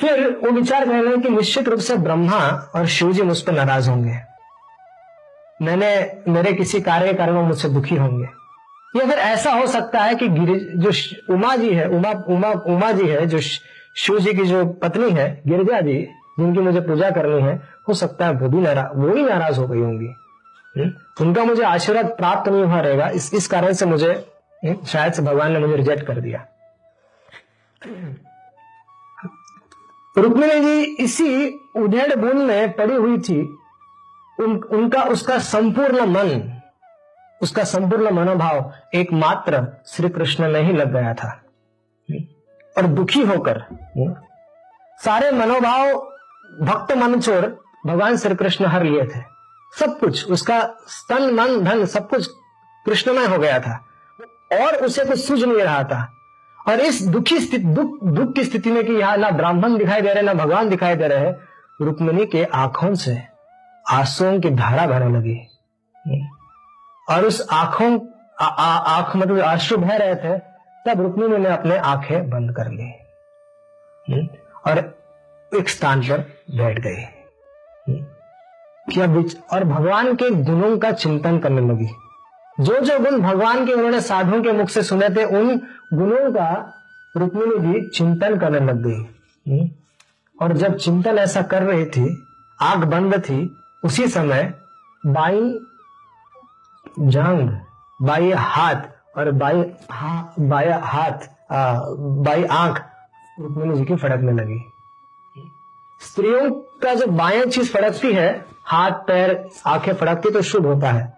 फिर 0.00 0.40
वो 0.44 0.50
विचार 0.50 0.84
कर 0.84 0.90
रहे 0.90 1.10
हैं 1.10 1.20
कि 1.20 1.28
निश्चित 1.28 1.68
रूप 1.68 1.80
से 1.80 1.96
ब्रह्मा 1.96 2.38
और 2.74 2.86
शिव 2.86 3.12
जी 3.12 3.22
मुझ 3.22 3.40
पर 3.40 3.52
नाराज़ 3.52 3.90
होंगे। 3.90 4.16
मैंने, 5.62 6.16
मेरे 6.28 6.52
किसी 6.52 6.80
कार्य 6.80 7.12
कारण 7.12 7.32
मुझसे 7.32 7.68
दुखी 7.68 7.96
होंगे। 7.96 8.26
या 8.96 9.06
फिर 9.06 9.18
ऐसा 9.18 9.52
हो 9.52 9.66
सकता 9.66 10.00
है 10.00 10.14
कि 10.14 10.28
जो 10.28 10.90
उमा 11.34 11.56
जी 11.56 11.74
है, 11.74 11.88
उमा 11.88 12.10
उमा 12.28 12.50
उमा 12.66 12.92
जी 12.92 13.08
है, 13.08 13.26
जो 13.26 13.38
शिव 13.38 14.18
जी 14.18 14.32
की 14.32 14.44
जो 14.44 14.64
पत्नी 14.66 15.10
है, 15.10 15.42
गिरिजा 15.46 15.80
जी, 15.80 15.96
जिनकी 16.40 16.60
मुझे 16.60 16.80
पूजा 16.80 17.10
करनी 17.10 17.42
है, 17.42 17.62
हो 17.88 17.94
सकता 17.94 18.26
है 18.26 18.32
वो 18.32 18.48
भी 18.48 18.58
नाराज़ 18.58 18.98
वो 18.98 19.14
ही 19.14 19.22
नाराज़ 19.22 19.60
हो 19.60 19.66
गई 19.68 19.80
होंगी? 19.80 20.08
उनका 21.20 21.44
मुझे 21.44 21.62
आशीर्वाद 21.62 22.06
प्राप्त 22.06 22.48
नहीं 22.48 22.64
हुआ 22.64 22.80
रहेगा। 22.80 23.08
इस 23.08 23.34
इस 23.34 23.46
कारण 23.48 23.72
से 23.72 23.86
मुझे 23.86 24.14
शायद 24.86 25.12
से 25.12 25.22
भगवान 25.22 25.52
ने 25.52 25.58
मुझे 25.58 25.76
रिजेक्ट 25.76 26.06
कर 26.06 26.20
दिया। 26.20 26.46
रुक्मिणी 30.18 30.60
जी 30.60 30.82
इसी 30.82 31.60
उधेड़ 31.76 32.14
बुन 32.14 32.36
में 32.36 32.72
पड़ी 32.72 32.94
हुई 32.94 33.18
थी। 33.18 33.58
उन, 34.40 34.56
उनका 34.70 35.02
उसका 35.02 35.38
संपूर्ण 35.38 36.06
मन 36.06 36.60
उसका 37.42 37.64
संपूर्ण 37.64 38.10
मनोभाव 38.10 38.72
एकमात्र 38.94 39.82
श्री 39.86 40.08
कृष्ण 40.08 40.48
में 40.48 40.62
ही 40.62 40.72
लग 40.72 40.92
गया 40.92 41.14
था। 41.14 41.42
और 42.78 42.82
दुखी 42.82 43.22
होकर 43.22 43.64
सारे 45.04 45.30
मनोभाव 45.30 45.92
भक्त 46.60 46.92
मन 46.92 47.20
छोड़ 47.20 47.46
भगवान 47.86 48.16
श्री 48.16 48.34
कृष्ण 48.34 48.66
हर 48.66 48.82
लिए 48.82 49.06
थे। 49.06 49.20
सब 49.80 49.98
कुछ 49.98 50.30
उसका 50.30 50.76
स्तन 50.88 51.34
मन 51.34 51.60
धन 51.60 51.86
सब 51.86 52.08
कुछ 52.08 52.26
कृष्णमय 52.86 53.26
हो 53.26 53.38
गया 53.38 53.60
था। 53.60 53.84
और 54.52 54.76
उसे 54.76 55.04
कुछ 55.04 55.28
सूझ 55.28 55.44
नहीं 55.44 55.62
रहा 55.62 55.84
था। 55.84 56.15
और 56.68 56.80
इस 56.80 57.02
दुखी 57.02 57.40
स्थिति, 57.40 57.64
दुख 57.64 58.04
दुख 58.04 58.34
की 58.34 58.44
स्थिति 58.44 58.70
में 58.70 58.84
कि 58.86 58.92
यहाँ 58.92 59.16
ना 59.16 59.30
ब्राह्मण 59.30 59.76
दिखाई 59.78 60.00
दे 60.00 60.12
रहे, 60.12 60.22
ना 60.22 60.34
भगवान 60.34 60.68
दिखाई 60.68 60.94
दे 60.94 61.08
रहे 61.08 61.18
हैं 61.18 61.36
रुक्मिणी 61.82 62.26
के 62.26 62.44
आँखों 62.44 62.94
से 62.94 63.22
आंसुओं 63.90 64.40
की 64.40 64.50
धारा 64.50 64.86
बहने 64.86 65.18
लगी। 65.18 65.38
और 67.10 67.24
उस 67.24 67.46
आँखों 67.52 67.98
आँख 68.40 69.16
मतलब 69.16 69.40
आँसू 69.40 69.76
बह 69.76 69.96
रहे 69.96 70.14
थे, 70.14 70.38
तब 70.86 71.00
रुक्मिणी 71.00 71.38
ने 71.38 71.48
अपने 71.48 71.76
आँखें 71.78 72.30
बंद 72.30 72.54
कर 72.56 72.70
ली। 72.70 72.92
और 74.66 74.78
एक 75.56 75.68
स्थान 75.68 76.02
पर 76.02 76.18
बैठ 76.56 76.78
गई। 76.78 77.04
क्या 78.92 79.06
और 79.52 79.64
भगवान 79.64 80.14
के 80.14 80.30
गुणों 80.30 80.78
का 80.78 80.90
चिंतन 80.92 81.38
करने 81.38 81.60
लगी। 81.60 81.88
जो 82.60 82.78
जो 82.80 82.98
गुण 82.98 83.20
भगवान 83.22 83.66
के 83.66 83.72
उन्होंने 83.72 84.00
साधुओं 84.00 84.42
के 84.42 84.52
मुख 84.52 84.68
से 84.68 84.82
सुने 84.82 85.08
थे 85.08 85.24
उन 85.24 85.56
गुणों 85.94 86.32
का 86.32 86.50
रुक्मिणी 87.16 87.58
जी 87.58 87.88
चिंतन 87.88 88.38
करने 88.38 88.60
लग 88.60 88.82
गई 88.86 89.02
हम्म, 89.46 89.68
और 90.42 90.52
जब 90.52 90.76
चिंतन 90.76 91.18
ऐसा 91.18 91.42
कर 91.42 91.62
रही 91.62 91.84
थी 91.84 92.24
आग 92.62 92.84
बंद 92.84 93.18
थी 93.20 93.56
उसी 93.84 94.08
समय 94.08 94.54
बाई 95.06 95.58
जांग 96.98 97.48
बाई 98.02 98.30
हाथ 98.32 99.18
और 99.18 99.30
बाई 99.30 99.64
हा, 99.90 100.34
बाया 100.38 100.78
हाथ 100.84 101.28
बाई 102.24 102.44
आँख 102.44 102.82
रुक्मिणी 103.40 103.76
जी 103.78 103.84
की 103.84 103.96
फड़कने 103.96 104.32
लगी। 104.32 104.58
स्त्रियों 106.00 106.50
का 106.82 106.94
जो 106.94 107.06
बाया 107.06 107.44
चीज़ 107.44 107.72
फड़कती 107.72 108.12
है 108.12 108.44
हाथ 108.64 108.90
पैर 108.90 109.48
आँखें 109.66 109.94
फड़कती 109.94 110.30
तो 110.30 110.42
शुभ 110.42 110.66
होता 110.66 110.90
है। 110.92 111.15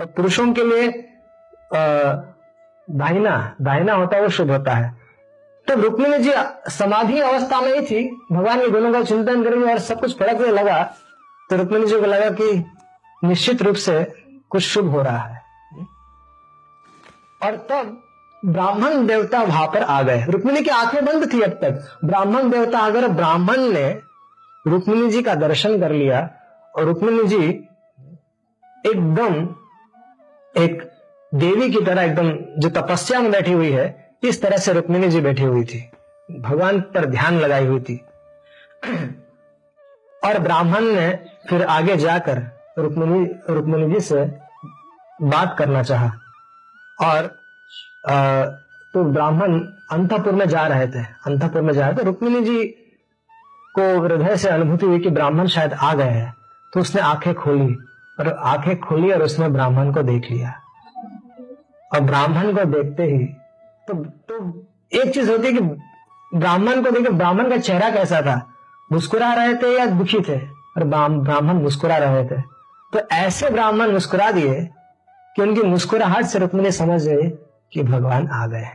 और 0.00 0.06
पुरुषों 0.06 0.52
के 0.52 0.64
लिए 0.64 0.88
दाहिना 2.88 3.54
दाहिना 3.60 3.94
होता 3.94 4.16
है, 4.16 4.22
वो 4.22 4.28
शुभ 4.28 4.50
होता 4.50 4.72
है। 4.72 4.98
तो 5.66 5.74
रुक्मिणी 5.74 6.18
जी, 6.18 6.32
समाधि 6.68 7.18
अवस्था 7.20 7.60
में 7.60 7.72
ही 7.74 7.86
थी। 7.86 8.04
भगवान 8.32 8.60
के 8.60 8.68
गुणों 8.68 8.92
का 8.92 9.02
चिंतन 9.02 9.44
करेंगे 9.44 9.72
और 9.72 9.78
सब 9.78 10.00
कुछ 10.00 10.18
फड़कने 10.18 10.48
लगा। 10.48 10.82
तो 11.50 11.56
रुक्मिणी 11.56 11.86
जी 11.86 12.00
को 12.00 12.06
लगा 12.06 12.30
कि 12.30 12.64
निश्चित 13.24 13.62
रूप 13.62 13.76
से 13.76 14.04
कुछ 14.50 14.62
शुभ 14.62 14.90
हो 14.90 15.02
रहा 15.02 15.18
है। 15.18 15.42
और 17.42 17.56
तब 17.70 18.02
ब्राह्मण 18.42 19.06
देवता 19.06 19.42
वहाँ 19.42 19.66
पर 19.66 19.82
आ 19.82 20.02
गए। 20.02 20.24
रुक्मिणी 20.24 20.62
की 20.62 20.70
आँखें 20.70 21.04
बंद 21.04 21.32
थी 21.32 21.40
अब 21.40 21.50
तक। 21.50 21.98
ब्राह्मण 22.04 22.50
देवता 22.50 22.78
अगर 22.78 23.08
ब्राह्मण 23.08 23.60
ने 23.72 23.88
रुक्मिणी 24.66 25.10
जी 25.10 25.22
का 25.22 25.34
दर्शन 25.34 25.80
कर 25.80 25.92
लिया 25.92 26.28
और 26.74 26.84
रुक्मिणी 26.84 27.26
जी 27.26 27.44
एकदम 28.86 29.46
एक 30.58 30.90
देवी 31.34 31.70
की 31.70 31.80
तरह 31.80 32.02
एकदम 32.02 32.32
जो 32.60 32.68
तपस्या 32.68 33.20
में 33.20 33.32
बैठी 33.32 33.52
हुई 33.52 33.70
है 33.70 34.16
इस 34.22 34.42
तरह 34.42 34.56
से 34.56 34.72
रुक्मिणी 34.72 35.08
जी 35.08 35.20
बैठी 35.20 35.42
हुई 35.42 35.64
थी। 35.64 35.90
भगवान 36.40 36.80
पर 36.80 37.04
ध्यान 37.04 37.40
लगाई 37.40 37.66
हुई 37.66 37.80
थी। 37.80 38.04
और 40.24 40.38
ब्राह्मण 40.38 40.80
ने 40.80 41.18
फिर 41.50 41.62
आगे 41.62 41.96
जाकर 41.96 42.42
रुक्मिणी 42.78 43.34
रुक्मिणी 43.50 43.94
जी 43.94 44.00
से 44.00 44.38
बात 45.22 45.56
करना 45.58 45.82
चाहा। 45.82 46.12
और 47.00 47.40
आ, 48.08 48.44
तो 48.94 49.04
ब्राह्मण 49.04 49.60
अंतपुर 49.90 50.32
में 50.32 50.48
जा 50.48 50.66
रहे 50.66 50.86
थे। 50.86 51.00
अंतपुर 51.26 51.62
में 51.62 51.74
जा 51.74 51.88
रहे 51.88 51.98
थे। 51.98 52.02
रुक्मिणी 52.02 52.44
जी 52.44 52.64
को 53.78 54.00
हृदय 54.00 54.36
से 54.36 54.48
अनुभूति 54.48 54.86
हुई 54.86 54.98
कि 54.98 55.10
ब्राह्मण 55.10 55.46
शायद 55.46 55.72
आ 55.72 55.94
गए 55.94 56.10
हैं। 56.10 56.34
तो 56.72 56.80
उसने 56.80 57.00
आँखें 57.00 57.34
खोली। 57.34 57.76
और 58.20 58.28
आँखें 58.28 58.78
खोली 58.80 59.10
और 59.12 59.22
उसने 59.22 59.48
ब्राह्मण 59.48 59.92
को 59.92 60.02
देख 60.02 60.30
लिया। 60.30 60.54
और 61.94 62.00
ब्राह्मण 62.00 62.52
को 62.56 62.64
देखते 62.64 63.02
ही 63.02 63.24
तो 63.88 63.94
तो 64.28 64.66
एक 64.92 65.12
चीज़ 65.14 65.30
होती 65.30 65.46
है 65.46 65.52
कि 65.52 65.60
ब्राह्मण 66.38 66.82
को 66.82 66.90
देखे 66.90 67.10
ब्राह्मण 67.10 67.48
का 67.50 67.56
चेहरा 67.56 67.90
कैसा 67.90 68.20
था? 68.22 68.46
मुस्कुरा 68.92 69.32
रहे 69.34 69.54
थे 69.54 69.78
या 69.78 69.86
दुखी 69.86 70.20
थे? 70.20 70.38
और 70.46 70.84
ब्राह्मण 70.84 71.62
मुस्कुरा 71.62 71.96
रहे 71.96 72.24
थे। 72.24 72.40
तो 72.92 73.00
ऐसे 73.12 73.50
ब्राह्मण 73.50 73.92
मुस्कुरा 73.92 74.30
दिए 74.30 74.68
कि 75.36 75.42
उनकी 75.42 75.62
मुस्कुराहट 75.62 76.24
से 76.24 76.38
रुक्मिणी 76.38 76.70
समझ 76.72 77.02
गए 77.06 77.28
कि 77.72 77.82
भगवान 77.82 78.28
आ 78.28 78.46
गए। 78.46 78.68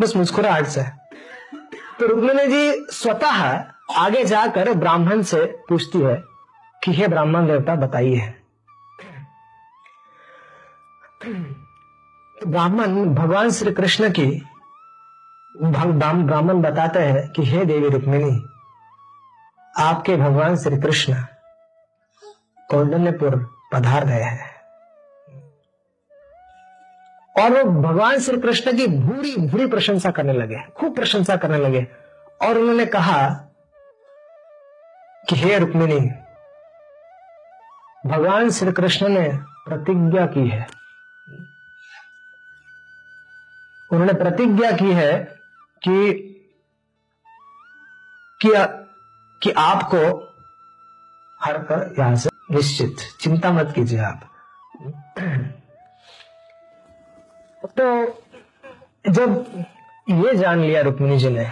बस 0.00 0.16
मुस्कुराहट 0.16 0.66
से। 0.66 0.82
तो 1.98 2.06
रुक्मिणी 2.06 2.46
जी 2.46 2.86
स्वतः 2.90 3.64
आगे 3.96 4.24
जाकर 4.24 4.72
ब्राह्मण 4.74 5.22
से 5.22 5.44
पूछती 5.68 6.00
है 6.00 6.16
कि 6.86 6.92
हे 6.92 7.06
ब्राह्मण 7.08 7.46
देवता, 7.46 7.74
बताइए। 7.76 8.26
तो 12.36 12.46
ब्राह्मण, 12.46 13.14
भगवान 13.14 13.50
श्री 13.50 13.72
कृष्ण 13.72 14.10
की 14.10 14.26
ब्राह्मण 15.54 16.60
बताते 16.62 16.98
हैं 16.98 17.28
कि 17.28 17.44
हे 17.44 17.64
देवी 17.64 17.88
रुक्मिणी, 17.88 18.36
आपके 19.74 20.16
भगवान 20.16 20.56
श्री 20.56 20.76
कृष्ण 20.76 21.14
कौंडन्यपुर 22.70 23.36
पधार 23.72 24.04
गए 24.04 24.22
हैं। 24.22 24.54
और 27.34 27.50
वो 27.52 27.70
भगवान 27.82 28.18
श्री 28.18 28.40
कृष्ण 28.40 28.76
की 28.76 28.86
भूरी 28.88 29.34
भूरी 29.38 29.66
प्रशंसा 29.66 30.10
करने 30.10 30.32
लगे, 30.32 30.60
खूब 30.76 30.94
प्रशंसा 30.96 31.36
करने 31.36 31.58
लगे। 31.58 31.86
और 32.42 32.58
उन्होंने 32.58 32.86
कहा 32.86 33.28
कि 35.28 35.36
हे 35.36 35.58
रुक्मिणी 35.58 36.00
भगवान 38.06 38.50
श्री 38.50 38.72
कृष्ण 38.72 39.08
ने 39.08 39.28
प्रतिज्ञा 39.68 40.26
की 40.26 40.48
है। 40.48 40.66
उन्होंने 43.92 44.12
प्रतिज्ञा 44.12 44.70
की 44.72 44.92
है 44.92 45.22
कि 45.82 46.22
कि, 48.42 48.50
कि 49.42 49.50
आपको 49.50 50.32
हर 51.44 51.58
कर 51.58 51.94
यहाँ 51.98 52.16
से 52.16 52.30
निश्चित 52.50 52.96
चिंता 53.20 53.50
मत 53.50 53.72
कीजिए 53.74 53.98
आप। 53.98 54.30
तो 57.78 58.06
जब 59.10 59.64
ये 60.10 60.34
जान 60.36 60.60
लिया 60.60 60.82
रुक्मिणी 60.82 61.18
जी 61.18 61.30
ने 61.30 61.50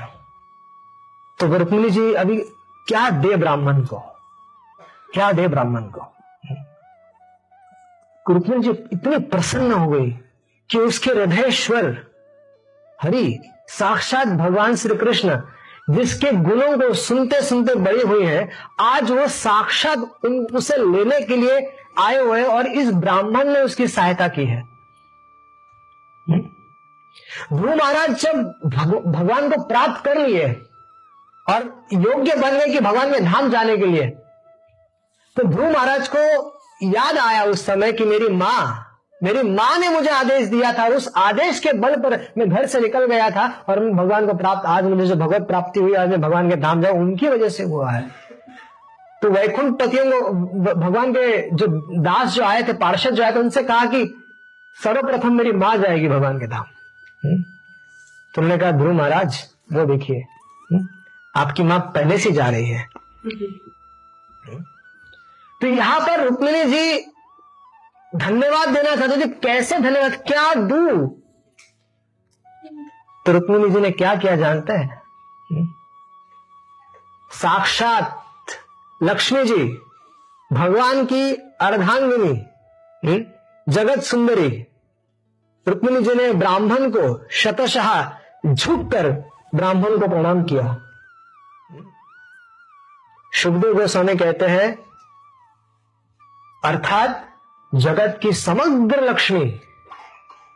तो 1.40 1.56
रुक्मिणी 1.58 1.90
जी 1.90 2.12
अभी 2.14 2.40
क्या 2.88 3.10
दे 3.10 3.36
ब्राह्मण 3.36 3.84
को? 3.84 3.98
क्या 5.14 5.32
दे 5.32 5.48
ब्राह्मण 5.48 5.82
को? 5.82 6.13
रुक्मिणी 8.30 8.62
जी 8.62 8.70
इतनी 8.92 9.18
प्रसन्न 9.18 9.72
हो 9.72 9.88
गई 9.90 10.10
कि 10.70 10.78
उसके 10.78 11.10
हृदयश्वर 11.10 11.86
हरि, 13.02 13.38
साक्षात 13.68 14.28
भगवान 14.28 14.76
श्री 14.76 14.94
कृष्ण 14.96 15.40
जिसके 15.90 16.30
गुणों 16.32 16.76
को 16.78 16.92
सुनते 16.94 17.40
सुनते 17.42 17.74
बड़ी 17.74 18.02
हुई 18.02 18.24
है, 18.24 18.48
आज 18.80 19.10
वो 19.10 19.26
साक्षात 19.28 19.98
उसे 20.54 20.76
लेने 20.76 21.20
के 21.20 21.36
लिए 21.36 21.58
आए 21.98 22.18
हुए 22.18 22.42
और 22.42 22.66
इस 22.66 22.90
ब्राह्मण 22.92 23.48
ने 23.48 23.60
उसकी 23.60 23.88
सहायता 23.88 24.28
की 24.28 24.44
है। 24.44 24.62
ध्रुव 27.52 27.74
महाराज 27.74 28.10
जब 28.10 28.36
भगवान 29.06 29.50
को 29.50 29.62
प्राप्त 29.62 30.04
कर 30.04 30.18
लिए 30.18 30.48
और 31.46 31.86
योग्य 31.92 32.36
बन 32.36 32.58
गए 32.58 32.72
कि, 32.72 32.80
भगवान 32.80 33.12
के 33.12 33.20
धाम 33.20 33.50
जाने 33.50 33.76
के 33.76 33.86
लिए 33.86 34.06
तो 35.36 35.42
ध्रुव 35.42 35.70
महाराज 35.70 36.08
को 36.08 36.53
याद 36.80 37.18
आया 37.18 37.44
उस 37.44 37.66
समय 37.66 37.92
कि 37.92 38.04
मेरी 38.04 38.28
माँ 38.28 38.90
मेरी 39.22 39.42
माँ 39.42 39.78
ने 39.78 39.88
मुझे 39.88 40.08
आदेश 40.10 40.48
दिया 40.48 40.72
था 40.72 40.86
उस 40.86 41.12
आदेश 41.16 41.58
के 41.60 41.72
बल 41.72 41.94
पर 41.96 42.16
मैं 42.38 42.48
घर 42.48 42.66
से 42.66 42.80
निकल 42.80 43.04
गया 43.06 43.28
था 43.30 43.46
और 43.68 43.80
मैं 43.80 43.94
भगवान 43.96 44.26
को 44.26 44.34
प्राप्त, 44.34 44.66
आज 44.66 44.84
मुझे 44.84 45.06
जो 45.06 45.14
भगवत 45.16 45.46
प्राप्ति 45.48 45.80
हुई, 45.80 45.94
आज 45.94 46.08
मैं 46.08 46.20
भगवान 46.20 46.50
के 46.50 46.56
धाम 46.56 46.82
जाऊँ, 46.82 46.98
उनकी 47.00 47.28
वजह 47.28 47.48
से 47.48 47.62
हुआ 47.62 47.90
है 47.90 48.02
तो 49.22 49.30
वैकुंठ 49.30 49.78
पतियों 49.80 50.04
को 50.12 50.32
भगवान 50.74 51.12
के 51.12 51.50
जो 51.50 51.66
दास 52.02 52.34
जो 52.34 52.42
आए 52.42 52.62
थे, 52.62 52.72
पार्षद 52.72 53.14
जो 53.14 53.22
आए 53.22 53.34
थे, 53.34 53.38
उनसे 53.38 53.62
कहा 53.62 53.84
कि 53.86 54.04
सर्वप्रथम 54.76 55.34
मेरी 55.34 55.52
माँ 55.52 55.76
जाएगी 55.76 56.08
भगवान 56.08 56.38
के 56.38 56.46
धाम 56.46 56.66
हम्म? 57.22 57.42
तुमने 58.34 58.58
कहा 58.58 58.70
ध्रुव 58.72 58.92
महाराज, 58.92 59.38
वो 59.72 59.84
देखिए 59.86 60.24
हम्म? 60.72 60.86
आपकी 61.34 61.62
माँ 61.62 61.78
पहले 61.94 62.18
से 62.18 62.32
जा 62.32 62.48
रही 62.48 62.68
है 62.68 62.88
तो 65.60 65.66
यहाँ 65.66 66.00
पर 66.00 66.24
रुक्मिणी 66.24 66.64
जी 66.64 66.98
धन्यवाद 68.12 68.68
देना 68.68 68.94
चाहते 68.96 69.20
थे 69.20 69.28
कैसे 69.42 69.78
धन्यवाद 69.78 70.14
क्या 70.26 70.52
दू 70.54 71.06
तो 73.26 73.32
रुक्मिणी 73.32 73.70
जी 73.70 73.80
ने 73.80 73.90
क्या 73.90 74.14
किया 74.14 74.36
जानते 74.36 74.72
हैं? 74.72 75.02
साक्षात 77.30 78.52
लक्ष्मी 79.00 79.44
जी, 79.44 79.64
भगवान 80.50 81.04
की 81.04 81.32
अर्धांगिनी 81.60 82.34
हम्म? 83.02 83.24
जगत 83.66 84.02
सुंदरी, 84.02 84.48
रुक्मिणी 85.66 86.00
जी 86.00 86.14
ने 86.14 86.32
ब्राह्मण 86.32 86.90
को 86.90 87.28
शतशाह 87.32 88.52
झुककर 88.54 89.10
ब्राह्मण 89.54 89.98
को 89.98 90.08
प्रणाम 90.08 90.42
किया 90.42 90.64
सुखदेव 93.32 93.74
गोस्वामी 93.74 94.14
कहते 94.14 94.46
हैं 94.46 94.68
अर्थात 96.64 97.28
जगत 97.74 98.18
की 98.22 98.32
समग्र 98.32 99.00
लक्ष्मी 99.00 99.60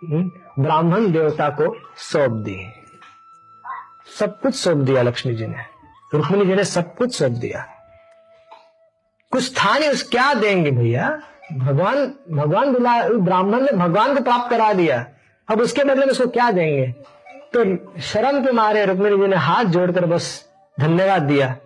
हम्म, 0.05 0.31
ब्राह्मण 0.59 1.13
देवता 1.13 1.49
को 1.49 1.77
सौंप 1.97 2.31
दी 2.31 2.73
सब 4.19 4.41
कुछ 4.41 4.55
सौंप 4.55 4.79
दिया 4.79 5.03
लक्ष्मी 5.03 5.35
जी 5.35 5.47
ने। 5.47 5.65
रुक्मिणी 6.15 6.47
जी 6.47 6.55
ने 6.55 6.65
सब 6.65 6.95
कुछ 6.95 7.19
सौंप 7.19 7.33
दिया। 7.33 7.67
कुछ 9.33 9.59
था 9.59 9.79
नहीं 9.79 9.91
उस 9.91 10.03
क्या 10.03 10.35
देंगे 10.35 10.71
भैया? 10.71 11.23
भगवान 11.53 12.07
भगवान 12.33 12.73
बुला 12.73 13.09
ब्राह्मण 13.09 13.63
ने 13.63 13.73
भगवान 13.73 14.15
को 14.15 14.23
प्राप्त 14.25 14.51
करा 14.51 14.73
दिया। 14.73 15.07
अब 15.51 15.61
उसके 15.61 15.85
बदले 15.85 16.07
में 16.07 16.13
उसको 16.13 16.27
क्या 16.27 16.51
देंगे? 16.51 16.87
तो 17.55 18.01
शर्म 18.01 18.45
के 18.45 18.53
मारे 18.53 18.85
रुक्मिणी 18.85 19.17
जी 19.17 19.27
ने 19.27 19.37
हाथ 19.37 19.65
जोड़कर 19.65 20.07
बस 20.07 20.49
धन्यवाद 20.81 21.23
दिया। 21.23 21.57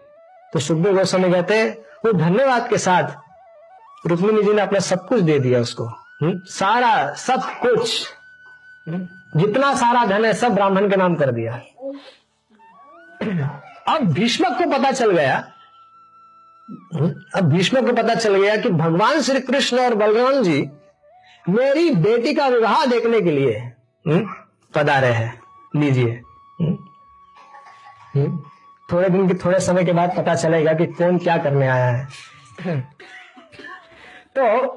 तो 0.53 0.59
सुखदेव 0.59 0.97
गोस्वामी 0.97 1.33
कहते 1.33 1.69
वो 2.05 2.13
धन्यवाद 2.13 2.69
के 2.69 2.79
साथ 2.79 3.22
रुक्मिणी 4.07 4.43
जी 4.43 4.53
ने 4.53 4.63
अपना 4.63 4.79
सब 4.79 5.09
कुछ 5.09 5.21
दे 5.21 5.39
दिया 5.39 5.61
उसको। 5.61 5.85
हुँ? 6.23 6.41
सारा, 6.45 7.13
सब 7.13 7.43
कुछ। 7.45 8.09
हुँ? 8.89 9.09
जितना 9.37 9.75
सारा 9.75 10.05
धन 10.05 10.25
है, 10.25 10.33
सब 10.33 10.55
ब्राह्मण 10.55 10.91
के 10.91 10.97
नाम 10.97 11.15
कर 11.15 11.33
दिया। 11.33 11.55
अब 13.89 13.99
भीष्मक 14.03 14.49
को 14.49 14.79
पता 14.79 14.93
चल 14.93 15.11
गया। 15.11 15.53
अब 17.35 17.41
भीष्मक 17.43 17.87
को 17.87 17.93
पता 17.93 18.15
चल 18.15 18.37
गया 18.37 18.57
कि 18.57 18.69
भगवान 18.69 19.21
श्री 19.21 19.41
कृष्ण 19.41 19.79
और 19.79 19.95
बलराम 19.95 20.43
जी 20.43 20.71
मेरी 21.49 21.91
बेटी 21.91 22.35
का 22.35 22.49
विवाह 22.49 22.87
देखने 22.87 23.21
के 23.21 23.31
लिए 23.31 23.73
पधारे 24.75 25.07
हैं। 25.07 25.43
लीजिए। 25.77 26.23
थोड़े 28.93 29.09
दिन 29.09 29.29
के, 29.29 29.35
थोड़े 29.35 29.61
समय 29.61 29.85
के 29.85 29.93
बाद 29.93 30.17
पता 30.17 30.35
चलेगा 30.35 30.73
कि 30.73 30.87
कौन 30.87 31.19
क्या 31.19 31.37
करने 31.39 31.69
आया 31.69 31.87
है। 31.87 32.09
तो 34.37 34.69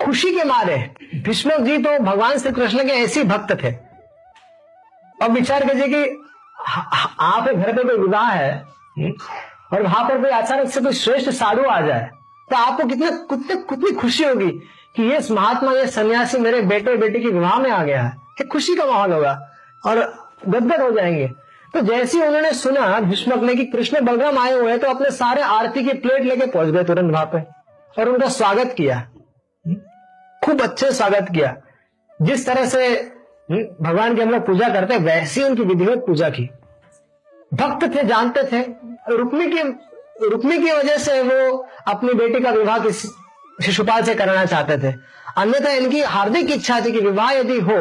खुशी 0.00 0.30
के 0.34 0.44
मारे 0.44 0.76
भीष्मक 1.16 1.60
जी 1.60 1.76
तो 1.78 1.98
भगवान 2.00 2.38
श्री 2.38 2.52
कृष्ण 2.52 2.84
के 2.84 2.92
ऐसे 2.94 3.24
भक्त 3.24 3.52
थे। 3.62 3.70
अब 5.18 5.30
विचार 5.30 5.64
कीजिए 5.64 5.88
कि 5.88 6.18
आप 7.20 7.48
घर 7.48 7.72
पे 7.72 7.82
कोई 7.84 7.96
विवाह 7.96 8.30
है, 8.30 8.52
और 9.72 9.82
वहाँ 9.82 10.04
पर 10.08 10.20
कोई 10.22 10.30
अचानक 10.30 10.70
से 10.70 10.80
कोई 10.80 10.92
श्रेष्ठ 10.94 11.30
साधु 11.32 11.64
आ 11.64 11.80
जाए 11.80 12.10
तो 12.50 12.56
आपको 12.56 12.84
कितने 12.84 13.10
कितने, 13.10 13.56
कितनी 13.56 13.92
खुशी 13.92 14.24
होगी 14.24 14.50
कि 14.96 15.02
ये 15.02 15.20
महात्मा 15.30 15.72
ये 15.72 15.86
सन्यासी 15.88 16.38
मेरे 16.38 16.60
बेटे 16.64 16.96
बेटी 16.96 17.20
के 17.20 17.28
विवाह 17.28 17.58
में 17.58 17.70
आ 17.70 17.82
गया 17.84 18.02
है। 18.02 18.16
एक 18.40 18.48
खुशी 18.52 18.74
का 18.76 18.86
माहौल 18.86 19.12
होगा, 19.12 19.38
और 19.84 19.98
गदगद 20.48 20.80
हो 20.82 20.90
जाएँगे। 20.90 21.30
तो 21.74 21.80
जैसे 21.82 22.18
ही 22.18 22.26
उन्होंने 22.26 22.52
सुना 22.54 23.00
भीष्मक 23.00 23.42
ने 23.42 23.54
कि 23.54 23.64
कृष्ण 23.66 24.04
बलराम 24.04 24.38
आए 24.38 24.52
हुए 24.52 24.70
हैं 24.70 24.78
तो 24.80 24.88
अपने 24.88 25.10
सारे 25.12 25.42
आरती 25.42 25.84
की 25.84 25.92
प्लेट 25.94 26.22
लेके 26.22 26.46
पहुँच 26.46 26.68
गए 26.68 26.84
तुरंत 26.84 27.12
वहाँ 27.12 27.30
पे। 27.34 27.40
और 27.98 28.08
उनका 28.08 28.28
स्वागत 28.28 28.74
किया। 28.76 29.00
खूब 30.42 30.62
अच्छे 30.62 30.92
स्वागत 30.92 31.26
किया। 31.34 31.56
जिस 32.22 32.46
तरह 32.46 32.66
से 32.66 32.88
भगवान 33.82 34.14
की 34.16 34.22
हम 34.22 34.30
लोग 34.30 34.46
पूजा 34.46 34.68
करते 34.68 34.96
वैसी 34.98 35.42
उनकी 35.42 35.62
विधिवत 35.62 36.04
पूजा 36.06 36.28
की। 36.28 36.48
भक्त 37.54 37.94
थे, 37.94 38.02
जानते 38.02 38.42
थे 38.42 38.60
रुक्मी 39.08 39.46
की 39.46 39.62
रुक्मी 40.28 40.58
की 40.58 40.72
वजह 40.72 40.96
से 40.96 41.22
वो 41.22 41.56
अपनी 41.88 42.12
बेटी 42.12 42.40
का 42.40 42.50
विवाह 42.50 42.78
किसी 42.78 43.08
शिशुपाल 43.64 44.02
से 44.02 44.14
करना 44.14 44.44
चाहते 44.44 44.78
थे। 44.78 44.94
अन्यथा 45.36 45.70
इनकी 45.70 46.00
हार्दिक 46.02 46.50
इच्छा 46.50 46.80
थी 46.80 46.92
कि 46.92 47.00
विवाह 47.00 47.30
यदि 47.32 47.58
हो 47.60 47.78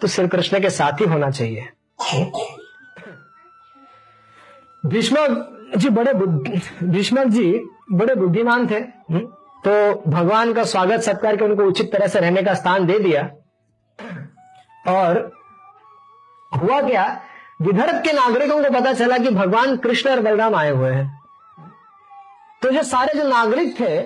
तो 0.00 0.08
श्री 0.08 0.28
कृष्ण 0.28 0.60
के 0.60 0.70
साथ 0.70 1.00
ही 1.00 1.04
होना 1.04 1.30
चाहिए। 1.30 1.68
भीष्मक 4.86 5.50
जी 5.76 5.88
बड़े 5.90 6.12
भीष्मक 6.12 7.26
जी 7.26 7.52
बड़े 7.92 8.14
बुद्धिमान 8.14 8.66
थे। 8.66 8.80
तो 9.64 10.02
भगवान 10.10 10.52
का 10.52 10.64
स्वागत 10.64 11.00
सत्कार 11.00 11.36
के 11.36 11.44
उनको 11.44 11.64
उचित 11.64 11.92
तरह 11.92 12.06
से 12.06 12.20
रहने 12.20 12.42
का 12.42 12.54
स्थान 12.54 12.86
दे 12.86 12.98
दिया। 12.98 13.22
और 14.88 15.30
हुआ 16.52 16.80
क्या? 16.82 17.06
विदर्भ 17.62 18.02
के 18.02 18.12
नागरिकों 18.12 18.62
को 18.62 18.70
पता 18.70 18.92
चला 18.92 19.18
कि 19.18 19.30
भगवान 19.30 19.76
कृष्ण 19.76 20.10
और 20.10 20.20
बलराम 20.20 20.54
आए 20.54 20.70
हुए 20.70 20.90
हैं। 20.90 21.20
तो 22.62 22.70
जो 22.70 22.82
सारे 22.82 23.14
जो 23.14 23.28
नागरिक 23.28 23.80
थे 23.80 24.00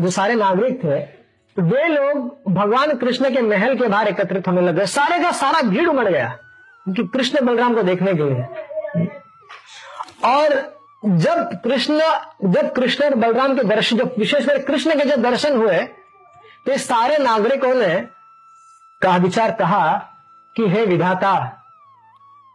जो 0.00 0.10
सारे 0.10 0.34
नागरिक 0.34 0.82
थे 0.84 0.98
वे 1.56 1.86
लोग 1.88 2.52
भगवान 2.54 2.94
कृष्ण 2.96 3.30
के 3.34 3.42
महल 3.42 3.74
के 3.78 3.88
बाहर 3.88 4.08
एकत्रित 4.08 4.48
होने 4.48 4.60
लगे। 4.60 4.86
सारे 4.86 5.18
का 5.18 5.30
सारा 5.32 5.62
भीड़ 5.62 5.88
उमड़ 5.88 6.08
गया 6.08 6.28
कि 6.86 7.06
कृष्ण 7.06 7.44
बलराम 7.46 7.74
को 7.74 7.82
देखने 7.82 8.14
के 8.14 8.22
लिए। 8.24 9.06
और 10.26 10.54
जब 11.04 11.50
कृष्ण 11.64 11.98
जब 12.44 12.72
कृष्ण 12.74 13.04
और 13.04 13.14
बलराम 13.16 13.54
के 13.56 13.62
दर्शन 13.64 13.96
जब 13.96 14.14
विशेषकर 14.18 14.62
कृष्ण 14.62 14.94
के 14.98 15.04
जब 15.04 15.22
दर्शन 15.22 15.56
हुए 15.56 15.82
तो 16.66 16.76
सारे 16.80 17.18
नागरिकों 17.18 17.74
ने 17.74 17.94
कहा 19.02 19.16
विचार 19.18 19.50
कहा 19.54 19.82
कि 20.56 20.68
हे 20.68 20.84
विधाता 20.86 21.34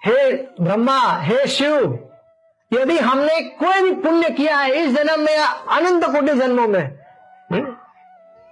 हे 0.01 0.32
ब्रह्मा 0.61 0.99
हे 1.22 1.45
शिव 1.49 1.99
यदि 2.72 2.97
हमने 2.99 3.39
कोई 3.57 3.82
भी 3.82 3.91
पुण्य 4.01 4.30
किया 4.30 4.57
है 4.57 4.84
इस 4.84 4.95
जन्म 4.95 5.24
में 5.24 5.34
या 5.34 5.45
अनंत 5.78 6.05
कोटि 6.05 6.34
जन्मों 6.34 6.67
में 6.67 6.82
हम्म, 6.82 7.65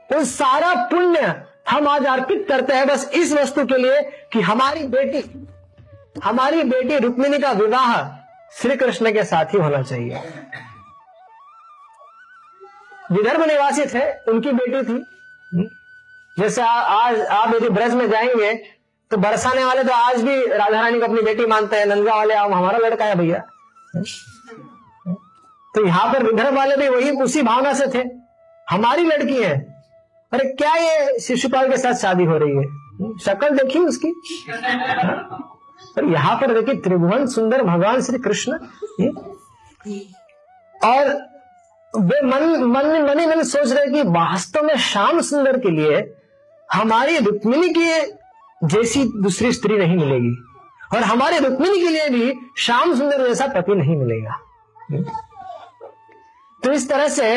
वो 0.09 0.23
सारा 0.25 0.73
पुण्य 0.89 1.33
हम 1.69 1.87
आज 1.87 2.05
अर्पित 2.07 2.45
करते 2.49 2.73
हैं 2.73 2.87
बस 2.87 3.09
इस 3.15 3.33
वस्तु 3.33 3.65
के 3.65 3.77
लिए 3.77 4.01
कि 4.33 4.41
हमारी 4.41 4.83
बेटी 4.87 5.23
हमारी 6.23 6.63
बेटी 6.65 6.97
रुक्मिणी 6.97 7.39
का 7.39 7.51
विवाह 7.53 7.95
श्री 8.51 8.75
कृष्ण 8.75 9.11
के 9.13 9.23
साथ 9.23 9.45
ही 9.45 9.59
होना 9.59 9.81
चाहिए। 9.81 10.21
विदर्भ 13.11 13.43
निवासी 13.43 13.85
थे, 13.85 14.11
उनकी 14.31 14.51
बेटी 14.51 14.81
थी। 14.83 15.03
जैसे 16.37 16.61
आज 16.61 17.19
आप 17.21 17.53
यदि 17.55 17.69
ब्रज 17.69 17.93
में 17.93 18.09
जाएँगे 18.09 18.53
तो 19.11 19.17
बरसाने 19.17 19.63
वाले 19.65 19.83
तो 19.83 19.93
आज 19.93 20.21
भी 20.23 20.45
राधा 20.47 20.81
रानी 20.81 20.99
को 20.99 21.05
अपनी 21.05 21.21
बेटी 21.21 21.45
मानते 21.45 21.75
हैं 21.75 21.85
नंदा 21.85 22.15
वाले 22.15 22.33
आप 22.33 22.51
हमारा 22.51 22.77
लड़का 22.77 23.05
है 23.05 23.15
भैया। 23.15 23.39
तो 25.75 25.85
यहाँ 25.85 26.11
पर 26.13 26.23
विदर्भ 26.23 26.55
वाले 26.55 26.77
भी 26.77 26.89
वही 26.89 27.11
उसी 27.23 27.41
भावना 27.41 27.73
से 27.73 27.87
थे। 27.87 28.03
हमारी 28.67 29.03
लड़की 29.03 29.41
है। 29.43 29.55
अरे 30.31 30.45
क्या 30.53 30.75
ये 30.75 31.19
शिशुपाल 31.19 31.69
के 31.69 31.77
साथ 31.77 31.93
शादी 31.93 32.25
हो 32.25 32.37
रही 32.37 32.55
है? 32.55 33.17
शक्ल 33.19 33.49
देखी 33.57 33.79
उसकी? 33.79 34.13
और 35.97 36.05
यहाँ 36.05 36.35
पर 36.35 36.53
देखिए 36.53 36.81
त्रिभुवन 36.81 37.25
सुंदर 37.27 37.63
भगवान 37.63 38.01
श्री 38.01 38.17
कृष्ण 38.19 38.57
और 40.85 41.09
वे 41.93 42.21
मन 42.21 42.43
मन 42.65 42.87
मन 43.03 43.25
मन 43.29 43.43
सोच 43.43 43.71
रहे 43.71 43.87
कि 43.93 44.01
वास्तव 44.09 44.63
में 44.63 44.75
श्याम 44.77 45.21
सुंदर 45.21 45.57
के 45.59 45.69
लिए 45.69 46.01
हमारी 46.69 47.17
रुक्मिणी 47.17 47.69
की 47.69 47.87
जैसी 48.67 49.03
दूसरी 49.23 49.51
स्त्री 49.51 49.77
नहीं 49.77 49.97
मिलेगी। 49.97 50.35
और 50.95 51.03
हमारे 51.03 51.39
रुक्मिणी 51.39 51.81
के 51.81 51.89
लिए 51.89 52.09
भी 52.09 52.33
श्याम 52.57 52.93
सुंदर 52.95 53.27
जैसा 53.27 53.47
पति 53.47 53.75
नहीं 53.75 53.95
मिलेगा। 53.95 54.37
तो 56.63 56.71
इस 56.71 56.89
तरह 56.89 57.07
से 57.07 57.35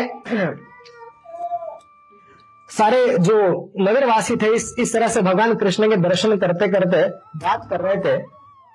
सारे 2.78 3.18
जो 3.18 3.36
नगरवासी 3.80 4.36
थे 4.36 4.54
इस 4.54 4.74
इस 4.78 4.92
तरह 4.92 5.08
से 5.08 5.22
भगवान 5.22 5.54
कृष्ण 5.54 5.88
के 5.90 5.96
दर्शन 5.96 6.36
करते 6.38 6.68
करते 6.68 7.02
बात 7.38 7.68
कर 7.70 7.80
रहे 7.80 7.96
थे 7.96 8.16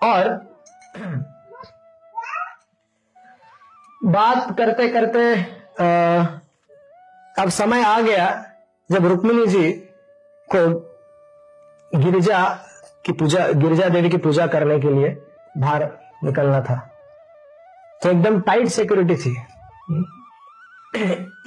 और 0.07 0.29
बात 4.05 4.57
करते 4.57 4.87
करते 4.87 5.23
आ, 5.83 6.25
अब 7.43 7.49
समय 7.49 7.83
आ 7.83 7.99
गया 8.01 8.27
जब 8.91 9.05
रुक्मिणी 9.05 9.47
जी 9.47 9.71
को 10.55 10.67
गिरिजा 11.99 12.43
की 13.05 13.11
पूजा 13.11 13.47
गिरिजा 13.47 13.89
देवी 13.89 14.09
की 14.09 14.17
पूजा 14.17 14.47
करने 14.47 14.79
के 14.79 14.89
लिए 14.89 15.09
बाहर 15.57 15.83
निकलना 16.23 16.61
था। 16.61 16.75
तो 18.03 18.09
एकदम 18.09 18.39
टाइट 18.41 18.67
सिक्योरिटी 18.67 19.15
थी। 19.15 19.35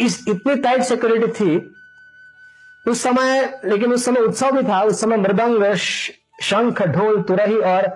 इस 0.04 0.24
इतनी 0.28 0.54
टाइट 0.56 0.82
सिक्योरिटी 0.82 1.26
थी 1.26 1.58
उस 2.90 3.02
समय, 3.02 3.60
लेकिन 3.64 3.92
उस 3.92 4.04
समय 4.04 4.20
उत्सव 4.20 4.50
भी 4.50 4.62
था। 4.62 4.80
उस 4.82 5.00
समय 5.00 5.16
मृदंग, 5.16 5.74
शंख, 6.42 6.82
ढोल, 6.88 7.22
तुरही 7.22 7.56
और 7.56 7.86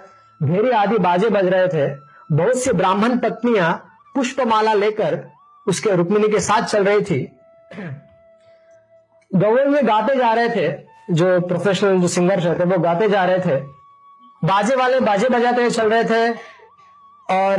घेरी 0.41 0.71
आदि 0.71 0.99
बाजे 0.99 1.29
बज 1.29 1.47
रहे 1.47 1.69
थे। 1.69 1.89
बहुत 2.33 2.59
सी 2.59 2.73
ब्राह्मण 2.73 3.19
पत्नियाँ 3.19 3.73
पुष्पमाला 4.15 4.73
लेकर 4.75 5.23
उसके 5.67 5.95
रुक्मिणी 5.97 6.29
के 6.29 6.41
साथ 6.41 6.63
चल 6.63 6.85
रही 6.85 7.01
थी। 7.01 7.21
गौरव 9.31 9.71
में 9.71 9.87
गाते 9.89 10.17
जा 10.17 10.33
रहे 10.33 10.49
थे, 10.49 10.69
जो 11.11 11.41
प्रोफेशनल 11.41 12.01
जो 12.01 12.09
सिंगर 12.09 12.41
थे, 12.41 12.65
वो 12.65 12.79
गाते 12.79 13.09
जा 13.09 13.25
रहे 13.25 13.39
थे। 13.39 13.57
बाजे 14.43 14.75
वाले 14.75 15.01
बाजे 15.01 15.29
बजाते 15.29 15.61
हुए 15.61 15.71
चल 15.71 15.89
रहे 15.91 16.05
थे 16.05 16.31
और, 17.29 17.57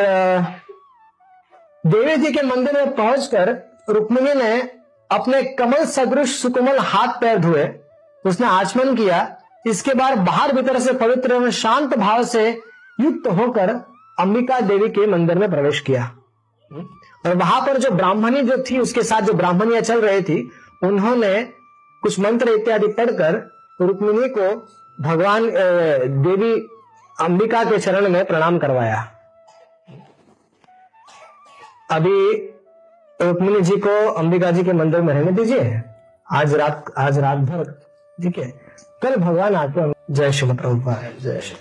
देवी 1.84 2.16
जी 2.18 2.32
के 2.34 2.42
मंदिर 2.42 2.74
में 2.76 2.96
पहुंचकर 2.96 3.52
रुक्मिणी 3.90 4.34
ने 4.34 4.62
अपने 5.10 5.42
कमल 5.56 5.86
सदृश 5.86 6.36
सुकोमल 6.42 6.80
हाथ 6.82 7.20
पैर 7.22 7.38
धोए। 7.38 7.68
उसने 8.26 8.48
आचमन 8.48 8.96
किया। 8.96 9.28
इसके 9.68 9.94
बाद 9.94 10.18
बाहर 10.18 10.52
भीतर 10.54 10.80
से 10.80 10.94
पवित्र 10.94 11.34
एवं 11.34 11.50
शांत 11.52 11.96
भाव 11.98 12.24
से 12.24 12.50
युक्त 13.00 13.28
होकर 13.30 13.70
अंबिका 14.20 14.60
देवी 14.62 14.90
के 14.90 15.08
मंदिर 15.08 15.38
में 15.38 15.50
प्रवेश 15.52 15.80
किया। 15.80 16.04
और 17.26 17.36
वहाँ 17.36 17.62
पर 17.62 17.78
जो 17.78 17.90
ब्राह्मणी 17.92 18.42
जो 18.42 18.58
थी, 18.64 18.78
उसके 18.80 19.04
साथ 19.04 19.22
जो 19.22 19.34
ब्राह्मणियाँ 19.34 19.82
चल 19.82 20.02
रही 20.02 20.22
थी, 20.22 20.52
उन्होंने 20.84 21.44
कुछ 22.04 22.20
मंत्र 22.20 22.50
इत्यादि 22.50 22.88
पढ़कर 22.88 23.36
रुक्मिणी 23.82 24.30
को 24.30 24.50
भगवान 25.00 25.50
देवी 26.24 26.54
अंबिका 27.18 27.64
के 27.64 27.78
चरण 27.78 28.10
में 28.10 28.26
प्रणाम 28.26 28.58
करवाया। 28.58 29.02
अभी 31.92 32.36
रुक्मिणी 33.22 33.62
जी 33.62 33.76
को 33.78 34.12
अंबिका 34.12 34.52
जी 34.52 34.64
के 34.64 34.74
मंदिर 34.74 35.02
में 35.02 35.14
रहने 35.14 35.32
दीजिए। 35.32 35.82
आज 36.32 36.54
रात 36.54 36.86
आज 36.98 37.20
रात 37.20 37.38
भर, 37.38 37.64
ठीक 38.22 38.38
है? 38.38 38.48
कल 39.02 39.16
भगवान 39.16 39.56
आते 39.56 39.92
जय 40.14 40.32
श्री 40.32 40.54
प्रभुपा 40.54 41.02
जय 41.22 41.40
श्री 41.42 41.56